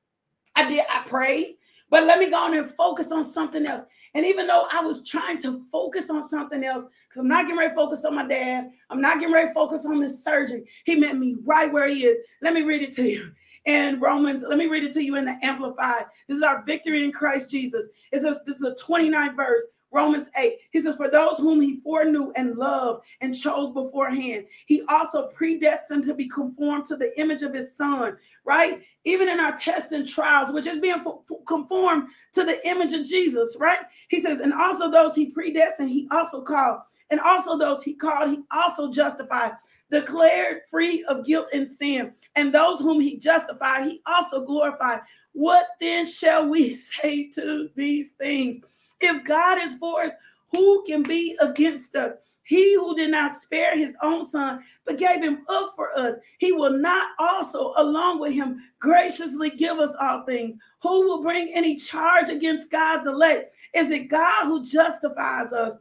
I 0.55 0.67
did, 0.67 0.85
I 0.89 1.07
prayed. 1.07 1.57
But 1.89 2.05
let 2.05 2.19
me 2.19 2.29
go 2.29 2.37
on 2.37 2.57
and 2.57 2.69
focus 2.71 3.11
on 3.11 3.23
something 3.23 3.65
else. 3.65 3.83
And 4.15 4.25
even 4.25 4.47
though 4.47 4.65
I 4.71 4.81
was 4.81 5.03
trying 5.03 5.37
to 5.39 5.63
focus 5.71 6.09
on 6.09 6.23
something 6.23 6.63
else, 6.63 6.85
because 7.07 7.19
I'm 7.19 7.27
not 7.27 7.43
getting 7.43 7.57
ready 7.57 7.69
to 7.69 7.75
focus 7.75 8.05
on 8.05 8.15
my 8.15 8.25
dad, 8.25 8.71
I'm 8.89 9.01
not 9.01 9.19
getting 9.19 9.33
ready 9.33 9.49
to 9.49 9.53
focus 9.53 9.85
on 9.85 9.99
this 9.99 10.23
surgeon. 10.23 10.65
He 10.85 10.95
met 10.95 11.17
me 11.17 11.35
right 11.43 11.71
where 11.71 11.87
he 11.87 12.05
is. 12.05 12.17
Let 12.41 12.53
me 12.53 12.61
read 12.61 12.81
it 12.81 12.93
to 12.93 13.03
you. 13.03 13.31
In 13.65 13.99
Romans, 13.99 14.43
let 14.47 14.57
me 14.57 14.67
read 14.67 14.83
it 14.83 14.93
to 14.93 15.03
you 15.03 15.15
in 15.15 15.25
the 15.25 15.37
Amplified. 15.41 16.05
This 16.27 16.37
is 16.37 16.43
our 16.43 16.63
victory 16.65 17.03
in 17.03 17.11
Christ 17.11 17.49
Jesus. 17.49 17.87
It 18.11 18.21
says 18.21 18.39
this 18.45 18.57
is 18.57 18.63
a 18.63 18.75
29th 18.75 19.35
verse. 19.35 19.65
Romans 19.95 20.29
8, 20.35 20.57
he 20.71 20.81
says, 20.81 20.97
For 20.97 21.09
those 21.09 21.37
whom 21.37 21.61
he 21.61 21.79
foreknew 21.79 22.33
and 22.35 22.57
loved 22.57 23.05
and 23.21 23.33
chose 23.33 23.71
beforehand, 23.71 24.45
he 24.65 24.83
also 24.89 25.29
predestined 25.29 26.03
to 26.03 26.13
be 26.13 26.27
conformed 26.27 26.83
to 26.87 26.97
the 26.97 27.17
image 27.17 27.43
of 27.43 27.53
his 27.53 27.77
son, 27.77 28.17
right? 28.43 28.81
Even 29.05 29.29
in 29.29 29.39
our 29.39 29.55
tests 29.55 29.93
and 29.93 30.05
trials, 30.05 30.51
we're 30.51 30.61
just 30.61 30.81
being 30.81 31.01
conformed 31.47 32.09
to 32.33 32.43
the 32.43 32.67
image 32.67 32.91
of 32.91 33.05
Jesus, 33.05 33.55
right? 33.57 33.79
He 34.09 34.21
says, 34.21 34.41
And 34.41 34.51
also 34.51 34.91
those 34.91 35.15
he 35.15 35.27
predestined, 35.27 35.89
he 35.89 36.09
also 36.11 36.41
called. 36.41 36.81
And 37.09 37.21
also 37.21 37.57
those 37.57 37.81
he 37.81 37.93
called, 37.93 38.31
he 38.31 38.41
also 38.51 38.91
justified, 38.91 39.53
declared 39.91 40.63
free 40.69 41.05
of 41.05 41.25
guilt 41.25 41.47
and 41.53 41.71
sin. 41.71 42.11
And 42.35 42.53
those 42.53 42.81
whom 42.81 42.99
he 42.99 43.17
justified, 43.17 43.85
he 43.85 44.01
also 44.05 44.43
glorified. 44.43 44.99
What 45.31 45.67
then 45.79 46.05
shall 46.05 46.49
we 46.49 46.73
say 46.73 47.29
to 47.31 47.69
these 47.75 48.09
things? 48.19 48.59
If 49.01 49.23
God 49.25 49.61
is 49.61 49.75
for 49.75 50.03
us, 50.03 50.11
who 50.51 50.83
can 50.85 51.03
be 51.03 51.35
against 51.39 51.95
us? 51.95 52.13
He 52.43 52.75
who 52.75 52.95
did 52.95 53.11
not 53.11 53.31
spare 53.31 53.75
his 53.75 53.95
own 54.03 54.23
son, 54.23 54.63
but 54.85 54.99
gave 54.99 55.21
him 55.21 55.43
up 55.49 55.73
for 55.75 55.97
us, 55.97 56.15
he 56.37 56.51
will 56.51 56.77
not 56.77 57.09
also, 57.17 57.73
along 57.77 58.19
with 58.19 58.33
him, 58.33 58.61
graciously 58.79 59.49
give 59.49 59.79
us 59.79 59.95
all 59.99 60.23
things. 60.23 60.55
Who 60.83 61.07
will 61.07 61.23
bring 61.23 61.51
any 61.53 61.75
charge 61.75 62.29
against 62.29 62.69
God's 62.69 63.07
elect? 63.07 63.55
Is 63.73 63.89
it 63.89 64.09
God 64.09 64.45
who 64.45 64.63
justifies 64.63 65.51
us? 65.51 65.77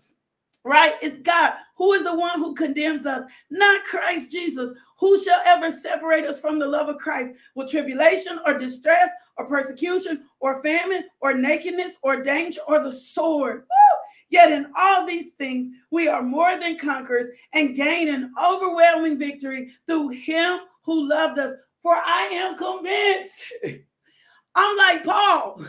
Right? 0.64 0.94
It's 1.02 1.18
God 1.18 1.52
who 1.76 1.92
is 1.92 2.02
the 2.02 2.14
one 2.14 2.38
who 2.38 2.54
condemns 2.54 3.04
us, 3.04 3.26
not 3.50 3.84
Christ 3.84 4.32
Jesus. 4.32 4.72
Who 4.98 5.22
shall 5.22 5.40
ever 5.44 5.70
separate 5.70 6.24
us 6.24 6.40
from 6.40 6.58
the 6.58 6.66
love 6.66 6.88
of 6.88 6.96
Christ? 6.96 7.34
Will 7.54 7.68
tribulation 7.68 8.40
or 8.46 8.56
distress 8.56 9.10
or 9.36 9.46
persecution 9.46 10.24
or 10.40 10.62
famine 10.62 11.04
or 11.20 11.34
nakedness 11.34 11.92
or 12.02 12.22
danger 12.22 12.60
or 12.66 12.82
the 12.82 12.92
sword. 12.92 13.60
Woo! 13.60 13.98
Yet 14.30 14.52
in 14.52 14.66
all 14.76 15.06
these 15.06 15.32
things, 15.32 15.68
we 15.90 16.08
are 16.08 16.22
more 16.22 16.58
than 16.58 16.78
conquerors 16.78 17.28
and 17.52 17.76
gain 17.76 18.08
an 18.08 18.32
overwhelming 18.42 19.18
victory 19.18 19.70
through 19.86 20.08
him 20.08 20.58
who 20.82 21.08
loved 21.08 21.38
us. 21.38 21.54
For 21.82 21.94
I 21.94 22.28
am 22.32 22.56
convinced. 22.56 23.42
I'm 24.54 24.76
like 24.76 25.04
Paul. 25.04 25.62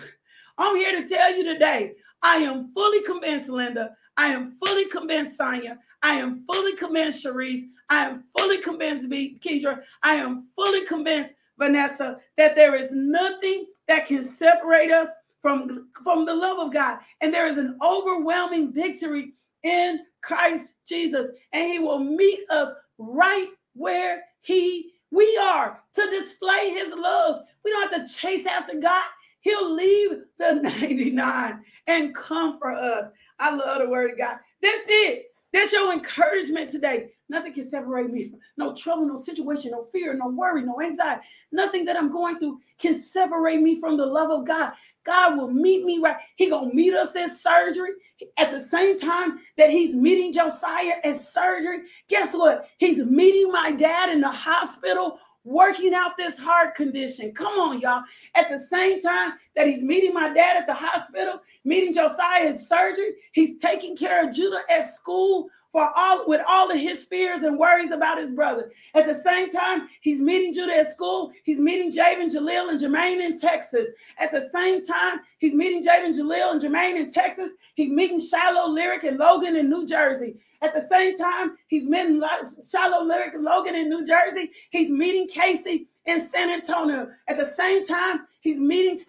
I'm 0.58 0.76
here 0.76 1.02
to 1.02 1.08
tell 1.08 1.36
you 1.36 1.44
today. 1.44 1.94
I 2.22 2.38
am 2.38 2.72
fully 2.74 3.04
convinced, 3.04 3.50
Linda. 3.50 3.92
I 4.18 4.30
am 4.30 4.52
fully 4.52 4.86
convinced, 4.86 5.38
Sonia. 5.38 5.78
I 6.02 6.14
am 6.14 6.44
fully 6.46 6.76
convinced, 6.76 7.24
Sharice. 7.24 7.66
I 7.90 8.06
am 8.06 8.24
fully 8.38 8.60
convinced, 8.60 9.10
Kedra. 9.10 9.84
I 10.02 10.16
am 10.16 10.48
fully 10.56 10.86
convinced 10.86 11.35
Vanessa, 11.58 12.20
that 12.38 12.56
there 12.56 12.76
is 12.76 12.90
nothing 12.92 13.66
that 13.88 14.06
can 14.06 14.24
separate 14.24 14.92
us 14.92 15.10
from, 15.42 15.90
from 16.04 16.26
the 16.26 16.36
love 16.36 16.60
of 16.60 16.74
God. 16.74 17.00
And 17.22 17.34
there 17.34 17.48
is 17.48 17.58
an 17.58 17.78
overwhelming 17.82 18.74
victory 18.74 19.34
in 19.64 20.00
Christ 20.22 20.76
Jesus. 20.88 21.28
And 21.54 21.68
he 21.68 21.80
will 21.80 22.00
meet 22.00 22.42
us 22.50 22.70
right 22.98 23.50
where 23.74 24.24
he 24.42 24.92
we 25.12 25.38
are 25.42 25.80
to 25.94 26.10
display 26.10 26.72
his 26.72 26.94
love. 26.94 27.44
We 27.64 27.72
don't 27.72 27.92
have 27.92 28.06
to 28.06 28.14
chase 28.14 28.46
after 28.46 28.78
God. 28.80 29.06
He'll 29.42 29.74
leave 29.74 30.24
the 30.38 30.54
99 30.64 31.64
and 31.88 32.16
come 32.16 32.60
for 32.60 32.72
us. 32.72 33.06
I 33.40 33.56
love 33.56 33.82
the 33.82 33.90
word 33.90 34.12
of 34.12 34.18
God. 34.18 34.38
That's 34.62 34.84
it. 34.88 35.28
That's 35.56 35.72
your 35.72 35.94
encouragement 35.94 36.70
today. 36.70 37.12
Nothing 37.30 37.54
can 37.54 37.64
separate 37.64 38.10
me 38.10 38.28
from 38.28 38.40
no 38.58 38.76
trouble, 38.76 39.06
no 39.06 39.16
situation, 39.16 39.72
no 39.72 39.86
fear, 39.86 40.14
no 40.14 40.28
worry, 40.28 40.62
no 40.62 40.82
anxiety. 40.82 41.22
Nothing 41.54 41.86
that 41.86 41.96
I'm 41.96 42.12
going 42.12 42.40
through 42.40 42.60
can 42.78 42.94
separate 42.94 43.62
me 43.62 43.80
from 43.80 43.96
the 43.96 44.06
love 44.06 44.32
of 44.32 44.46
God. 44.46 44.74
God 45.06 45.38
will 45.38 45.50
meet 45.50 45.86
me 45.86 46.00
right. 46.00 46.18
He 46.36 46.50
gonna 46.50 46.74
meet 46.74 46.94
us 46.94 47.16
at 47.16 47.32
surgery 47.32 47.92
at 48.36 48.52
the 48.52 48.60
same 48.60 49.00
time 49.00 49.40
that 49.58 49.70
he's 49.70 49.96
meeting 49.96 50.34
Josiah 50.34 50.96
at 51.06 51.16
surgery. 51.16 51.84
Guess 52.10 52.36
what? 52.36 52.68
He's 52.78 52.98
meeting 53.06 53.50
my 53.50 53.72
dad 53.72 54.10
in 54.10 54.20
the 54.20 54.30
hospital 54.30 55.20
working 55.46 55.94
out 55.94 56.18
this 56.18 56.38
heart 56.38 56.76
condition. 56.76 57.32
Come 57.32 57.60
on, 57.60 57.80
y'all. 57.80 58.04
At 58.34 58.50
the 58.50 58.60
same 58.60 59.00
time 59.00 59.34
that 59.56 59.68
he's 59.68 59.84
meeting 59.84 60.14
my 60.14 60.34
dad 60.34 60.58
at 60.58 60.68
the 60.68 60.74
hospital, 60.74 61.42
meeting 61.64 61.94
Josiah 61.94 62.50
at 62.50 62.60
surgery, 62.60 63.14
he's 63.32 63.58
taking 63.60 63.96
care 63.96 64.28
of 64.28 64.36
Judah 64.36 64.62
at 64.76 64.94
school 64.94 65.48
for 65.76 65.92
all 65.94 66.26
with 66.26 66.40
all 66.48 66.72
of 66.72 66.80
his 66.80 67.04
fears 67.04 67.44
and 67.44 67.60
worries 67.60 67.92
about 67.92 68.18
his 68.18 68.32
brother. 68.32 68.72
At 68.94 69.06
the 69.06 69.14
same 69.14 69.52
time, 69.52 69.90
he's 70.00 70.22
meeting 70.22 70.54
Judah 70.54 70.78
at 70.78 70.90
school. 70.90 71.34
He's 71.44 71.60
meeting 71.60 71.92
Javen, 71.92 72.34
Jalil 72.34 72.70
and 72.70 72.80
Jermaine 72.80 73.22
in 73.22 73.38
Texas. 73.38 73.90
At 74.18 74.32
the 74.32 74.50
same 74.56 74.86
time, 74.86 75.20
he's 75.40 75.54
meeting 75.54 75.84
Javen, 75.84 76.18
Jalil 76.18 76.54
and 76.54 76.62
Jermaine 76.62 76.96
in 76.96 77.10
Texas. 77.10 77.50
He's 77.74 77.92
meeting 77.92 78.22
Shiloh 78.22 78.70
Lyric 78.70 79.04
and 79.04 79.18
Logan 79.18 79.58
in 79.58 79.70
New 79.70 79.86
Jersey. 79.86 80.38
At 80.62 80.74
the 80.74 80.80
same 80.80 81.18
time, 81.18 81.58
he's 81.68 81.90
meeting 81.90 82.24
Shiloh 82.72 83.04
Lyric 83.04 83.34
and 83.34 83.44
Logan 83.44 83.76
in 83.76 83.90
New 83.90 84.06
Jersey. 84.06 84.52
He's 84.70 84.90
meeting 84.90 85.28
Casey 85.28 85.90
in 86.06 86.26
San 86.26 86.50
Antonio. 86.50 87.10
At 87.28 87.38
the 87.38 87.46
same 87.46 87.84
time, 87.84 88.22
he's 88.42 88.60
meeting 88.60 89.00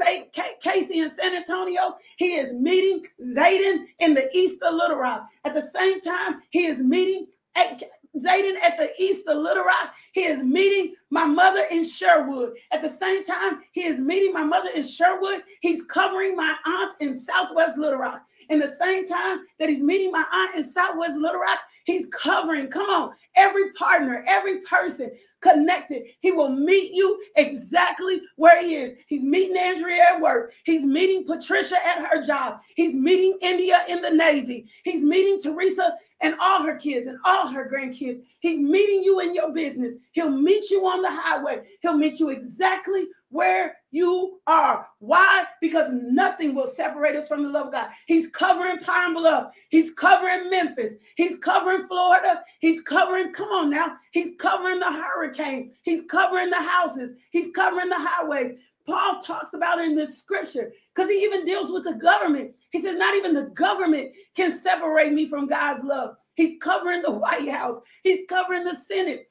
Casey 0.61 1.01
in 1.01 1.11
San 1.17 1.35
Antonio. 1.35 1.97
He 2.17 2.37
is 2.37 2.53
meeting 2.53 3.05
Zayden 3.37 3.85
in 4.01 4.15
the 4.15 4.29
east 4.37 4.63
of 4.63 4.75
Little 4.75 4.99
Rock. 4.99 5.27
At 5.45 5.55
the 5.55 5.63
same 5.63 6.01
time, 6.01 6.43
he 6.51 6.67
is 6.67 6.79
meeting 6.79 7.27
Zayden 7.57 8.57
at 8.63 8.79
the 8.79 8.91
east 8.99 9.27
of 9.29 9.39
Little 9.39 9.65
Rock. 9.65 9.93
He 10.13 10.23
is 10.23 10.43
meeting 10.43 10.95
my 11.11 11.27
mother 11.27 11.65
in 11.71 11.85
Sherwood. 11.85 12.55
At 12.73 12.83
the 12.83 12.89
same 12.89 13.25
time, 13.25 13.63
he 13.73 13.85
is 13.85 14.01
meeting 14.01 14.33
my 14.33 14.45
mother 14.45 14.71
in 14.71 14.83
Sherwood. 14.83 15.43
He's 15.61 15.85
covering 15.85 16.35
my 16.35 16.57
aunt 16.65 16.95
in 17.01 17.17
Southwest 17.17 17.77
Little 17.77 17.99
Rock. 17.99 18.23
In 18.49 18.59
the 18.61 18.69
same 18.69 19.07
time 19.07 19.41
that 19.59 19.69
he's 19.69 19.83
meeting 19.83 20.13
my 20.13 20.25
aunt 20.33 20.55
in 20.55 20.63
Southwest 20.63 21.19
Little 21.19 21.41
Rock, 21.41 21.59
he's 21.87 22.07
covering, 22.07 22.68
come 22.68 22.90
on, 22.90 23.12
every 23.37 23.72
partner, 23.72 24.22
every 24.29 24.61
person 24.61 25.11
connected. 25.40 26.03
He 26.20 26.33
will 26.33 26.51
meet 26.51 26.92
you 26.92 27.22
exactly 27.37 28.20
where 28.37 28.62
he 28.62 28.75
is. 28.75 28.99
He's 29.07 29.22
meeting 29.22 29.57
Andrea 29.57 30.03
at 30.11 30.20
work. 30.20 30.53
He's 30.64 30.85
meeting 30.85 31.25
Patricia 31.25 31.77
at 31.87 32.07
her 32.07 32.22
job. 32.22 32.61
He's 32.75 32.94
meeting 32.94 33.38
India 33.40 33.81
in 33.88 34.03
the 34.03 34.11
Navy. 34.11 34.66
He's 34.85 35.03
meeting 35.03 35.40
Teresa 35.40 35.94
and 36.20 36.35
all 36.40 36.62
her 36.62 36.77
kids 36.77 37.07
and 37.07 37.18
all 37.25 37.49
her 37.49 37.70
grandkids. 37.70 38.22
He's 38.40 38.61
meeting 38.61 39.03
you 39.03 39.20
in 39.20 39.35
your 39.35 39.53
business. 39.53 39.92
He'll 40.12 40.31
meet 40.31 40.70
you 40.70 40.87
on 40.87 41.03
the 41.03 41.11
highway. 41.11 41.61
He'll 41.83 41.99
meet 41.99 42.18
you 42.18 42.31
exactly 42.31 43.07
where 43.37 43.77
you 43.90 44.40
are. 44.46 44.88
Why? 44.99 45.44
Because 45.61 45.90
nothing 45.92 46.55
will 46.55 46.66
separate 46.66 47.14
us 47.16 47.29
from 47.29 47.42
the 47.42 47.51
love 47.51 47.66
of 47.66 47.72
God. 47.72 47.88
He's 48.07 48.29
covering 48.29 48.79
Pine 48.79 49.12
Bluff. 49.12 49.53
He's 49.68 49.92
covering 49.92 50.49
Memphis. 50.49 50.94
He's 51.16 51.37
covering 51.37 51.87
Florida. 51.87 52.42
He's 52.61 52.81
covering, 52.81 53.33
come 53.33 53.49
on 53.49 53.70
now, 53.70 53.96
he's 54.12 54.31
covering 54.38 54.81
the 54.81 54.90
hurricane. 54.90 55.72
He's 55.83 56.03
covering 56.11 56.49
the 56.49 56.57
houses. 56.57 57.12
He's 57.31 57.49
covering 57.55 57.90
the 57.90 57.99
highways. 57.99 58.53
Paul 58.87 59.20
talks 59.20 59.53
about 59.53 59.81
it 59.81 59.87
in 59.87 59.96
this 59.96 60.18
scripture 60.18 60.72
because 60.94 61.11
he 61.11 61.22
even 61.22 61.44
deals 61.44 61.70
with 61.70 61.85
the 61.85 61.94
government. 61.94 62.53
He 62.70 62.81
says, 62.81 62.96
Not 62.96 63.14
even 63.16 63.35
the 63.35 63.51
government 63.51 64.12
can 64.35 64.59
separate 64.59 65.12
me 65.12 65.29
from 65.29 65.46
God's 65.46 65.85
love. 65.85 66.16
He's 66.37 66.57
covering 66.61 67.03
the 67.03 67.11
White 67.11 67.49
House, 67.51 67.83
he's 68.03 68.20
covering 68.29 68.64
the 68.64 68.75
Senate. 68.75 69.29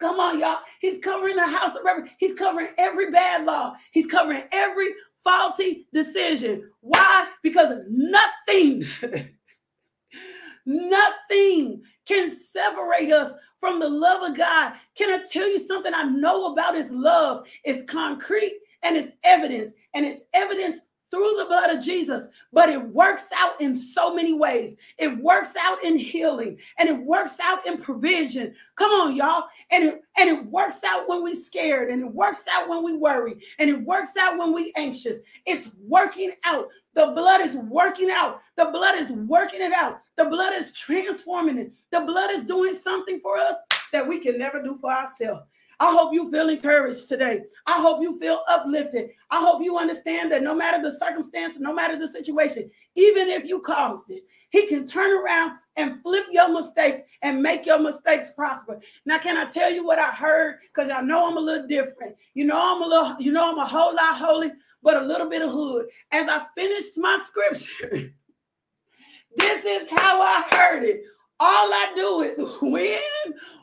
Come 0.00 0.18
on, 0.18 0.40
y'all. 0.40 0.60
He's 0.80 0.98
covering 0.98 1.36
the 1.36 1.46
House 1.46 1.76
of 1.76 1.84
Representatives. 1.84 2.16
He's 2.18 2.34
covering 2.34 2.68
every 2.78 3.10
bad 3.10 3.44
law. 3.44 3.74
He's 3.92 4.06
covering 4.06 4.42
every 4.52 4.88
faulty 5.22 5.86
decision. 5.92 6.70
Why? 6.80 7.28
Because 7.42 7.70
nothing, 7.88 8.82
nothing 10.66 11.82
can 12.06 12.30
separate 12.30 13.12
us 13.12 13.34
from 13.60 13.78
the 13.78 13.88
love 13.88 14.30
of 14.30 14.36
God. 14.36 14.72
Can 14.96 15.10
I 15.12 15.22
tell 15.30 15.48
you 15.48 15.58
something 15.58 15.92
I 15.92 16.04
know 16.04 16.52
about 16.52 16.74
his 16.74 16.92
love? 16.92 17.46
It's 17.64 17.90
concrete 17.90 18.54
and 18.82 18.96
it's 18.96 19.12
evidence, 19.24 19.72
and 19.92 20.06
it's 20.06 20.22
evidence 20.32 20.78
through 21.10 21.34
the 21.38 21.46
blood 21.46 21.70
of 21.70 21.82
Jesus, 21.82 22.26
but 22.52 22.68
it 22.68 22.82
works 22.82 23.26
out 23.36 23.60
in 23.60 23.74
so 23.74 24.14
many 24.14 24.32
ways. 24.32 24.76
It 24.98 25.18
works 25.18 25.54
out 25.60 25.82
in 25.82 25.96
healing 25.96 26.58
and 26.78 26.88
it 26.88 26.98
works 26.98 27.38
out 27.42 27.66
in 27.66 27.78
provision. 27.78 28.54
Come 28.76 28.90
on, 28.92 29.16
y'all. 29.16 29.44
And 29.70 29.84
it, 29.84 30.02
and 30.18 30.28
it 30.28 30.46
works 30.46 30.84
out 30.84 31.08
when 31.08 31.22
we're 31.22 31.34
scared 31.34 31.90
and 31.90 32.02
it 32.02 32.12
works 32.12 32.44
out 32.52 32.68
when 32.68 32.84
we 32.84 32.94
worry 32.94 33.36
and 33.58 33.68
it 33.68 33.82
works 33.82 34.16
out 34.18 34.38
when 34.38 34.52
we 34.52 34.72
anxious. 34.76 35.18
It's 35.46 35.70
working 35.86 36.32
out. 36.44 36.68
The 36.94 37.08
blood 37.08 37.40
is 37.40 37.56
working 37.56 38.10
out. 38.10 38.40
The 38.56 38.66
blood 38.66 38.98
is 38.98 39.10
working 39.10 39.60
it 39.62 39.72
out. 39.72 40.00
The 40.16 40.26
blood 40.26 40.54
is 40.54 40.72
transforming 40.72 41.58
it. 41.58 41.72
The 41.90 42.00
blood 42.00 42.30
is 42.30 42.44
doing 42.44 42.72
something 42.72 43.20
for 43.20 43.36
us 43.36 43.56
that 43.92 44.06
we 44.06 44.18
can 44.18 44.38
never 44.38 44.62
do 44.62 44.76
for 44.80 44.90
ourselves. 44.90 45.42
I 45.80 45.90
hope 45.92 46.12
you 46.12 46.30
feel 46.30 46.50
encouraged 46.50 47.08
today. 47.08 47.40
I 47.66 47.80
hope 47.80 48.02
you 48.02 48.20
feel 48.20 48.42
uplifted. 48.48 49.10
I 49.30 49.40
hope 49.40 49.62
you 49.62 49.78
understand 49.78 50.30
that 50.30 50.42
no 50.42 50.54
matter 50.54 50.82
the 50.82 50.92
circumstance, 50.92 51.54
no 51.58 51.72
matter 51.72 51.98
the 51.98 52.06
situation, 52.06 52.70
even 52.96 53.30
if 53.30 53.46
you 53.46 53.60
caused 53.60 54.10
it, 54.10 54.24
he 54.50 54.66
can 54.66 54.86
turn 54.86 55.10
around 55.10 55.52
and 55.76 56.02
flip 56.02 56.26
your 56.30 56.52
mistakes 56.52 57.00
and 57.22 57.42
make 57.42 57.64
your 57.64 57.78
mistakes 57.78 58.30
prosper. 58.36 58.78
Now, 59.06 59.18
can 59.18 59.38
I 59.38 59.46
tell 59.46 59.72
you 59.72 59.82
what 59.82 59.98
I 59.98 60.10
heard? 60.10 60.58
Because 60.68 60.90
I 60.90 61.00
know 61.00 61.26
I'm 61.26 61.38
a 61.38 61.40
little 61.40 61.66
different. 61.66 62.14
You 62.34 62.44
know, 62.44 62.60
I'm 62.60 62.82
a 62.82 62.86
little, 62.86 63.16
you 63.18 63.32
know, 63.32 63.50
I'm 63.50 63.58
a 63.58 63.66
whole 63.66 63.94
lot 63.94 64.16
holy, 64.16 64.52
but 64.82 65.02
a 65.02 65.06
little 65.06 65.30
bit 65.30 65.40
of 65.40 65.50
hood. 65.50 65.86
As 66.12 66.28
I 66.28 66.44
finished 66.54 66.98
my 66.98 67.18
scripture, 67.24 67.88
this 69.36 69.64
is 69.64 69.88
how 69.90 70.20
I 70.20 70.44
heard 70.50 70.84
it. 70.84 71.04
All 71.38 71.72
I 71.72 71.92
do 71.96 72.20
is 72.20 72.38
win, 72.60 73.00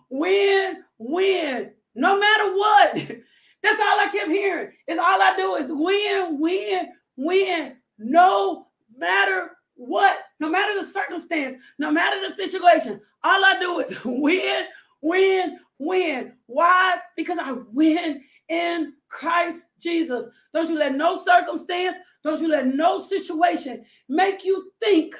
win, 0.09 0.77
win 0.97 1.73
no 1.97 2.17
matter 2.17 2.55
what. 2.55 2.95
That's 3.63 3.81
all 3.81 3.99
I 3.99 4.09
kept 4.11 4.29
hearing. 4.29 4.71
Is 4.87 4.99
all 4.99 5.21
I 5.21 5.33
do 5.35 5.55
is 5.55 5.67
win, 5.69 6.39
win, 6.39 6.89
win, 7.17 7.75
no 7.97 8.67
matter 8.95 9.51
what, 9.75 10.19
no 10.39 10.49
matter 10.49 10.79
the 10.79 10.85
circumstance, 10.85 11.55
no 11.79 11.91
matter 11.91 12.25
the 12.25 12.35
situation. 12.35 13.01
All 13.23 13.43
I 13.43 13.59
do 13.59 13.79
is 13.79 13.97
win, 14.05 14.65
win, 15.01 15.57
win. 15.79 16.33
Why? 16.45 16.97
Because 17.17 17.39
I 17.39 17.53
win 17.73 18.21
in 18.47 18.93
Christ 19.09 19.65
Jesus. 19.79 20.25
Don't 20.53 20.69
you 20.69 20.77
let 20.77 20.95
no 20.95 21.17
circumstance, 21.17 21.97
don't 22.23 22.39
you 22.39 22.47
let 22.47 22.67
no 22.67 22.99
situation 22.99 23.83
make 24.07 24.45
you 24.45 24.71
think 24.79 25.15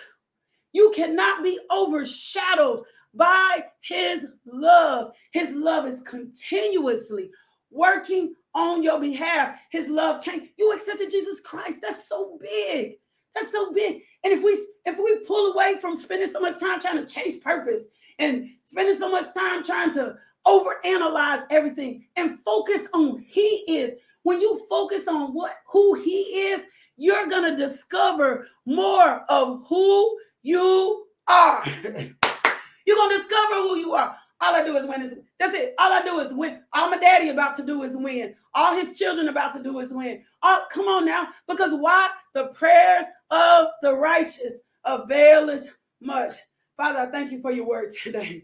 you 0.73 0.91
cannot 0.93 1.43
be 1.43 1.59
overshadowed 1.71 2.83
by 3.17 3.63
his 3.81 4.25
love. 4.45 5.11
His 5.31 5.53
love 5.55 5.87
is 5.87 6.01
continuously 6.01 7.29
working 7.71 8.33
on 8.53 8.83
your 8.83 8.99
behalf. 8.99 9.57
His 9.71 9.89
love 9.89 10.23
came. 10.23 10.49
You 10.57 10.71
accepted 10.71 11.11
Jesus 11.11 11.39
Christ. 11.39 11.79
That's 11.81 12.07
so 12.07 12.37
big. 12.41 12.93
That's 13.35 13.51
so 13.51 13.71
big. 13.71 14.01
And 14.23 14.33
if 14.33 14.43
we 14.43 14.51
if 14.85 14.97
we 14.97 15.25
pull 15.25 15.53
away 15.53 15.77
from 15.79 15.95
spending 15.95 16.27
so 16.27 16.39
much 16.39 16.59
time 16.59 16.79
trying 16.79 16.97
to 16.97 17.05
chase 17.05 17.37
purpose 17.37 17.85
and 18.19 18.49
spending 18.63 18.97
so 18.97 19.11
much 19.11 19.33
time 19.33 19.63
trying 19.63 19.93
to 19.93 20.15
overanalyze 20.45 21.45
everything 21.51 22.05
and 22.15 22.39
focus 22.43 22.87
on 22.93 23.23
he 23.27 23.63
is, 23.67 23.93
when 24.23 24.41
you 24.41 24.59
focus 24.69 25.07
on 25.07 25.33
what 25.33 25.51
who 25.67 25.93
he 25.93 26.21
is, 26.49 26.63
you're 26.95 27.27
gonna 27.27 27.55
discover 27.55 28.47
more 28.65 29.23
of 29.29 29.63
who 29.67 30.17
you 30.41 31.05
are. 31.27 31.63
You're 32.87 32.95
gonna 32.95 33.17
discover 33.17 33.55
who 33.55 33.77
you 33.77 33.93
are. 33.93 34.15
All 34.39 34.55
I 34.55 34.63
do 34.63 34.77
is 34.77 34.85
win. 34.85 35.01
Is, 35.01 35.15
that's 35.39 35.55
it. 35.55 35.75
All 35.77 35.91
I 35.91 36.01
do 36.01 36.19
is 36.19 36.33
win. 36.33 36.61
All 36.73 36.89
my 36.89 36.97
daddy 36.97 37.29
about 37.29 37.53
to 37.55 37.65
do 37.65 37.83
is 37.83 37.97
win. 37.97 38.33
All 38.53 38.75
his 38.75 38.97
children 38.97 39.27
about 39.27 39.51
to 39.53 39.63
do 39.63 39.77
is 39.79 39.91
win. 39.91 40.23
All, 40.41 40.61
come 40.71 40.87
on 40.87 41.05
now. 41.05 41.27
Because 41.47 41.73
why? 41.73 42.09
The 42.33 42.47
prayers 42.47 43.05
of 43.29 43.67
the 43.81 43.93
righteous 43.93 44.61
availeth 44.85 45.75
much. 45.99 46.33
Father, 46.77 46.99
I 46.99 47.07
thank 47.07 47.31
you 47.31 47.41
for 47.41 47.51
your 47.51 47.67
word 47.67 47.91
today. 48.03 48.43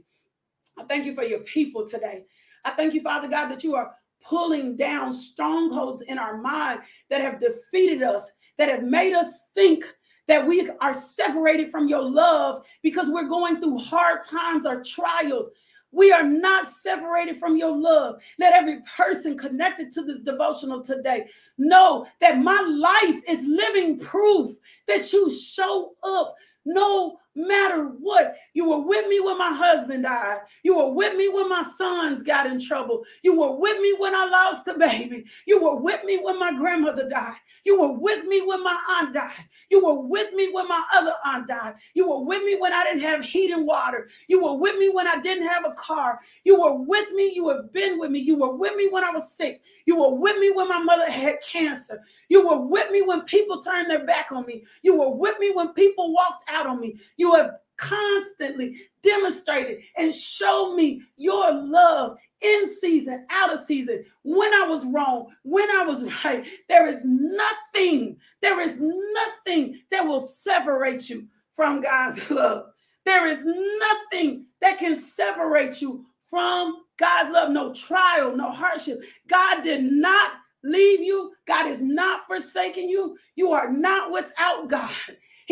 I 0.77 0.83
thank 0.83 1.05
you 1.05 1.15
for 1.15 1.23
your 1.23 1.39
people 1.41 1.87
today. 1.87 2.25
I 2.65 2.71
thank 2.71 2.93
you, 2.93 3.01
Father 3.01 3.29
God, 3.29 3.47
that 3.47 3.63
you 3.63 3.75
are 3.75 3.95
pulling 4.21 4.75
down 4.75 5.13
strongholds 5.13 6.01
in 6.01 6.17
our 6.17 6.37
mind 6.37 6.81
that 7.09 7.21
have 7.21 7.39
defeated 7.39 8.03
us, 8.03 8.31
that 8.57 8.69
have 8.69 8.83
made 8.83 9.13
us 9.13 9.43
think 9.55 9.85
that 10.27 10.45
we 10.45 10.69
are 10.81 10.93
separated 10.93 11.69
from 11.69 11.87
your 11.87 12.03
love 12.03 12.65
because 12.81 13.09
we're 13.09 13.27
going 13.27 13.59
through 13.59 13.77
hard 13.77 14.23
times 14.23 14.65
or 14.65 14.83
trials. 14.83 15.49
We 15.91 16.11
are 16.11 16.23
not 16.23 16.67
separated 16.67 17.37
from 17.37 17.55
your 17.55 17.77
love. 17.77 18.15
Let 18.39 18.53
every 18.53 18.79
person 18.97 19.37
connected 19.37 19.91
to 19.91 20.03
this 20.03 20.21
devotional 20.21 20.81
today 20.81 21.27
know 21.57 22.07
that 22.19 22.41
my 22.41 22.59
life 22.61 23.21
is 23.27 23.45
living 23.45 23.99
proof 23.99 24.55
that 24.87 25.13
you 25.13 25.29
show 25.29 25.93
up 26.03 26.35
no 26.65 27.19
matter 27.35 27.85
what. 27.85 28.35
You 28.53 28.69
were 28.69 28.81
with 28.81 29.07
me 29.07 29.19
when 29.19 29.37
my 29.37 29.51
husband 29.53 30.03
died. 30.03 30.39
You 30.63 30.77
were 30.77 30.91
with 30.91 31.15
me 31.15 31.29
when 31.29 31.49
my 31.49 31.63
sons 31.63 32.23
got 32.23 32.45
in 32.45 32.59
trouble. 32.59 33.03
You 33.23 33.39
were 33.39 33.55
with 33.55 33.79
me 33.81 33.95
when 33.97 34.13
I 34.13 34.25
lost 34.25 34.67
a 34.67 34.77
baby. 34.77 35.25
You 35.45 35.61
were 35.61 35.75
with 35.77 36.03
me 36.03 36.17
when 36.17 36.39
my 36.39 36.53
grandmother 36.53 37.09
died. 37.09 37.37
You 37.65 37.79
were 37.79 37.93
with 37.93 38.25
me 38.25 38.41
when 38.41 38.63
my 38.63 38.77
aunt 38.89 39.13
died. 39.13 39.45
You 39.69 39.83
were 39.83 39.99
with 39.99 40.33
me 40.33 40.49
when 40.51 40.67
my 40.67 40.83
other 40.93 41.13
aunt 41.25 41.47
died. 41.47 41.75
You 41.93 42.09
were 42.09 42.23
with 42.23 42.43
me 42.43 42.57
when 42.59 42.73
I 42.73 42.83
didn't 42.83 43.01
have 43.01 43.23
heat 43.23 43.51
and 43.51 43.65
water. 43.65 44.09
You 44.27 44.43
were 44.43 44.55
with 44.55 44.77
me 44.77 44.89
when 44.89 45.07
I 45.07 45.19
didn't 45.21 45.47
have 45.47 45.65
a 45.65 45.73
car. 45.73 46.19
You 46.43 46.59
were 46.61 46.75
with 46.75 47.11
me. 47.13 47.31
You 47.33 47.49
have 47.49 47.71
been 47.71 47.97
with 47.99 48.11
me. 48.11 48.19
You 48.19 48.35
were 48.35 48.55
with 48.55 48.75
me 48.75 48.89
when 48.91 49.03
I 49.03 49.11
was 49.11 49.31
sick. 49.31 49.61
You 49.85 49.97
were 49.97 50.13
with 50.15 50.37
me 50.39 50.51
when 50.51 50.69
my 50.69 50.79
mother 50.79 51.09
had 51.09 51.37
cancer. 51.41 52.01
You 52.29 52.47
were 52.47 52.59
with 52.59 52.91
me 52.91 53.01
when 53.01 53.21
people 53.21 53.61
turned 53.61 53.89
their 53.89 54.05
back 54.05 54.31
on 54.31 54.45
me. 54.45 54.65
You 54.81 54.97
were 54.97 55.09
with 55.09 55.39
me 55.39 55.51
when 55.51 55.69
people 55.69 56.13
walked 56.13 56.43
out 56.49 56.67
on 56.67 56.79
me. 56.79 56.99
You 57.17 57.22
have 57.31 57.51
constantly 57.77 58.77
demonstrated 59.01 59.79
and 59.97 60.13
showed 60.13 60.75
me 60.75 61.01
your 61.17 61.53
love 61.53 62.17
in 62.41 62.69
season, 62.69 63.25
out 63.29 63.53
of 63.53 63.59
season, 63.61 64.03
when 64.23 64.53
I 64.53 64.67
was 64.67 64.85
wrong, 64.85 65.27
when 65.43 65.69
I 65.71 65.83
was 65.83 66.03
right. 66.25 66.45
There 66.69 66.87
is 66.87 67.01
nothing, 67.03 68.17
there 68.41 68.59
is 68.61 68.79
nothing 68.79 69.79
that 69.91 70.05
will 70.05 70.21
separate 70.21 71.09
you 71.09 71.27
from 71.55 71.81
God's 71.81 72.29
love. 72.29 72.67
There 73.05 73.27
is 73.27 73.39
nothing 73.43 74.45
that 74.61 74.77
can 74.77 74.95
separate 74.95 75.81
you 75.81 76.05
from 76.29 76.83
God's 76.97 77.31
love. 77.31 77.51
No 77.51 77.73
trial, 77.73 78.35
no 78.35 78.49
hardship. 78.49 79.01
God 79.27 79.61
did 79.61 79.83
not 79.83 80.31
leave 80.63 81.01
you. 81.01 81.33
God 81.45 81.67
is 81.67 81.83
not 81.83 82.25
forsaking 82.27 82.89
you. 82.89 83.17
You 83.35 83.51
are 83.51 83.71
not 83.71 84.11
without 84.11 84.69
God. 84.69 84.89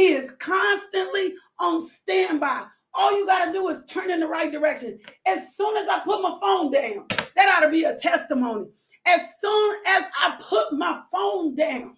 He 0.02 0.14
is 0.14 0.32
constantly 0.32 1.36
on 1.60 1.80
standby. 1.80 2.64
All 2.96 3.16
you 3.16 3.28
got 3.28 3.46
to 3.46 3.54
do 3.54 3.68
is 3.68 3.84
turn 3.88 4.10
in 4.10 4.20
the 4.20 4.26
right 4.26 4.52
direction. 4.52 4.98
As 5.28 5.56
soon 5.56 5.78
as 5.78 5.88
I 5.88 6.00
put 6.00 6.24
my 6.24 6.40
phone 6.42 6.72
down, 6.72 7.06
that 7.36 7.56
ought 7.56 7.64
to 7.64 7.70
be 7.70 7.84
a 7.84 7.96
testimony. 7.96 8.66
As 9.06 9.22
soon 9.40 9.76
as 9.86 10.06
I 10.20 10.40
put 10.42 10.74
my 10.74 11.02
phone 11.12 11.54
down, 11.54 11.98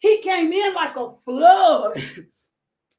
he 0.00 0.20
came 0.20 0.52
in 0.52 0.74
like 0.74 0.96
a 0.96 1.12
flood. 1.24 2.02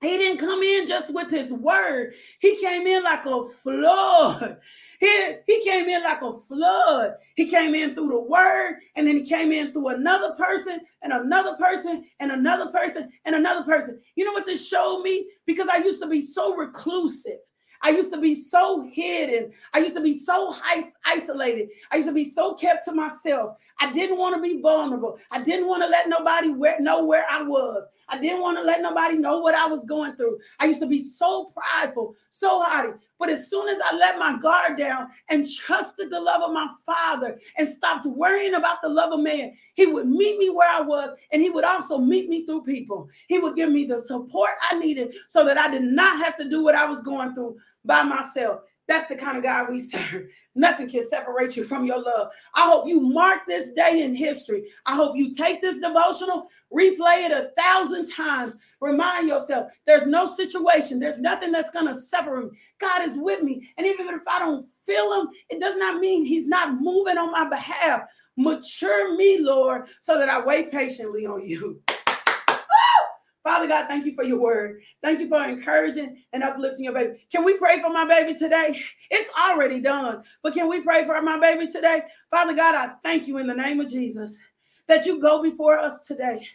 He 0.02 0.18
didn't 0.18 0.40
come 0.40 0.62
in 0.62 0.86
just 0.86 1.14
with 1.14 1.32
his 1.32 1.54
word. 1.54 2.14
He 2.40 2.58
came 2.60 2.86
in 2.88 3.04
like 3.04 3.26
a 3.26 3.42
flood. 3.46 4.58
He, 5.04 5.36
he 5.48 5.62
came 5.66 5.90
in 5.90 6.02
like 6.02 6.22
a 6.22 6.32
flood. 6.32 7.16
He 7.36 7.50
came 7.50 7.76
in 7.76 7.94
through 7.94 8.08
the 8.08 8.22
word, 8.22 8.78
and 8.96 9.06
then 9.06 9.18
he 9.18 9.24
came 9.24 9.52
in 9.52 9.74
through 9.74 9.90
another 9.90 10.34
person, 10.36 10.80
and 11.02 11.12
another 11.12 11.58
person, 11.58 12.06
and 12.22 12.32
another 12.32 12.72
person, 12.72 13.12
and 13.26 13.36
another 13.36 13.66
person. 13.66 14.00
You 14.16 14.24
know 14.24 14.32
what 14.32 14.46
this 14.46 14.66
showed 14.66 15.02
me? 15.02 15.28
Because 15.46 15.68
I 15.68 15.80
used 15.80 16.02
to 16.04 16.08
be 16.08 16.22
so 16.22 16.56
reclusive. 16.56 17.40
I 17.82 17.90
used 17.90 18.14
to 18.14 18.18
be 18.22 18.34
so 18.34 18.90
hidden. 18.94 19.52
I 19.74 19.80
used 19.80 19.96
to 19.96 20.02
be 20.02 20.14
so 20.14 20.56
isolated. 21.06 21.68
I 21.92 21.98
used 21.98 22.08
to 22.08 22.14
be 22.14 22.24
so 22.24 22.54
kept 22.54 22.86
to 22.86 22.94
myself. 22.94 23.58
I 23.82 23.92
didn't 23.92 24.18
want 24.18 24.38
to 24.38 24.42
be 24.42 24.62
vulnerable. 24.62 25.20
I 25.32 25.44
didn't 25.44 25.68
want 25.68 25.84
to 25.84 25.90
let 25.90 26.08
nobody 26.08 26.54
know 26.82 27.04
where 27.04 27.26
I 27.30 27.42
was. 27.42 27.84
I 28.14 28.20
didn't 28.20 28.42
want 28.42 28.58
to 28.60 28.64
let 28.64 28.82
nobody 28.82 29.18
know 29.18 29.40
what 29.40 29.56
I 29.56 29.66
was 29.66 29.86
going 29.86 30.16
through. 30.16 30.38
I 30.60 30.66
used 30.66 30.80
to 30.82 30.88
be 30.88 31.00
so 31.00 31.52
prideful, 31.56 32.16
so 32.30 32.62
haughty. 32.62 32.94
But 33.18 33.30
as 33.30 33.50
soon 33.50 33.68
as 33.70 33.80
I 33.84 33.96
let 33.96 34.20
my 34.20 34.38
guard 34.38 34.78
down 34.78 35.08
and 35.30 35.50
trusted 35.50 36.12
the 36.12 36.20
love 36.20 36.44
of 36.44 36.54
my 36.54 36.68
father 36.86 37.40
and 37.58 37.68
stopped 37.68 38.06
worrying 38.06 38.54
about 38.54 38.84
the 38.84 38.90
love 38.90 39.14
of 39.14 39.22
man, 39.22 39.54
he 39.74 39.88
would 39.88 40.08
meet 40.08 40.38
me 40.38 40.52
where 40.52 40.70
I 40.70 40.82
was 40.82 41.16
and 41.32 41.42
he 41.42 41.50
would 41.50 41.64
also 41.64 41.98
meet 41.98 42.30
me 42.30 42.46
through 42.46 42.64
people. 42.64 43.10
He 43.28 43.40
would 43.40 43.56
give 43.56 43.72
me 43.72 43.86
the 43.86 43.98
support 43.98 44.52
I 44.70 44.78
needed 44.78 45.16
so 45.28 45.44
that 45.46 45.58
I 45.58 45.72
did 45.72 45.84
not 45.84 46.20
have 46.20 46.36
to 46.38 46.48
do 46.48 46.64
what 46.64 46.76
I 46.76 46.86
was 46.86 47.02
going 47.02 47.34
through 47.34 47.58
by 47.84 48.04
myself. 48.04 48.62
That's 48.94 49.08
the 49.08 49.16
kind 49.16 49.38
of 49.38 49.42
God 49.42 49.70
we 49.72 49.80
serve. 49.80 50.28
Nothing 50.56 50.88
can 50.88 51.04
separate 51.04 51.58
you 51.58 51.64
from 51.64 51.84
your 51.84 52.00
love. 52.00 52.28
I 52.54 52.70
hope 52.70 52.88
you 52.88 53.02
mark 53.02 53.40
this 53.48 53.72
day 53.72 54.04
in 54.04 54.14
history. 54.14 54.66
I 54.86 54.96
hope 54.96 55.18
you 55.18 55.34
take 55.34 55.64
this 55.64 55.80
devotional, 55.80 56.48
replay 56.72 57.26
it 57.26 57.32
a 57.32 57.50
thousand 57.60 58.06
times. 58.06 58.56
Remind 58.82 59.28
yourself 59.28 59.72
there's 59.88 60.06
no 60.06 60.28
situation, 60.28 61.00
there's 61.00 61.18
nothing 61.18 61.52
that's 61.52 61.72
going 61.72 61.88
to 61.88 61.96
separate 61.96 62.52
me. 62.52 62.60
God 62.78 63.02
is 63.02 63.18
with 63.18 63.42
me. 63.42 63.68
And 63.80 63.88
even 63.88 64.08
if 64.10 64.22
I 64.30 64.38
don't 64.38 64.68
feel 64.86 65.12
him, 65.12 65.30
it 65.50 65.60
does 65.60 65.76
not 65.76 66.00
mean 66.00 66.24
he's 66.24 66.48
not 66.48 66.80
moving 66.80 67.18
on 67.18 67.32
my 67.32 67.50
behalf. 67.50 68.02
Mature 68.38 69.18
me, 69.18 69.40
Lord, 69.40 69.88
so 70.02 70.20
that 70.20 70.30
I 70.30 70.40
wait 70.40 70.70
patiently 70.70 71.26
on 71.26 71.44
you. 71.44 71.82
Father 73.44 73.68
God, 73.68 73.88
thank 73.88 74.06
you 74.06 74.16
for 74.16 74.24
your 74.24 74.40
word. 74.40 74.82
Thank 75.02 75.20
you 75.20 75.28
for 75.28 75.44
encouraging 75.44 76.24
and 76.32 76.44
uplifting 76.44 76.86
your 76.86 76.94
baby. 76.94 77.26
Can 77.30 77.44
we 77.44 77.58
pray 77.58 77.82
for 77.82 77.90
my 77.90 78.06
baby 78.06 78.38
today? 78.38 78.80
It's 79.12 79.30
already 79.38 79.80
done, 79.80 80.24
but 80.42 80.54
can 80.54 80.68
we 80.68 80.82
pray 80.82 81.06
for 81.06 81.22
my 81.22 81.38
baby 81.38 81.72
today? 81.72 82.02
Father 82.32 82.56
God, 82.56 82.74
I 82.74 82.94
thank 83.04 83.28
you 83.28 83.38
in 83.38 83.46
the 83.46 83.54
name 83.54 83.80
of 83.80 83.88
Jesus 83.88 84.38
that 84.88 85.06
you 85.06 85.22
go 85.22 85.44
before 85.44 85.78
us 85.78 86.08
today, 86.08 86.48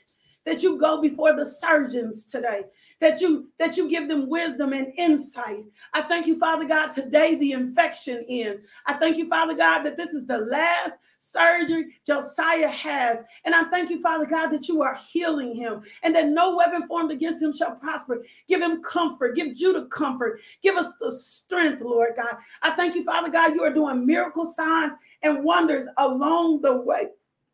that 0.45 0.63
you 0.63 0.77
go 0.77 1.01
before 1.01 1.37
the 1.37 1.47
surgeons 1.47 2.27
today, 2.27 2.63
that 3.01 3.21
you 3.21 3.49
that 3.61 3.77
you 3.77 3.89
give 3.89 4.09
them 4.09 4.29
wisdom 4.29 4.73
and 4.73 4.93
insight. 4.97 5.65
I 5.93 6.03
thank 6.03 6.27
you, 6.27 6.39
Father 6.39 6.65
God, 6.65 6.91
today 6.91 7.37
the 7.37 7.53
infection 7.53 8.25
ends. 8.29 8.63
I 8.87 8.95
thank 8.95 9.19
you, 9.19 9.29
Father 9.29 9.55
God, 9.55 9.85
that 9.85 9.97
this 9.97 10.11
is 10.11 10.27
the 10.27 10.39
last 10.39 10.99
surgery 11.19 11.97
Josiah 12.07 12.69
has. 12.69 13.19
And 13.45 13.55
I 13.55 13.65
thank 13.65 13.91
you, 13.91 14.01
Father 14.01 14.27
God, 14.27 14.49
that 14.49 14.69
you 14.69 14.83
are 14.83 14.95
healing 14.95 15.55
him 15.55 15.83
and 16.03 16.15
that 16.15 16.29
no 16.29 16.57
weapon 16.57 16.87
formed 16.87 17.11
against 17.11 17.43
him 17.43 17.53
shall 17.53 17.77
prosper. 17.77 18.25
Give 18.49 18.63
him 18.63 18.83
comfort. 18.83 19.37
Give 19.37 19.55
Judah 19.55 19.87
comfort. 19.87 20.41
Give 20.63 20.77
us 20.77 20.93
the 21.01 21.13
strength, 21.13 21.83
Lord 21.83 22.13
God. 22.17 22.37
I 22.63 22.75
thank 22.75 22.95
you, 22.95 23.05
Father 23.05 23.31
God, 23.31 23.55
you 23.55 23.63
are 23.65 23.73
doing 23.73 24.07
miracle 24.07 24.47
signs 24.47 24.95
and 25.23 25.45
wonders 25.45 25.87
along 25.99 26.63
the 26.63 26.77
way. 26.77 27.09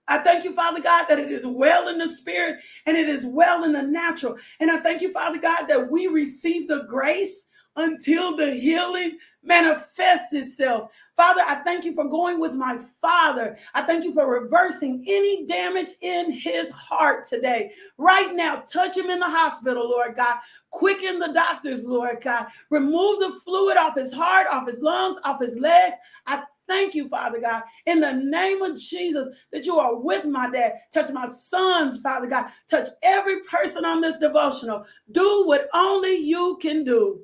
I 0.07 0.18
thank 0.18 0.44
you, 0.44 0.55
Father 0.55 0.83
God, 0.83 1.07
that 1.09 1.18
it 1.18 1.33
is 1.33 1.46
well 1.46 1.88
in 1.88 1.96
the 1.96 2.09
spirit 2.09 2.59
and 2.85 2.96
it 2.96 3.09
is 3.09 3.24
well 3.24 3.64
in 3.64 3.72
the 3.72 3.83
natural. 3.83 4.37
And 4.61 4.70
I 4.70 4.79
thank 4.81 5.00
you, 5.00 5.11
Father 5.12 5.38
God, 5.38 5.64
that 5.66 5.90
we 5.90 6.09
receive 6.09 6.68
the 6.68 6.85
grace 6.90 7.46
until 7.77 8.37
the 8.37 8.50
healing 8.50 9.18
manifests 9.44 10.33
itself. 10.33 10.90
Father, 11.16 11.42
I 11.46 11.57
thank 11.57 11.85
you 11.85 11.94
for 11.94 12.07
going 12.07 12.40
with 12.40 12.54
my 12.54 12.76
father. 12.76 13.57
I 13.72 13.83
thank 13.83 14.04
you 14.04 14.12
for 14.12 14.28
reversing 14.28 15.04
any 15.07 15.46
damage 15.46 15.90
in 16.00 16.33
his 16.33 16.70
heart 16.70 17.24
today. 17.24 17.72
Right 17.98 18.35
now, 18.35 18.64
touch 18.66 18.96
him 18.96 19.11
in 19.11 19.20
the 19.20 19.26
hospital, 19.26 19.88
Lord 19.88 20.16
God. 20.16 20.38
Quicken 20.70 21.20
the 21.20 21.33
doctors, 21.33 21.87
Lord 21.87 22.20
God. 22.20 22.46
Remove 22.70 23.20
the 23.20 23.30
fluid 23.44 23.76
off 23.76 23.94
his 23.94 24.12
heart, 24.12 24.48
off 24.48 24.66
his 24.66 24.80
lungs, 24.80 25.16
off 25.24 25.40
his 25.40 25.57
legs. 25.57 25.96
I 26.26 26.42
thank 26.66 26.94
you, 26.94 27.09
Father 27.09 27.40
God, 27.40 27.62
in 27.87 28.00
the 28.00 28.12
name 28.12 28.62
of 28.62 28.76
Jesus, 28.76 29.28
that 29.52 29.66
you 29.66 29.78
are 29.78 29.94
with 29.96 30.24
my 30.24 30.50
dad. 30.50 30.74
Touch 30.92 31.11
my 31.12 31.26
sons, 31.26 32.00
Father 32.00 32.26
God. 32.26 32.46
Touch 32.68 32.88
every 33.02 33.40
person 33.42 33.85
on 33.85 34.00
this 34.00 34.18
devotional. 34.18 34.85
Do 35.12 35.44
what 35.46 35.68
only 35.74 36.16
you 36.16 36.59
can 36.61 36.83
do. 36.83 37.20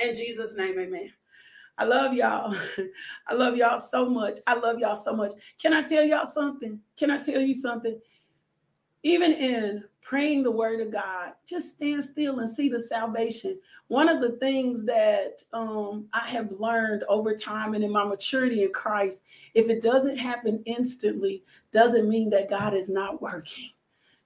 In 0.00 0.14
Jesus' 0.14 0.56
name, 0.56 0.78
amen. 0.78 1.12
I 1.78 1.84
love 1.84 2.12
y'all. 2.12 2.54
I 3.28 3.34
love 3.34 3.56
y'all 3.56 3.78
so 3.78 4.08
much. 4.08 4.40
I 4.46 4.54
love 4.54 4.80
y'all 4.80 4.96
so 4.96 5.14
much. 5.14 5.32
Can 5.58 5.72
I 5.72 5.82
tell 5.82 6.02
y'all 6.04 6.26
something? 6.26 6.80
Can 6.96 7.10
I 7.10 7.18
tell 7.18 7.40
you 7.40 7.54
something? 7.54 7.98
Even 9.04 9.32
in 9.32 9.84
praying 10.02 10.42
the 10.42 10.50
word 10.50 10.80
of 10.80 10.90
God, 10.90 11.34
just 11.46 11.76
stand 11.76 12.02
still 12.02 12.40
and 12.40 12.48
see 12.48 12.68
the 12.68 12.80
salvation. 12.80 13.60
One 13.86 14.08
of 14.08 14.20
the 14.20 14.38
things 14.38 14.84
that 14.86 15.42
um, 15.52 16.06
I 16.12 16.26
have 16.26 16.50
learned 16.50 17.04
over 17.08 17.32
time 17.34 17.74
and 17.74 17.84
in 17.84 17.92
my 17.92 18.04
maturity 18.04 18.64
in 18.64 18.72
Christ, 18.72 19.22
if 19.54 19.70
it 19.70 19.82
doesn't 19.82 20.16
happen 20.16 20.62
instantly, 20.66 21.44
doesn't 21.70 22.08
mean 22.08 22.28
that 22.30 22.50
God 22.50 22.74
is 22.74 22.88
not 22.88 23.22
working. 23.22 23.70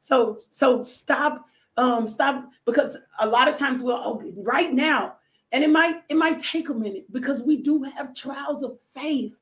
So, 0.01 0.39
so 0.51 0.83
stop, 0.83 1.47
um, 1.77 2.09
stop 2.09 2.49
because 2.65 2.99
a 3.21 3.27
lot 3.27 3.49
of 3.49 3.57
times 3.57 3.83
we'll 3.83 3.97
oh, 3.97 4.23
right 4.43 4.73
now 4.73 5.17
and 5.53 5.63
it 5.63 5.71
might 5.71 6.03
it 6.09 6.17
might 6.17 6.39
take 6.39 6.71
a 6.71 6.75
minute 6.75 7.05
because 7.13 7.43
we 7.43 7.59
do 7.59 7.83
have 7.83 8.15
trials 8.15 8.63
of 8.63 8.79
faith. 8.95 9.35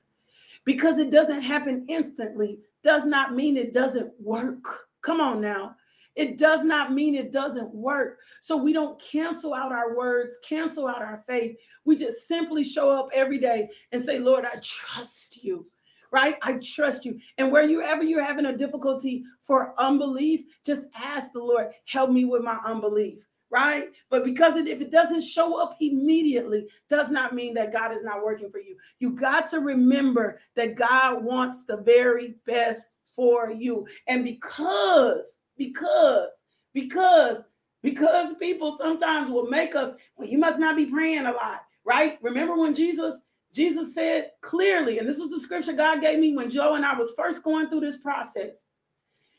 Because 0.64 0.98
it 0.98 1.10
doesn't 1.10 1.40
happen 1.40 1.86
instantly 1.88 2.58
does 2.82 3.06
not 3.06 3.34
mean 3.34 3.56
it 3.56 3.72
doesn't 3.72 4.12
work. 4.20 4.88
Come 5.00 5.20
on 5.20 5.40
now. 5.40 5.74
It 6.16 6.36
does 6.36 6.64
not 6.64 6.92
mean 6.92 7.14
it 7.14 7.32
doesn't 7.32 7.74
work. 7.74 8.18
So 8.40 8.56
we 8.56 8.72
don't 8.74 9.00
cancel 9.00 9.54
out 9.54 9.72
our 9.72 9.96
words 9.96 10.38
cancel 10.46 10.86
out 10.86 11.00
our 11.00 11.22
faith. 11.26 11.56
We 11.84 11.96
just 11.96 12.28
simply 12.28 12.64
show 12.64 12.90
up 12.90 13.08
every 13.14 13.38
day 13.38 13.70
and 13.92 14.04
say 14.04 14.18
lord 14.18 14.44
i 14.44 14.56
trust 14.62 15.42
you 15.42 15.66
right? 16.12 16.34
I 16.42 16.54
trust 16.54 17.04
you. 17.04 17.20
And 17.38 17.52
wherever 17.52 18.02
you're 18.02 18.24
having 18.24 18.46
a 18.46 18.56
difficulty 18.56 19.22
for 19.40 19.74
unbelief 19.78 20.40
just 20.66 20.88
ask 20.94 21.32
the 21.32 21.38
lord 21.38 21.68
help 21.84 22.10
me 22.10 22.24
with 22.24 22.42
my 22.42 22.58
unbelief 22.64 23.29
right? 23.50 23.88
But 24.08 24.24
because 24.24 24.56
it, 24.56 24.68
if 24.68 24.80
it 24.80 24.90
doesn't 24.90 25.22
show 25.22 25.60
up 25.60 25.76
immediately, 25.80 26.66
does 26.88 27.10
not 27.10 27.34
mean 27.34 27.54
that 27.54 27.72
God 27.72 27.92
is 27.92 28.02
not 28.04 28.24
working 28.24 28.50
for 28.50 28.60
you. 28.60 28.76
You 28.98 29.10
got 29.10 29.50
to 29.50 29.60
remember 29.60 30.40
that 30.54 30.76
God 30.76 31.24
wants 31.24 31.64
the 31.64 31.78
very 31.78 32.36
best 32.46 32.86
for 33.14 33.50
you. 33.50 33.86
And 34.06 34.24
because, 34.24 35.38
because, 35.56 36.30
because 36.72 37.42
because 37.82 38.34
people 38.34 38.76
sometimes 38.80 39.30
will 39.30 39.46
make 39.46 39.74
us, 39.74 39.94
well, 40.16 40.28
you 40.28 40.38
must 40.38 40.58
not 40.58 40.76
be 40.76 40.86
praying 40.86 41.26
a 41.26 41.32
lot, 41.32 41.62
right? 41.84 42.18
Remember 42.22 42.56
when 42.56 42.74
Jesus 42.74 43.20
Jesus 43.52 43.94
said 43.94 44.30
clearly, 44.42 44.98
and 44.98 45.08
this 45.08 45.18
was 45.18 45.30
the 45.30 45.40
scripture 45.40 45.72
God 45.72 46.00
gave 46.00 46.20
me 46.20 46.36
when 46.36 46.50
Joe 46.50 46.74
and 46.74 46.84
I 46.84 46.96
was 46.96 47.12
first 47.16 47.42
going 47.42 47.68
through 47.68 47.80
this 47.80 47.96
process. 47.96 48.64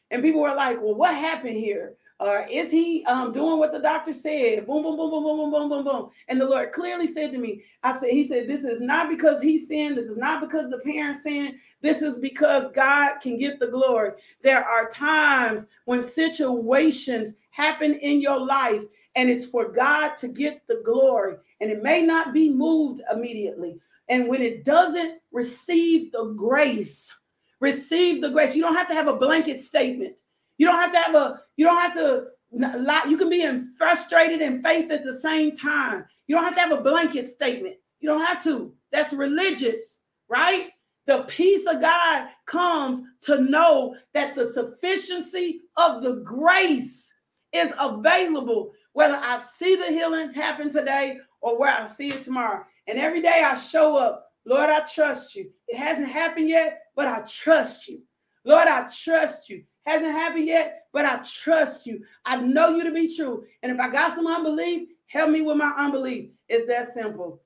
And 0.10 0.22
people 0.22 0.42
were 0.42 0.54
like, 0.54 0.82
well, 0.82 0.96
what 0.96 1.16
happened 1.16 1.56
here? 1.56 1.96
Or 2.22 2.46
is 2.52 2.70
he 2.70 3.04
um, 3.06 3.32
doing 3.32 3.58
what 3.58 3.72
the 3.72 3.80
doctor 3.80 4.14
said? 4.14 4.68
Boom, 4.68 4.84
boom, 4.84 4.96
boom, 4.96 5.10
boom, 5.10 5.24
boom, 5.24 5.38
boom, 5.40 5.52
boom, 5.52 5.70
boom, 5.70 5.84
boom. 5.84 6.10
And 6.28 6.40
the 6.40 6.46
Lord 6.46 6.72
clearly 6.72 7.08
said 7.08 7.32
to 7.32 7.40
me, 7.40 7.64
I 7.82 7.98
said, 7.98 8.12
He 8.12 8.28
said, 8.28 8.48
this 8.48 8.64
is 8.64 8.80
not 8.80 9.10
because 9.10 9.42
he 9.42 9.58
sinned. 9.58 9.98
This 9.98 10.06
is 10.06 10.18
not 10.18 10.40
because 10.40 10.70
the 10.70 10.78
parents 10.78 11.24
sinned. 11.24 11.56
This 11.82 12.04
is 12.04 12.20
because 12.20 12.72
God 12.76 13.16
can 13.22 13.40
get 13.40 13.60
the 13.60 13.70
glory. 13.70 14.12
There 14.44 14.64
are 14.64 14.88
times 14.88 15.66
when 15.86 16.04
situations 16.04 17.34
happen 17.50 17.96
in 17.96 18.22
your 18.22 18.40
life 18.40 18.84
and 19.16 19.28
it's 19.28 19.48
for 19.48 19.72
God 19.72 20.16
to 20.18 20.28
get 20.28 20.68
the 20.68 20.84
glory. 20.86 21.38
And 21.60 21.72
it 21.72 21.82
may 21.82 22.04
not 22.04 22.34
be 22.34 22.50
moved 22.52 23.02
immediately. 23.12 23.80
And 24.10 24.28
when 24.28 24.44
it 24.44 24.64
doesn't 24.64 25.22
receive 25.32 26.12
the 26.12 26.26
grace, 26.38 27.12
receive 27.60 28.22
the 28.22 28.30
grace. 28.30 28.56
You 28.56 28.62
don't 28.62 28.76
have 28.76 28.90
to 28.90 28.94
have 28.94 29.08
a 29.08 29.18
blanket 29.18 29.60
statement. 29.60 30.22
You 30.58 30.68
don't 30.68 30.80
have 30.80 30.92
to 30.92 31.00
have 31.00 31.16
a, 31.16 31.42
you 31.58 31.66
don't 31.66 31.80
have 31.80 31.96
to 31.96 32.26
lie. 32.52 33.06
You 33.08 33.18
can 33.18 33.30
be 33.30 33.44
in 33.44 33.74
frustrated 33.78 34.42
and 34.42 34.64
faith 34.64 34.92
at 34.92 35.04
the 35.04 35.18
same 35.18 35.56
time. 35.56 36.06
You 36.28 36.36
don't 36.36 36.44
have 36.44 36.56
to 36.56 36.62
have 36.62 36.72
a 36.72 36.82
blanket 36.82 37.28
statement. 37.28 37.76
You 38.00 38.10
don't 38.10 38.26
have 38.26 38.44
to. 38.44 38.74
That's 38.92 39.14
religious, 39.14 40.00
right? 40.30 40.70
The 41.08 41.24
peace 41.24 41.66
of 41.66 41.82
God 41.82 42.28
comes 42.46 43.02
to 43.22 43.42
know 43.42 43.96
that 44.14 44.36
the 44.36 44.52
sufficiency 44.52 45.62
of 45.78 46.04
the 46.04 46.22
grace 46.24 47.14
is 47.54 47.74
available, 47.80 48.72
whether 48.94 49.16
I 49.16 49.38
see 49.38 49.76
the 49.76 49.88
healing 49.88 50.32
happen 50.34 50.70
today 50.70 51.20
or 51.42 51.60
where 51.60 51.72
I 51.72 51.86
see 51.86 52.10
it 52.10 52.24
tomorrow. 52.24 52.64
And 52.88 53.00
every 53.00 53.22
day 53.22 53.44
I 53.44 53.56
show 53.56 53.98
up, 53.98 54.28
Lord, 54.46 54.70
I 54.70 54.82
trust 54.82 55.36
you. 55.36 55.50
It 55.68 55.78
hasn't 55.78 56.10
happened 56.10 56.50
yet, 56.50 56.82
but 56.96 57.08
I 57.08 57.22
trust 57.28 57.88
you. 57.88 58.02
Lord, 58.46 58.68
I 58.68 58.90
trust 58.90 59.50
you. 59.50 59.64
Hasn't 59.86 60.12
happened 60.12 60.48
yet, 60.48 60.86
but 60.94 61.06
I 61.06 61.18
trust 61.26 61.88
you. 61.88 62.04
I 62.26 62.38
know 62.38 62.70
you 62.70 62.84
to 62.84 62.92
be 62.92 63.16
true. 63.16 63.46
And 63.64 63.72
if 63.72 63.80
I 63.80 63.90
got 63.90 64.14
some 64.14 64.28
unbelief, 64.28 64.90
help 65.08 65.30
me 65.30 65.42
with 65.42 65.58
my 65.58 65.74
unbelief. 65.78 66.30
It's 66.48 66.68
that 66.68 66.94
simple. 66.94 67.42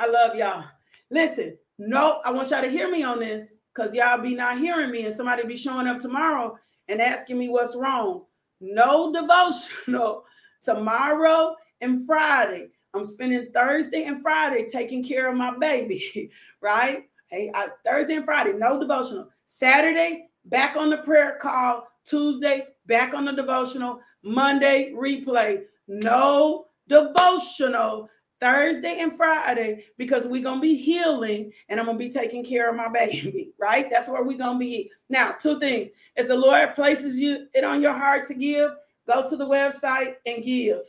I 0.00 0.06
love 0.06 0.34
y'all. 0.34 0.64
Listen, 1.10 1.56
no, 1.78 2.20
I 2.24 2.32
want 2.32 2.50
y'all 2.50 2.62
to 2.62 2.68
hear 2.68 2.90
me 2.90 3.02
on 3.02 3.20
this 3.20 3.54
because 3.74 3.94
y'all 3.94 4.20
be 4.20 4.34
not 4.34 4.58
hearing 4.58 4.90
me 4.90 5.04
and 5.04 5.14
somebody 5.14 5.44
be 5.44 5.56
showing 5.56 5.86
up 5.86 6.00
tomorrow 6.00 6.56
and 6.88 7.00
asking 7.00 7.38
me 7.38 7.48
what's 7.48 7.76
wrong. 7.76 8.24
No 8.60 9.12
devotional 9.12 10.24
tomorrow 10.62 11.54
and 11.80 12.06
Friday. 12.06 12.68
I'm 12.94 13.04
spending 13.04 13.50
Thursday 13.52 14.04
and 14.04 14.22
Friday 14.22 14.66
taking 14.68 15.02
care 15.02 15.28
of 15.28 15.36
my 15.36 15.56
baby, 15.58 16.30
right? 16.60 17.04
Hey, 17.26 17.50
I, 17.54 17.68
Thursday 17.84 18.16
and 18.16 18.24
Friday, 18.24 18.52
no 18.52 18.78
devotional. 18.78 19.28
Saturday, 19.46 20.28
back 20.46 20.76
on 20.76 20.90
the 20.90 20.98
prayer 20.98 21.38
call. 21.40 21.88
Tuesday, 22.04 22.66
back 22.86 23.14
on 23.14 23.24
the 23.24 23.32
devotional. 23.32 24.00
Monday, 24.22 24.92
replay. 24.94 25.62
No 25.88 26.66
devotional 26.88 28.08
Thursday 28.40 29.00
and 29.00 29.16
Friday 29.16 29.84
because 29.96 30.26
we're 30.26 30.42
going 30.42 30.58
to 30.58 30.62
be 30.62 30.74
healing 30.74 31.50
and 31.68 31.80
I'm 31.80 31.86
going 31.86 31.98
to 31.98 32.04
be 32.04 32.10
taking 32.10 32.44
care 32.44 32.68
of 32.68 32.76
my 32.76 32.88
baby, 32.88 33.52
right? 33.58 33.88
That's 33.90 34.08
where 34.08 34.22
we're 34.22 34.38
going 34.38 34.54
to 34.54 34.58
be. 34.58 34.90
Now, 35.08 35.32
two 35.32 35.58
things. 35.58 35.88
If 36.16 36.28
the 36.28 36.36
Lord 36.36 36.74
places 36.74 37.18
you 37.18 37.46
it 37.54 37.64
on 37.64 37.80
your 37.80 37.94
heart 37.94 38.26
to 38.26 38.34
give, 38.34 38.72
go 39.10 39.28
to 39.28 39.36
the 39.36 39.46
website 39.46 40.16
and 40.26 40.44
give. 40.44 40.80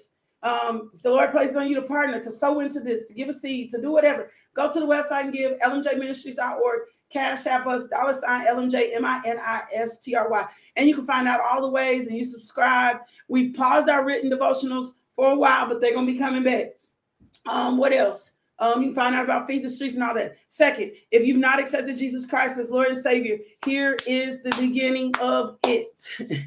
Um, 0.43 0.91
if 0.93 1.01
the 1.01 1.11
Lord 1.11 1.31
places 1.31 1.55
on 1.55 1.67
you 1.67 1.75
to 1.75 1.81
partner, 1.81 2.23
to 2.23 2.31
sow 2.31 2.59
into 2.59 2.79
this, 2.79 3.05
to 3.05 3.13
give 3.13 3.29
a 3.29 3.33
seed, 3.33 3.71
to 3.71 3.81
do 3.81 3.91
whatever, 3.91 4.31
go 4.53 4.71
to 4.71 4.79
the 4.79 4.85
website 4.85 5.23
and 5.23 5.33
give 5.33 5.57
lmjministries.org, 5.59 6.79
cash 7.15 7.45
app 7.47 7.65
us, 7.65 7.87
dollar 7.87 8.13
sign 8.13 8.45
LMJ, 8.45 8.93
M-I-N-I-S-T-R-Y. 8.95 10.45
And 10.75 10.87
you 10.87 10.93
can 10.93 11.05
find 11.05 11.29
out 11.29 11.39
all 11.39 11.61
the 11.61 11.69
ways 11.69 12.07
and 12.07 12.17
you 12.17 12.25
subscribe. 12.25 12.97
We've 13.29 13.55
paused 13.55 13.87
our 13.87 14.03
written 14.03 14.29
devotionals 14.29 14.91
for 15.15 15.31
a 15.31 15.35
while, 15.35 15.69
but 15.69 15.79
they're 15.79 15.93
going 15.93 16.05
to 16.05 16.11
be 16.11 16.19
coming 16.19 16.43
back. 16.43 16.73
Um, 17.45 17.77
what 17.77 17.93
else? 17.93 18.31
Um, 18.59 18.81
you 18.81 18.89
can 18.89 18.95
find 18.95 19.15
out 19.15 19.23
about 19.23 19.47
Feed 19.47 19.63
the 19.63 19.69
Streets 19.69 19.95
and 19.95 20.03
all 20.03 20.13
that. 20.15 20.35
Second, 20.49 20.91
if 21.11 21.25
you've 21.25 21.37
not 21.37 21.59
accepted 21.59 21.97
Jesus 21.97 22.25
Christ 22.25 22.59
as 22.59 22.69
Lord 22.69 22.87
and 22.87 22.97
Savior, 22.97 23.37
here 23.63 23.95
is 24.05 24.43
the 24.43 24.53
beginning 24.59 25.13
of 25.21 25.57
it. 25.63 26.09
you 26.19 26.43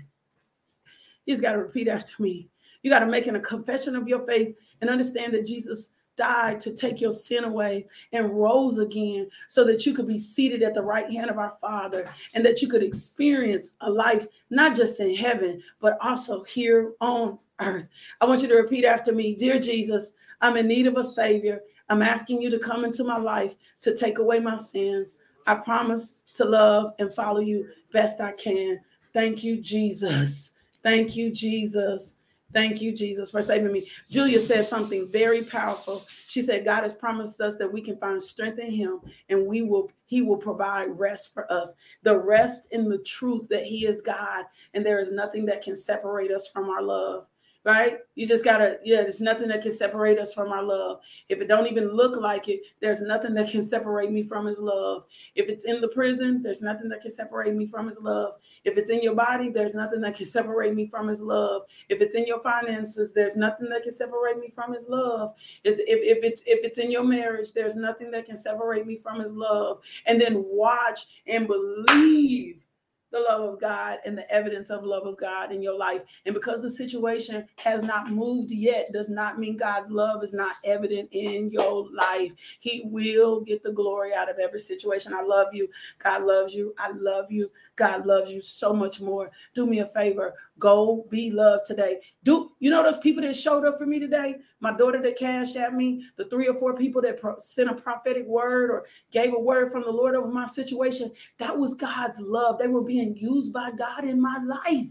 just 1.26 1.42
got 1.42 1.52
to 1.52 1.58
repeat 1.58 1.88
after 1.88 2.22
me. 2.22 2.50
You 2.82 2.90
got 2.90 3.00
to 3.00 3.06
make 3.06 3.26
a 3.26 3.40
confession 3.40 3.96
of 3.96 4.06
your 4.06 4.24
faith 4.26 4.54
and 4.82 4.90
understand 4.90 5.32
that 5.32 5.46
Jesus 5.46 5.92
died 6.18 6.60
to 6.60 6.74
take 6.74 7.00
your 7.00 7.12
sin 7.12 7.44
away 7.44 7.86
and 8.12 8.30
rose 8.30 8.76
again 8.78 9.30
so 9.46 9.64
that 9.64 9.86
you 9.86 9.94
could 9.94 10.06
be 10.06 10.18
seated 10.18 10.62
at 10.62 10.74
the 10.74 10.82
right 10.82 11.10
hand 11.10 11.30
of 11.30 11.38
our 11.38 11.56
Father 11.60 12.06
and 12.34 12.44
that 12.44 12.60
you 12.60 12.68
could 12.68 12.82
experience 12.82 13.70
a 13.80 13.90
life 13.90 14.26
not 14.50 14.76
just 14.76 15.00
in 15.00 15.14
heaven, 15.14 15.62
but 15.80 15.96
also 16.02 16.42
here 16.42 16.92
on 17.00 17.38
earth. 17.60 17.88
I 18.20 18.26
want 18.26 18.42
you 18.42 18.48
to 18.48 18.56
repeat 18.56 18.84
after 18.84 19.12
me 19.12 19.34
Dear 19.34 19.58
Jesus, 19.58 20.12
I'm 20.42 20.56
in 20.56 20.66
need 20.66 20.86
of 20.86 20.96
a 20.96 21.04
Savior. 21.04 21.62
I'm 21.88 22.02
asking 22.02 22.42
you 22.42 22.50
to 22.50 22.58
come 22.58 22.84
into 22.84 23.04
my 23.04 23.16
life 23.16 23.54
to 23.80 23.96
take 23.96 24.18
away 24.18 24.40
my 24.40 24.56
sins. 24.56 25.14
I 25.46 25.54
promise 25.54 26.18
to 26.34 26.44
love 26.44 26.92
and 26.98 27.14
follow 27.14 27.40
you 27.40 27.68
best 27.92 28.20
I 28.20 28.32
can. 28.32 28.80
Thank 29.14 29.42
you, 29.42 29.56
Jesus. 29.60 30.52
Thank 30.82 31.16
you, 31.16 31.30
Jesus. 31.30 32.14
Thank 32.52 32.80
you, 32.80 32.92
Jesus, 32.92 33.30
for 33.30 33.42
saving 33.42 33.72
me. 33.72 33.90
Julia 34.10 34.40
said 34.40 34.64
something 34.64 35.06
very 35.08 35.42
powerful. 35.42 36.06
She 36.26 36.40
said, 36.40 36.64
God 36.64 36.82
has 36.82 36.94
promised 36.94 37.40
us 37.42 37.56
that 37.56 37.70
we 37.70 37.82
can 37.82 37.98
find 37.98 38.22
strength 38.22 38.58
in 38.58 38.70
Him 38.70 39.00
and 39.28 39.46
we 39.46 39.62
will, 39.62 39.90
He 40.06 40.22
will 40.22 40.38
provide 40.38 40.98
rest 40.98 41.34
for 41.34 41.50
us. 41.52 41.74
The 42.04 42.18
rest 42.18 42.68
in 42.72 42.88
the 42.88 42.98
truth 42.98 43.48
that 43.50 43.64
He 43.64 43.84
is 43.86 44.00
God 44.00 44.46
and 44.72 44.84
there 44.84 44.98
is 44.98 45.12
nothing 45.12 45.44
that 45.46 45.62
can 45.62 45.76
separate 45.76 46.30
us 46.30 46.48
from 46.48 46.70
our 46.70 46.82
love 46.82 47.26
right? 47.68 47.98
You 48.14 48.26
just 48.26 48.46
gotta, 48.46 48.78
yeah, 48.82 49.02
there's 49.02 49.20
nothing 49.20 49.48
that 49.48 49.60
can 49.60 49.72
separate 49.72 50.18
us 50.18 50.32
from 50.32 50.52
our 50.52 50.62
love. 50.62 51.00
If 51.28 51.42
it 51.42 51.48
don't 51.48 51.66
even 51.66 51.90
look 51.90 52.16
like 52.16 52.48
it, 52.48 52.62
there's 52.80 53.02
nothing 53.02 53.34
that 53.34 53.50
can 53.50 53.62
separate 53.62 54.10
me 54.10 54.22
from 54.22 54.46
his 54.46 54.58
love. 54.58 55.04
If 55.34 55.50
it's 55.50 55.66
in 55.66 55.82
the 55.82 55.88
prison, 55.88 56.42
there's 56.42 56.62
nothing 56.62 56.88
that 56.88 57.02
can 57.02 57.10
separate 57.10 57.54
me 57.54 57.66
from 57.66 57.86
his 57.86 58.00
love. 58.00 58.36
If 58.64 58.78
it's 58.78 58.88
in 58.88 59.02
your 59.02 59.14
body, 59.14 59.50
there's 59.50 59.74
nothing 59.74 60.00
that 60.00 60.16
can 60.16 60.24
separate 60.24 60.74
me 60.74 60.86
from 60.86 61.08
his 61.08 61.20
love. 61.20 61.62
If 61.90 62.00
it's 62.00 62.16
in 62.16 62.26
your 62.26 62.40
finances, 62.40 63.12
there's 63.12 63.36
nothing 63.36 63.68
that 63.68 63.82
can 63.82 63.92
separate 63.92 64.38
me 64.38 64.50
from 64.54 64.72
his 64.72 64.88
love. 64.88 65.34
if, 65.62 65.78
if 65.78 66.24
it's 66.24 66.42
if 66.46 66.64
it's 66.64 66.78
in 66.78 66.90
your 66.90 67.04
marriage, 67.04 67.52
there's 67.52 67.76
nothing 67.76 68.10
that 68.12 68.24
can 68.24 68.38
separate 68.38 68.86
me 68.86 68.96
from 68.96 69.20
his 69.20 69.32
love. 69.32 69.80
And 70.06 70.18
then 70.18 70.42
watch 70.46 71.00
and 71.26 71.46
believe 71.46 72.64
the 73.12 73.20
love 73.20 73.40
of 73.40 73.60
God 73.60 73.98
and 74.04 74.16
the 74.16 74.30
evidence 74.32 74.70
of 74.70 74.84
love 74.84 75.06
of 75.06 75.18
God 75.18 75.52
in 75.52 75.62
your 75.62 75.76
life. 75.78 76.02
And 76.26 76.34
because 76.34 76.62
the 76.62 76.70
situation 76.70 77.46
has 77.58 77.82
not 77.82 78.10
moved 78.10 78.50
yet, 78.50 78.92
does 78.92 79.08
not 79.08 79.38
mean 79.38 79.56
God's 79.56 79.90
love 79.90 80.22
is 80.22 80.32
not 80.32 80.56
evident 80.64 81.08
in 81.12 81.50
your 81.50 81.88
life. 81.94 82.32
He 82.60 82.82
will 82.84 83.40
get 83.40 83.62
the 83.62 83.72
glory 83.72 84.14
out 84.14 84.30
of 84.30 84.38
every 84.38 84.60
situation. 84.60 85.14
I 85.14 85.22
love 85.22 85.48
you. 85.52 85.68
God 85.98 86.24
loves 86.24 86.54
you. 86.54 86.74
I 86.78 86.90
love 86.90 87.30
you. 87.30 87.50
God 87.78 88.04
loves 88.04 88.30
you 88.30 88.42
so 88.42 88.74
much 88.74 89.00
more. 89.00 89.30
Do 89.54 89.64
me 89.64 89.78
a 89.78 89.86
favor. 89.86 90.34
Go 90.58 91.06
be 91.08 91.30
loved 91.30 91.64
today. 91.64 92.00
Do 92.24 92.50
you 92.58 92.70
know 92.70 92.82
those 92.82 92.98
people 92.98 93.22
that 93.22 93.36
showed 93.36 93.64
up 93.64 93.78
for 93.78 93.86
me 93.86 94.00
today? 94.00 94.36
My 94.60 94.76
daughter 94.76 95.00
that 95.00 95.16
cashed 95.16 95.56
at 95.56 95.74
me, 95.74 96.04
the 96.16 96.26
three 96.26 96.48
or 96.48 96.54
four 96.54 96.74
people 96.74 97.00
that 97.02 97.20
pro- 97.20 97.38
sent 97.38 97.70
a 97.70 97.74
prophetic 97.74 98.26
word 98.26 98.70
or 98.70 98.86
gave 99.12 99.32
a 99.32 99.38
word 99.38 99.70
from 99.70 99.82
the 99.82 99.90
Lord 99.90 100.16
over 100.16 100.28
my 100.28 100.44
situation. 100.44 101.12
That 101.38 101.56
was 101.56 101.74
God's 101.74 102.20
love. 102.20 102.58
They 102.58 102.66
were 102.66 102.82
being 102.82 103.16
used 103.16 103.52
by 103.52 103.70
God 103.70 104.04
in 104.04 104.20
my 104.20 104.38
life. 104.44 104.88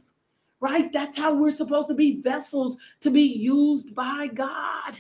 Right? 0.60 0.92
That's 0.92 1.18
how 1.18 1.36
we're 1.36 1.52
supposed 1.52 1.90
to 1.90 1.94
be 1.94 2.22
vessels 2.22 2.78
to 3.02 3.12
be 3.12 3.22
used 3.22 3.94
by 3.94 4.28
God. 4.34 4.98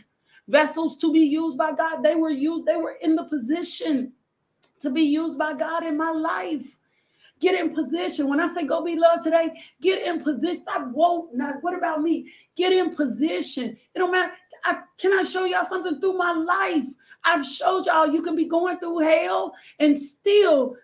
Vessels 0.49 0.97
to 0.97 1.11
be 1.11 1.21
used 1.21 1.57
by 1.57 1.71
God. 1.71 2.03
They 2.03 2.15
were 2.15 2.29
used, 2.29 2.65
they 2.65 2.77
were 2.77 2.97
in 3.01 3.15
the 3.15 3.23
position 3.23 4.13
to 4.81 4.89
be 4.89 5.01
used 5.01 5.39
by 5.39 5.53
God 5.53 5.83
in 5.83 5.97
my 5.97 6.11
life. 6.11 6.76
Get 7.39 7.59
in 7.59 7.73
position. 7.73 8.27
When 8.27 8.39
I 8.39 8.47
say 8.47 8.65
go 8.65 8.83
be 8.83 8.95
loved 8.95 9.23
today, 9.23 9.49
get 9.81 10.01
in 10.01 10.21
position. 10.21 10.63
I 10.67 10.83
won't. 10.83 11.35
Not 11.35 11.55
what 11.61 11.75
about 11.75 12.01
me? 12.01 12.31
Get 12.55 12.71
in 12.71 12.95
position. 12.95 13.77
It 13.93 13.99
don't 13.99 14.11
matter. 14.11 14.33
I, 14.63 14.79
can 14.97 15.13
I 15.13 15.23
show 15.23 15.45
y'all 15.45 15.63
something 15.63 15.99
through 15.99 16.17
my 16.17 16.31
life? 16.31 16.85
I've 17.23 17.45
showed 17.45 17.85
y'all 17.85 18.07
you 18.07 18.21
can 18.21 18.35
be 18.35 18.45
going 18.45 18.79
through 18.79 18.99
hell 18.99 19.53
and 19.79 19.95
still, 19.95 20.75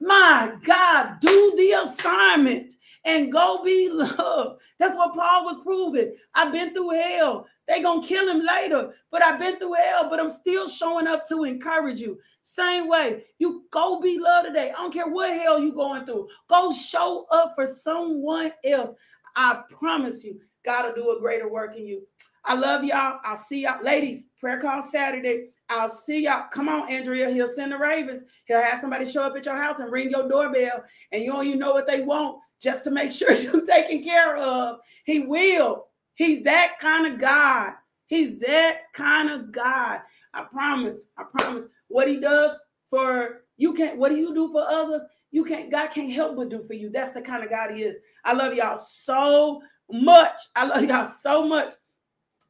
my 0.00 0.52
God, 0.64 1.20
do 1.20 1.54
the 1.56 1.70
assignment 1.84 2.74
and 3.04 3.32
go 3.32 3.62
be 3.64 3.88
loved. 3.92 4.60
That's 4.78 4.96
what 4.96 5.14
Paul 5.14 5.44
was 5.44 5.58
proving. 5.62 6.14
I've 6.34 6.52
been 6.52 6.74
through 6.74 6.90
hell. 6.90 7.46
They 7.66 7.80
gonna 7.80 8.06
kill 8.06 8.28
him 8.28 8.44
later, 8.44 8.92
but 9.10 9.22
I've 9.22 9.38
been 9.38 9.58
through 9.58 9.74
hell, 9.74 10.08
but 10.10 10.20
I'm 10.20 10.30
still 10.30 10.68
showing 10.68 11.06
up 11.06 11.26
to 11.28 11.44
encourage 11.44 12.00
you. 12.00 12.18
Same 12.42 12.88
way, 12.88 13.24
you 13.38 13.64
go 13.70 14.00
be 14.00 14.18
loved 14.18 14.48
today. 14.48 14.70
I 14.70 14.82
don't 14.82 14.92
care 14.92 15.08
what 15.08 15.34
hell 15.34 15.58
you 15.58 15.72
going 15.72 16.04
through. 16.04 16.28
Go 16.48 16.72
show 16.72 17.26
up 17.30 17.52
for 17.54 17.66
someone 17.66 18.52
else. 18.64 18.94
I 19.36 19.62
promise 19.70 20.22
you, 20.22 20.40
God 20.64 20.86
will 20.86 20.94
do 20.94 21.16
a 21.16 21.20
greater 21.20 21.48
work 21.48 21.76
in 21.76 21.86
you. 21.86 22.02
I 22.44 22.54
love 22.54 22.84
y'all. 22.84 23.20
I'll 23.24 23.38
see 23.38 23.62
y'all. 23.62 23.82
Ladies, 23.82 24.24
prayer 24.38 24.60
call 24.60 24.82
Saturday. 24.82 25.48
I'll 25.70 25.88
see 25.88 26.24
y'all. 26.24 26.48
Come 26.52 26.68
on, 26.68 26.90
Andrea. 26.90 27.30
He'll 27.30 27.48
send 27.48 27.72
the 27.72 27.78
Ravens. 27.78 28.22
He'll 28.44 28.60
have 28.60 28.80
somebody 28.80 29.06
show 29.06 29.22
up 29.22 29.36
at 29.36 29.46
your 29.46 29.56
house 29.56 29.80
and 29.80 29.90
ring 29.90 30.10
your 30.10 30.28
doorbell, 30.28 30.84
and 31.12 31.22
you 31.22 31.32
don't 31.32 31.46
even 31.46 31.58
know 31.58 31.72
what 31.72 31.86
they 31.86 32.02
want 32.02 32.38
just 32.60 32.84
to 32.84 32.90
make 32.90 33.10
sure 33.12 33.32
you're 33.32 33.64
taken 33.64 34.02
care 34.02 34.36
of. 34.36 34.80
He 35.04 35.20
will. 35.20 35.86
He's 36.14 36.44
that 36.44 36.76
kind 36.78 37.12
of 37.12 37.18
God. 37.18 37.72
He's 38.06 38.38
that 38.40 38.92
kind 38.92 39.30
of 39.30 39.52
God. 39.52 40.00
I 40.32 40.42
promise. 40.44 41.08
I 41.16 41.24
promise. 41.38 41.64
What 41.88 42.08
he 42.08 42.20
does 42.20 42.56
for 42.90 43.42
you 43.56 43.72
can't. 43.72 43.98
What 43.98 44.10
do 44.10 44.16
you 44.16 44.34
do 44.34 44.50
for 44.50 44.62
others? 44.62 45.02
You 45.30 45.44
can't. 45.44 45.70
God 45.70 45.88
can't 45.88 46.12
help 46.12 46.36
but 46.36 46.48
do 46.48 46.62
for 46.62 46.74
you. 46.74 46.90
That's 46.90 47.12
the 47.12 47.22
kind 47.22 47.42
of 47.42 47.50
God 47.50 47.72
he 47.72 47.82
is. 47.82 47.96
I 48.24 48.32
love 48.32 48.54
y'all 48.54 48.76
so 48.76 49.62
much. 49.90 50.40
I 50.54 50.66
love 50.66 50.84
y'all 50.88 51.06
so 51.06 51.46
much. 51.46 51.74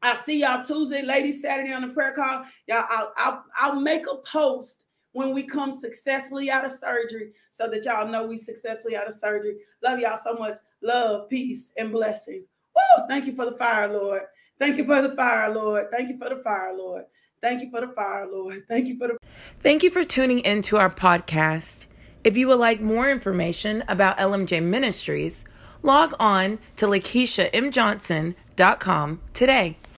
I'll 0.02 0.16
see 0.16 0.40
y'all 0.40 0.62
Tuesday, 0.62 1.00
ladies, 1.00 1.40
Saturday 1.40 1.72
on 1.72 1.80
the 1.80 1.88
prayer 1.88 2.12
call. 2.12 2.44
Y'all, 2.66 2.84
I'll, 2.90 3.12
I'll, 3.16 3.44
I'll 3.58 3.80
make 3.80 4.04
a 4.06 4.16
post 4.18 4.84
when 5.12 5.32
we 5.32 5.44
come 5.44 5.72
successfully 5.72 6.50
out 6.50 6.66
of 6.66 6.72
surgery 6.72 7.32
so 7.50 7.70
that 7.70 7.84
y'all 7.84 8.06
know 8.06 8.26
we 8.26 8.36
successfully 8.36 8.96
out 8.96 9.08
of 9.08 9.14
surgery. 9.14 9.56
Love 9.82 9.98
y'all 10.00 10.18
so 10.18 10.34
much. 10.34 10.58
Love, 10.82 11.30
peace, 11.30 11.72
and 11.78 11.90
blessings. 11.90 12.46
Woo! 12.74 13.04
Thank 13.08 13.26
you 13.26 13.34
for 13.34 13.44
the 13.44 13.56
fire, 13.56 13.88
Lord. 13.88 14.22
Thank 14.58 14.76
you 14.76 14.84
for 14.84 15.00
the 15.02 15.14
fire, 15.14 15.52
Lord. 15.52 15.90
Thank 15.90 16.08
you 16.08 16.18
for 16.18 16.28
the 16.28 16.42
fire, 16.42 16.74
Lord. 16.76 17.04
Thank 17.42 17.62
you 17.62 17.70
for 17.70 17.80
the 17.80 17.88
fire, 17.88 18.26
Lord. 18.30 18.62
Thank 18.68 18.88
you 18.88 18.98
for 18.98 19.08
the 19.08 19.18
Thank 19.58 19.82
you 19.82 19.90
for 19.90 20.04
tuning 20.04 20.40
into 20.40 20.78
our 20.78 20.88
podcast. 20.88 21.86
If 22.22 22.36
you 22.36 22.46
would 22.48 22.58
like 22.58 22.80
more 22.80 23.10
information 23.10 23.84
about 23.86 24.18
LMJ 24.18 24.62
Ministries, 24.62 25.44
log 25.82 26.14
on 26.18 26.58
to 26.76 26.86
LakeishaMJohnson.com 26.86 29.20
today. 29.34 29.76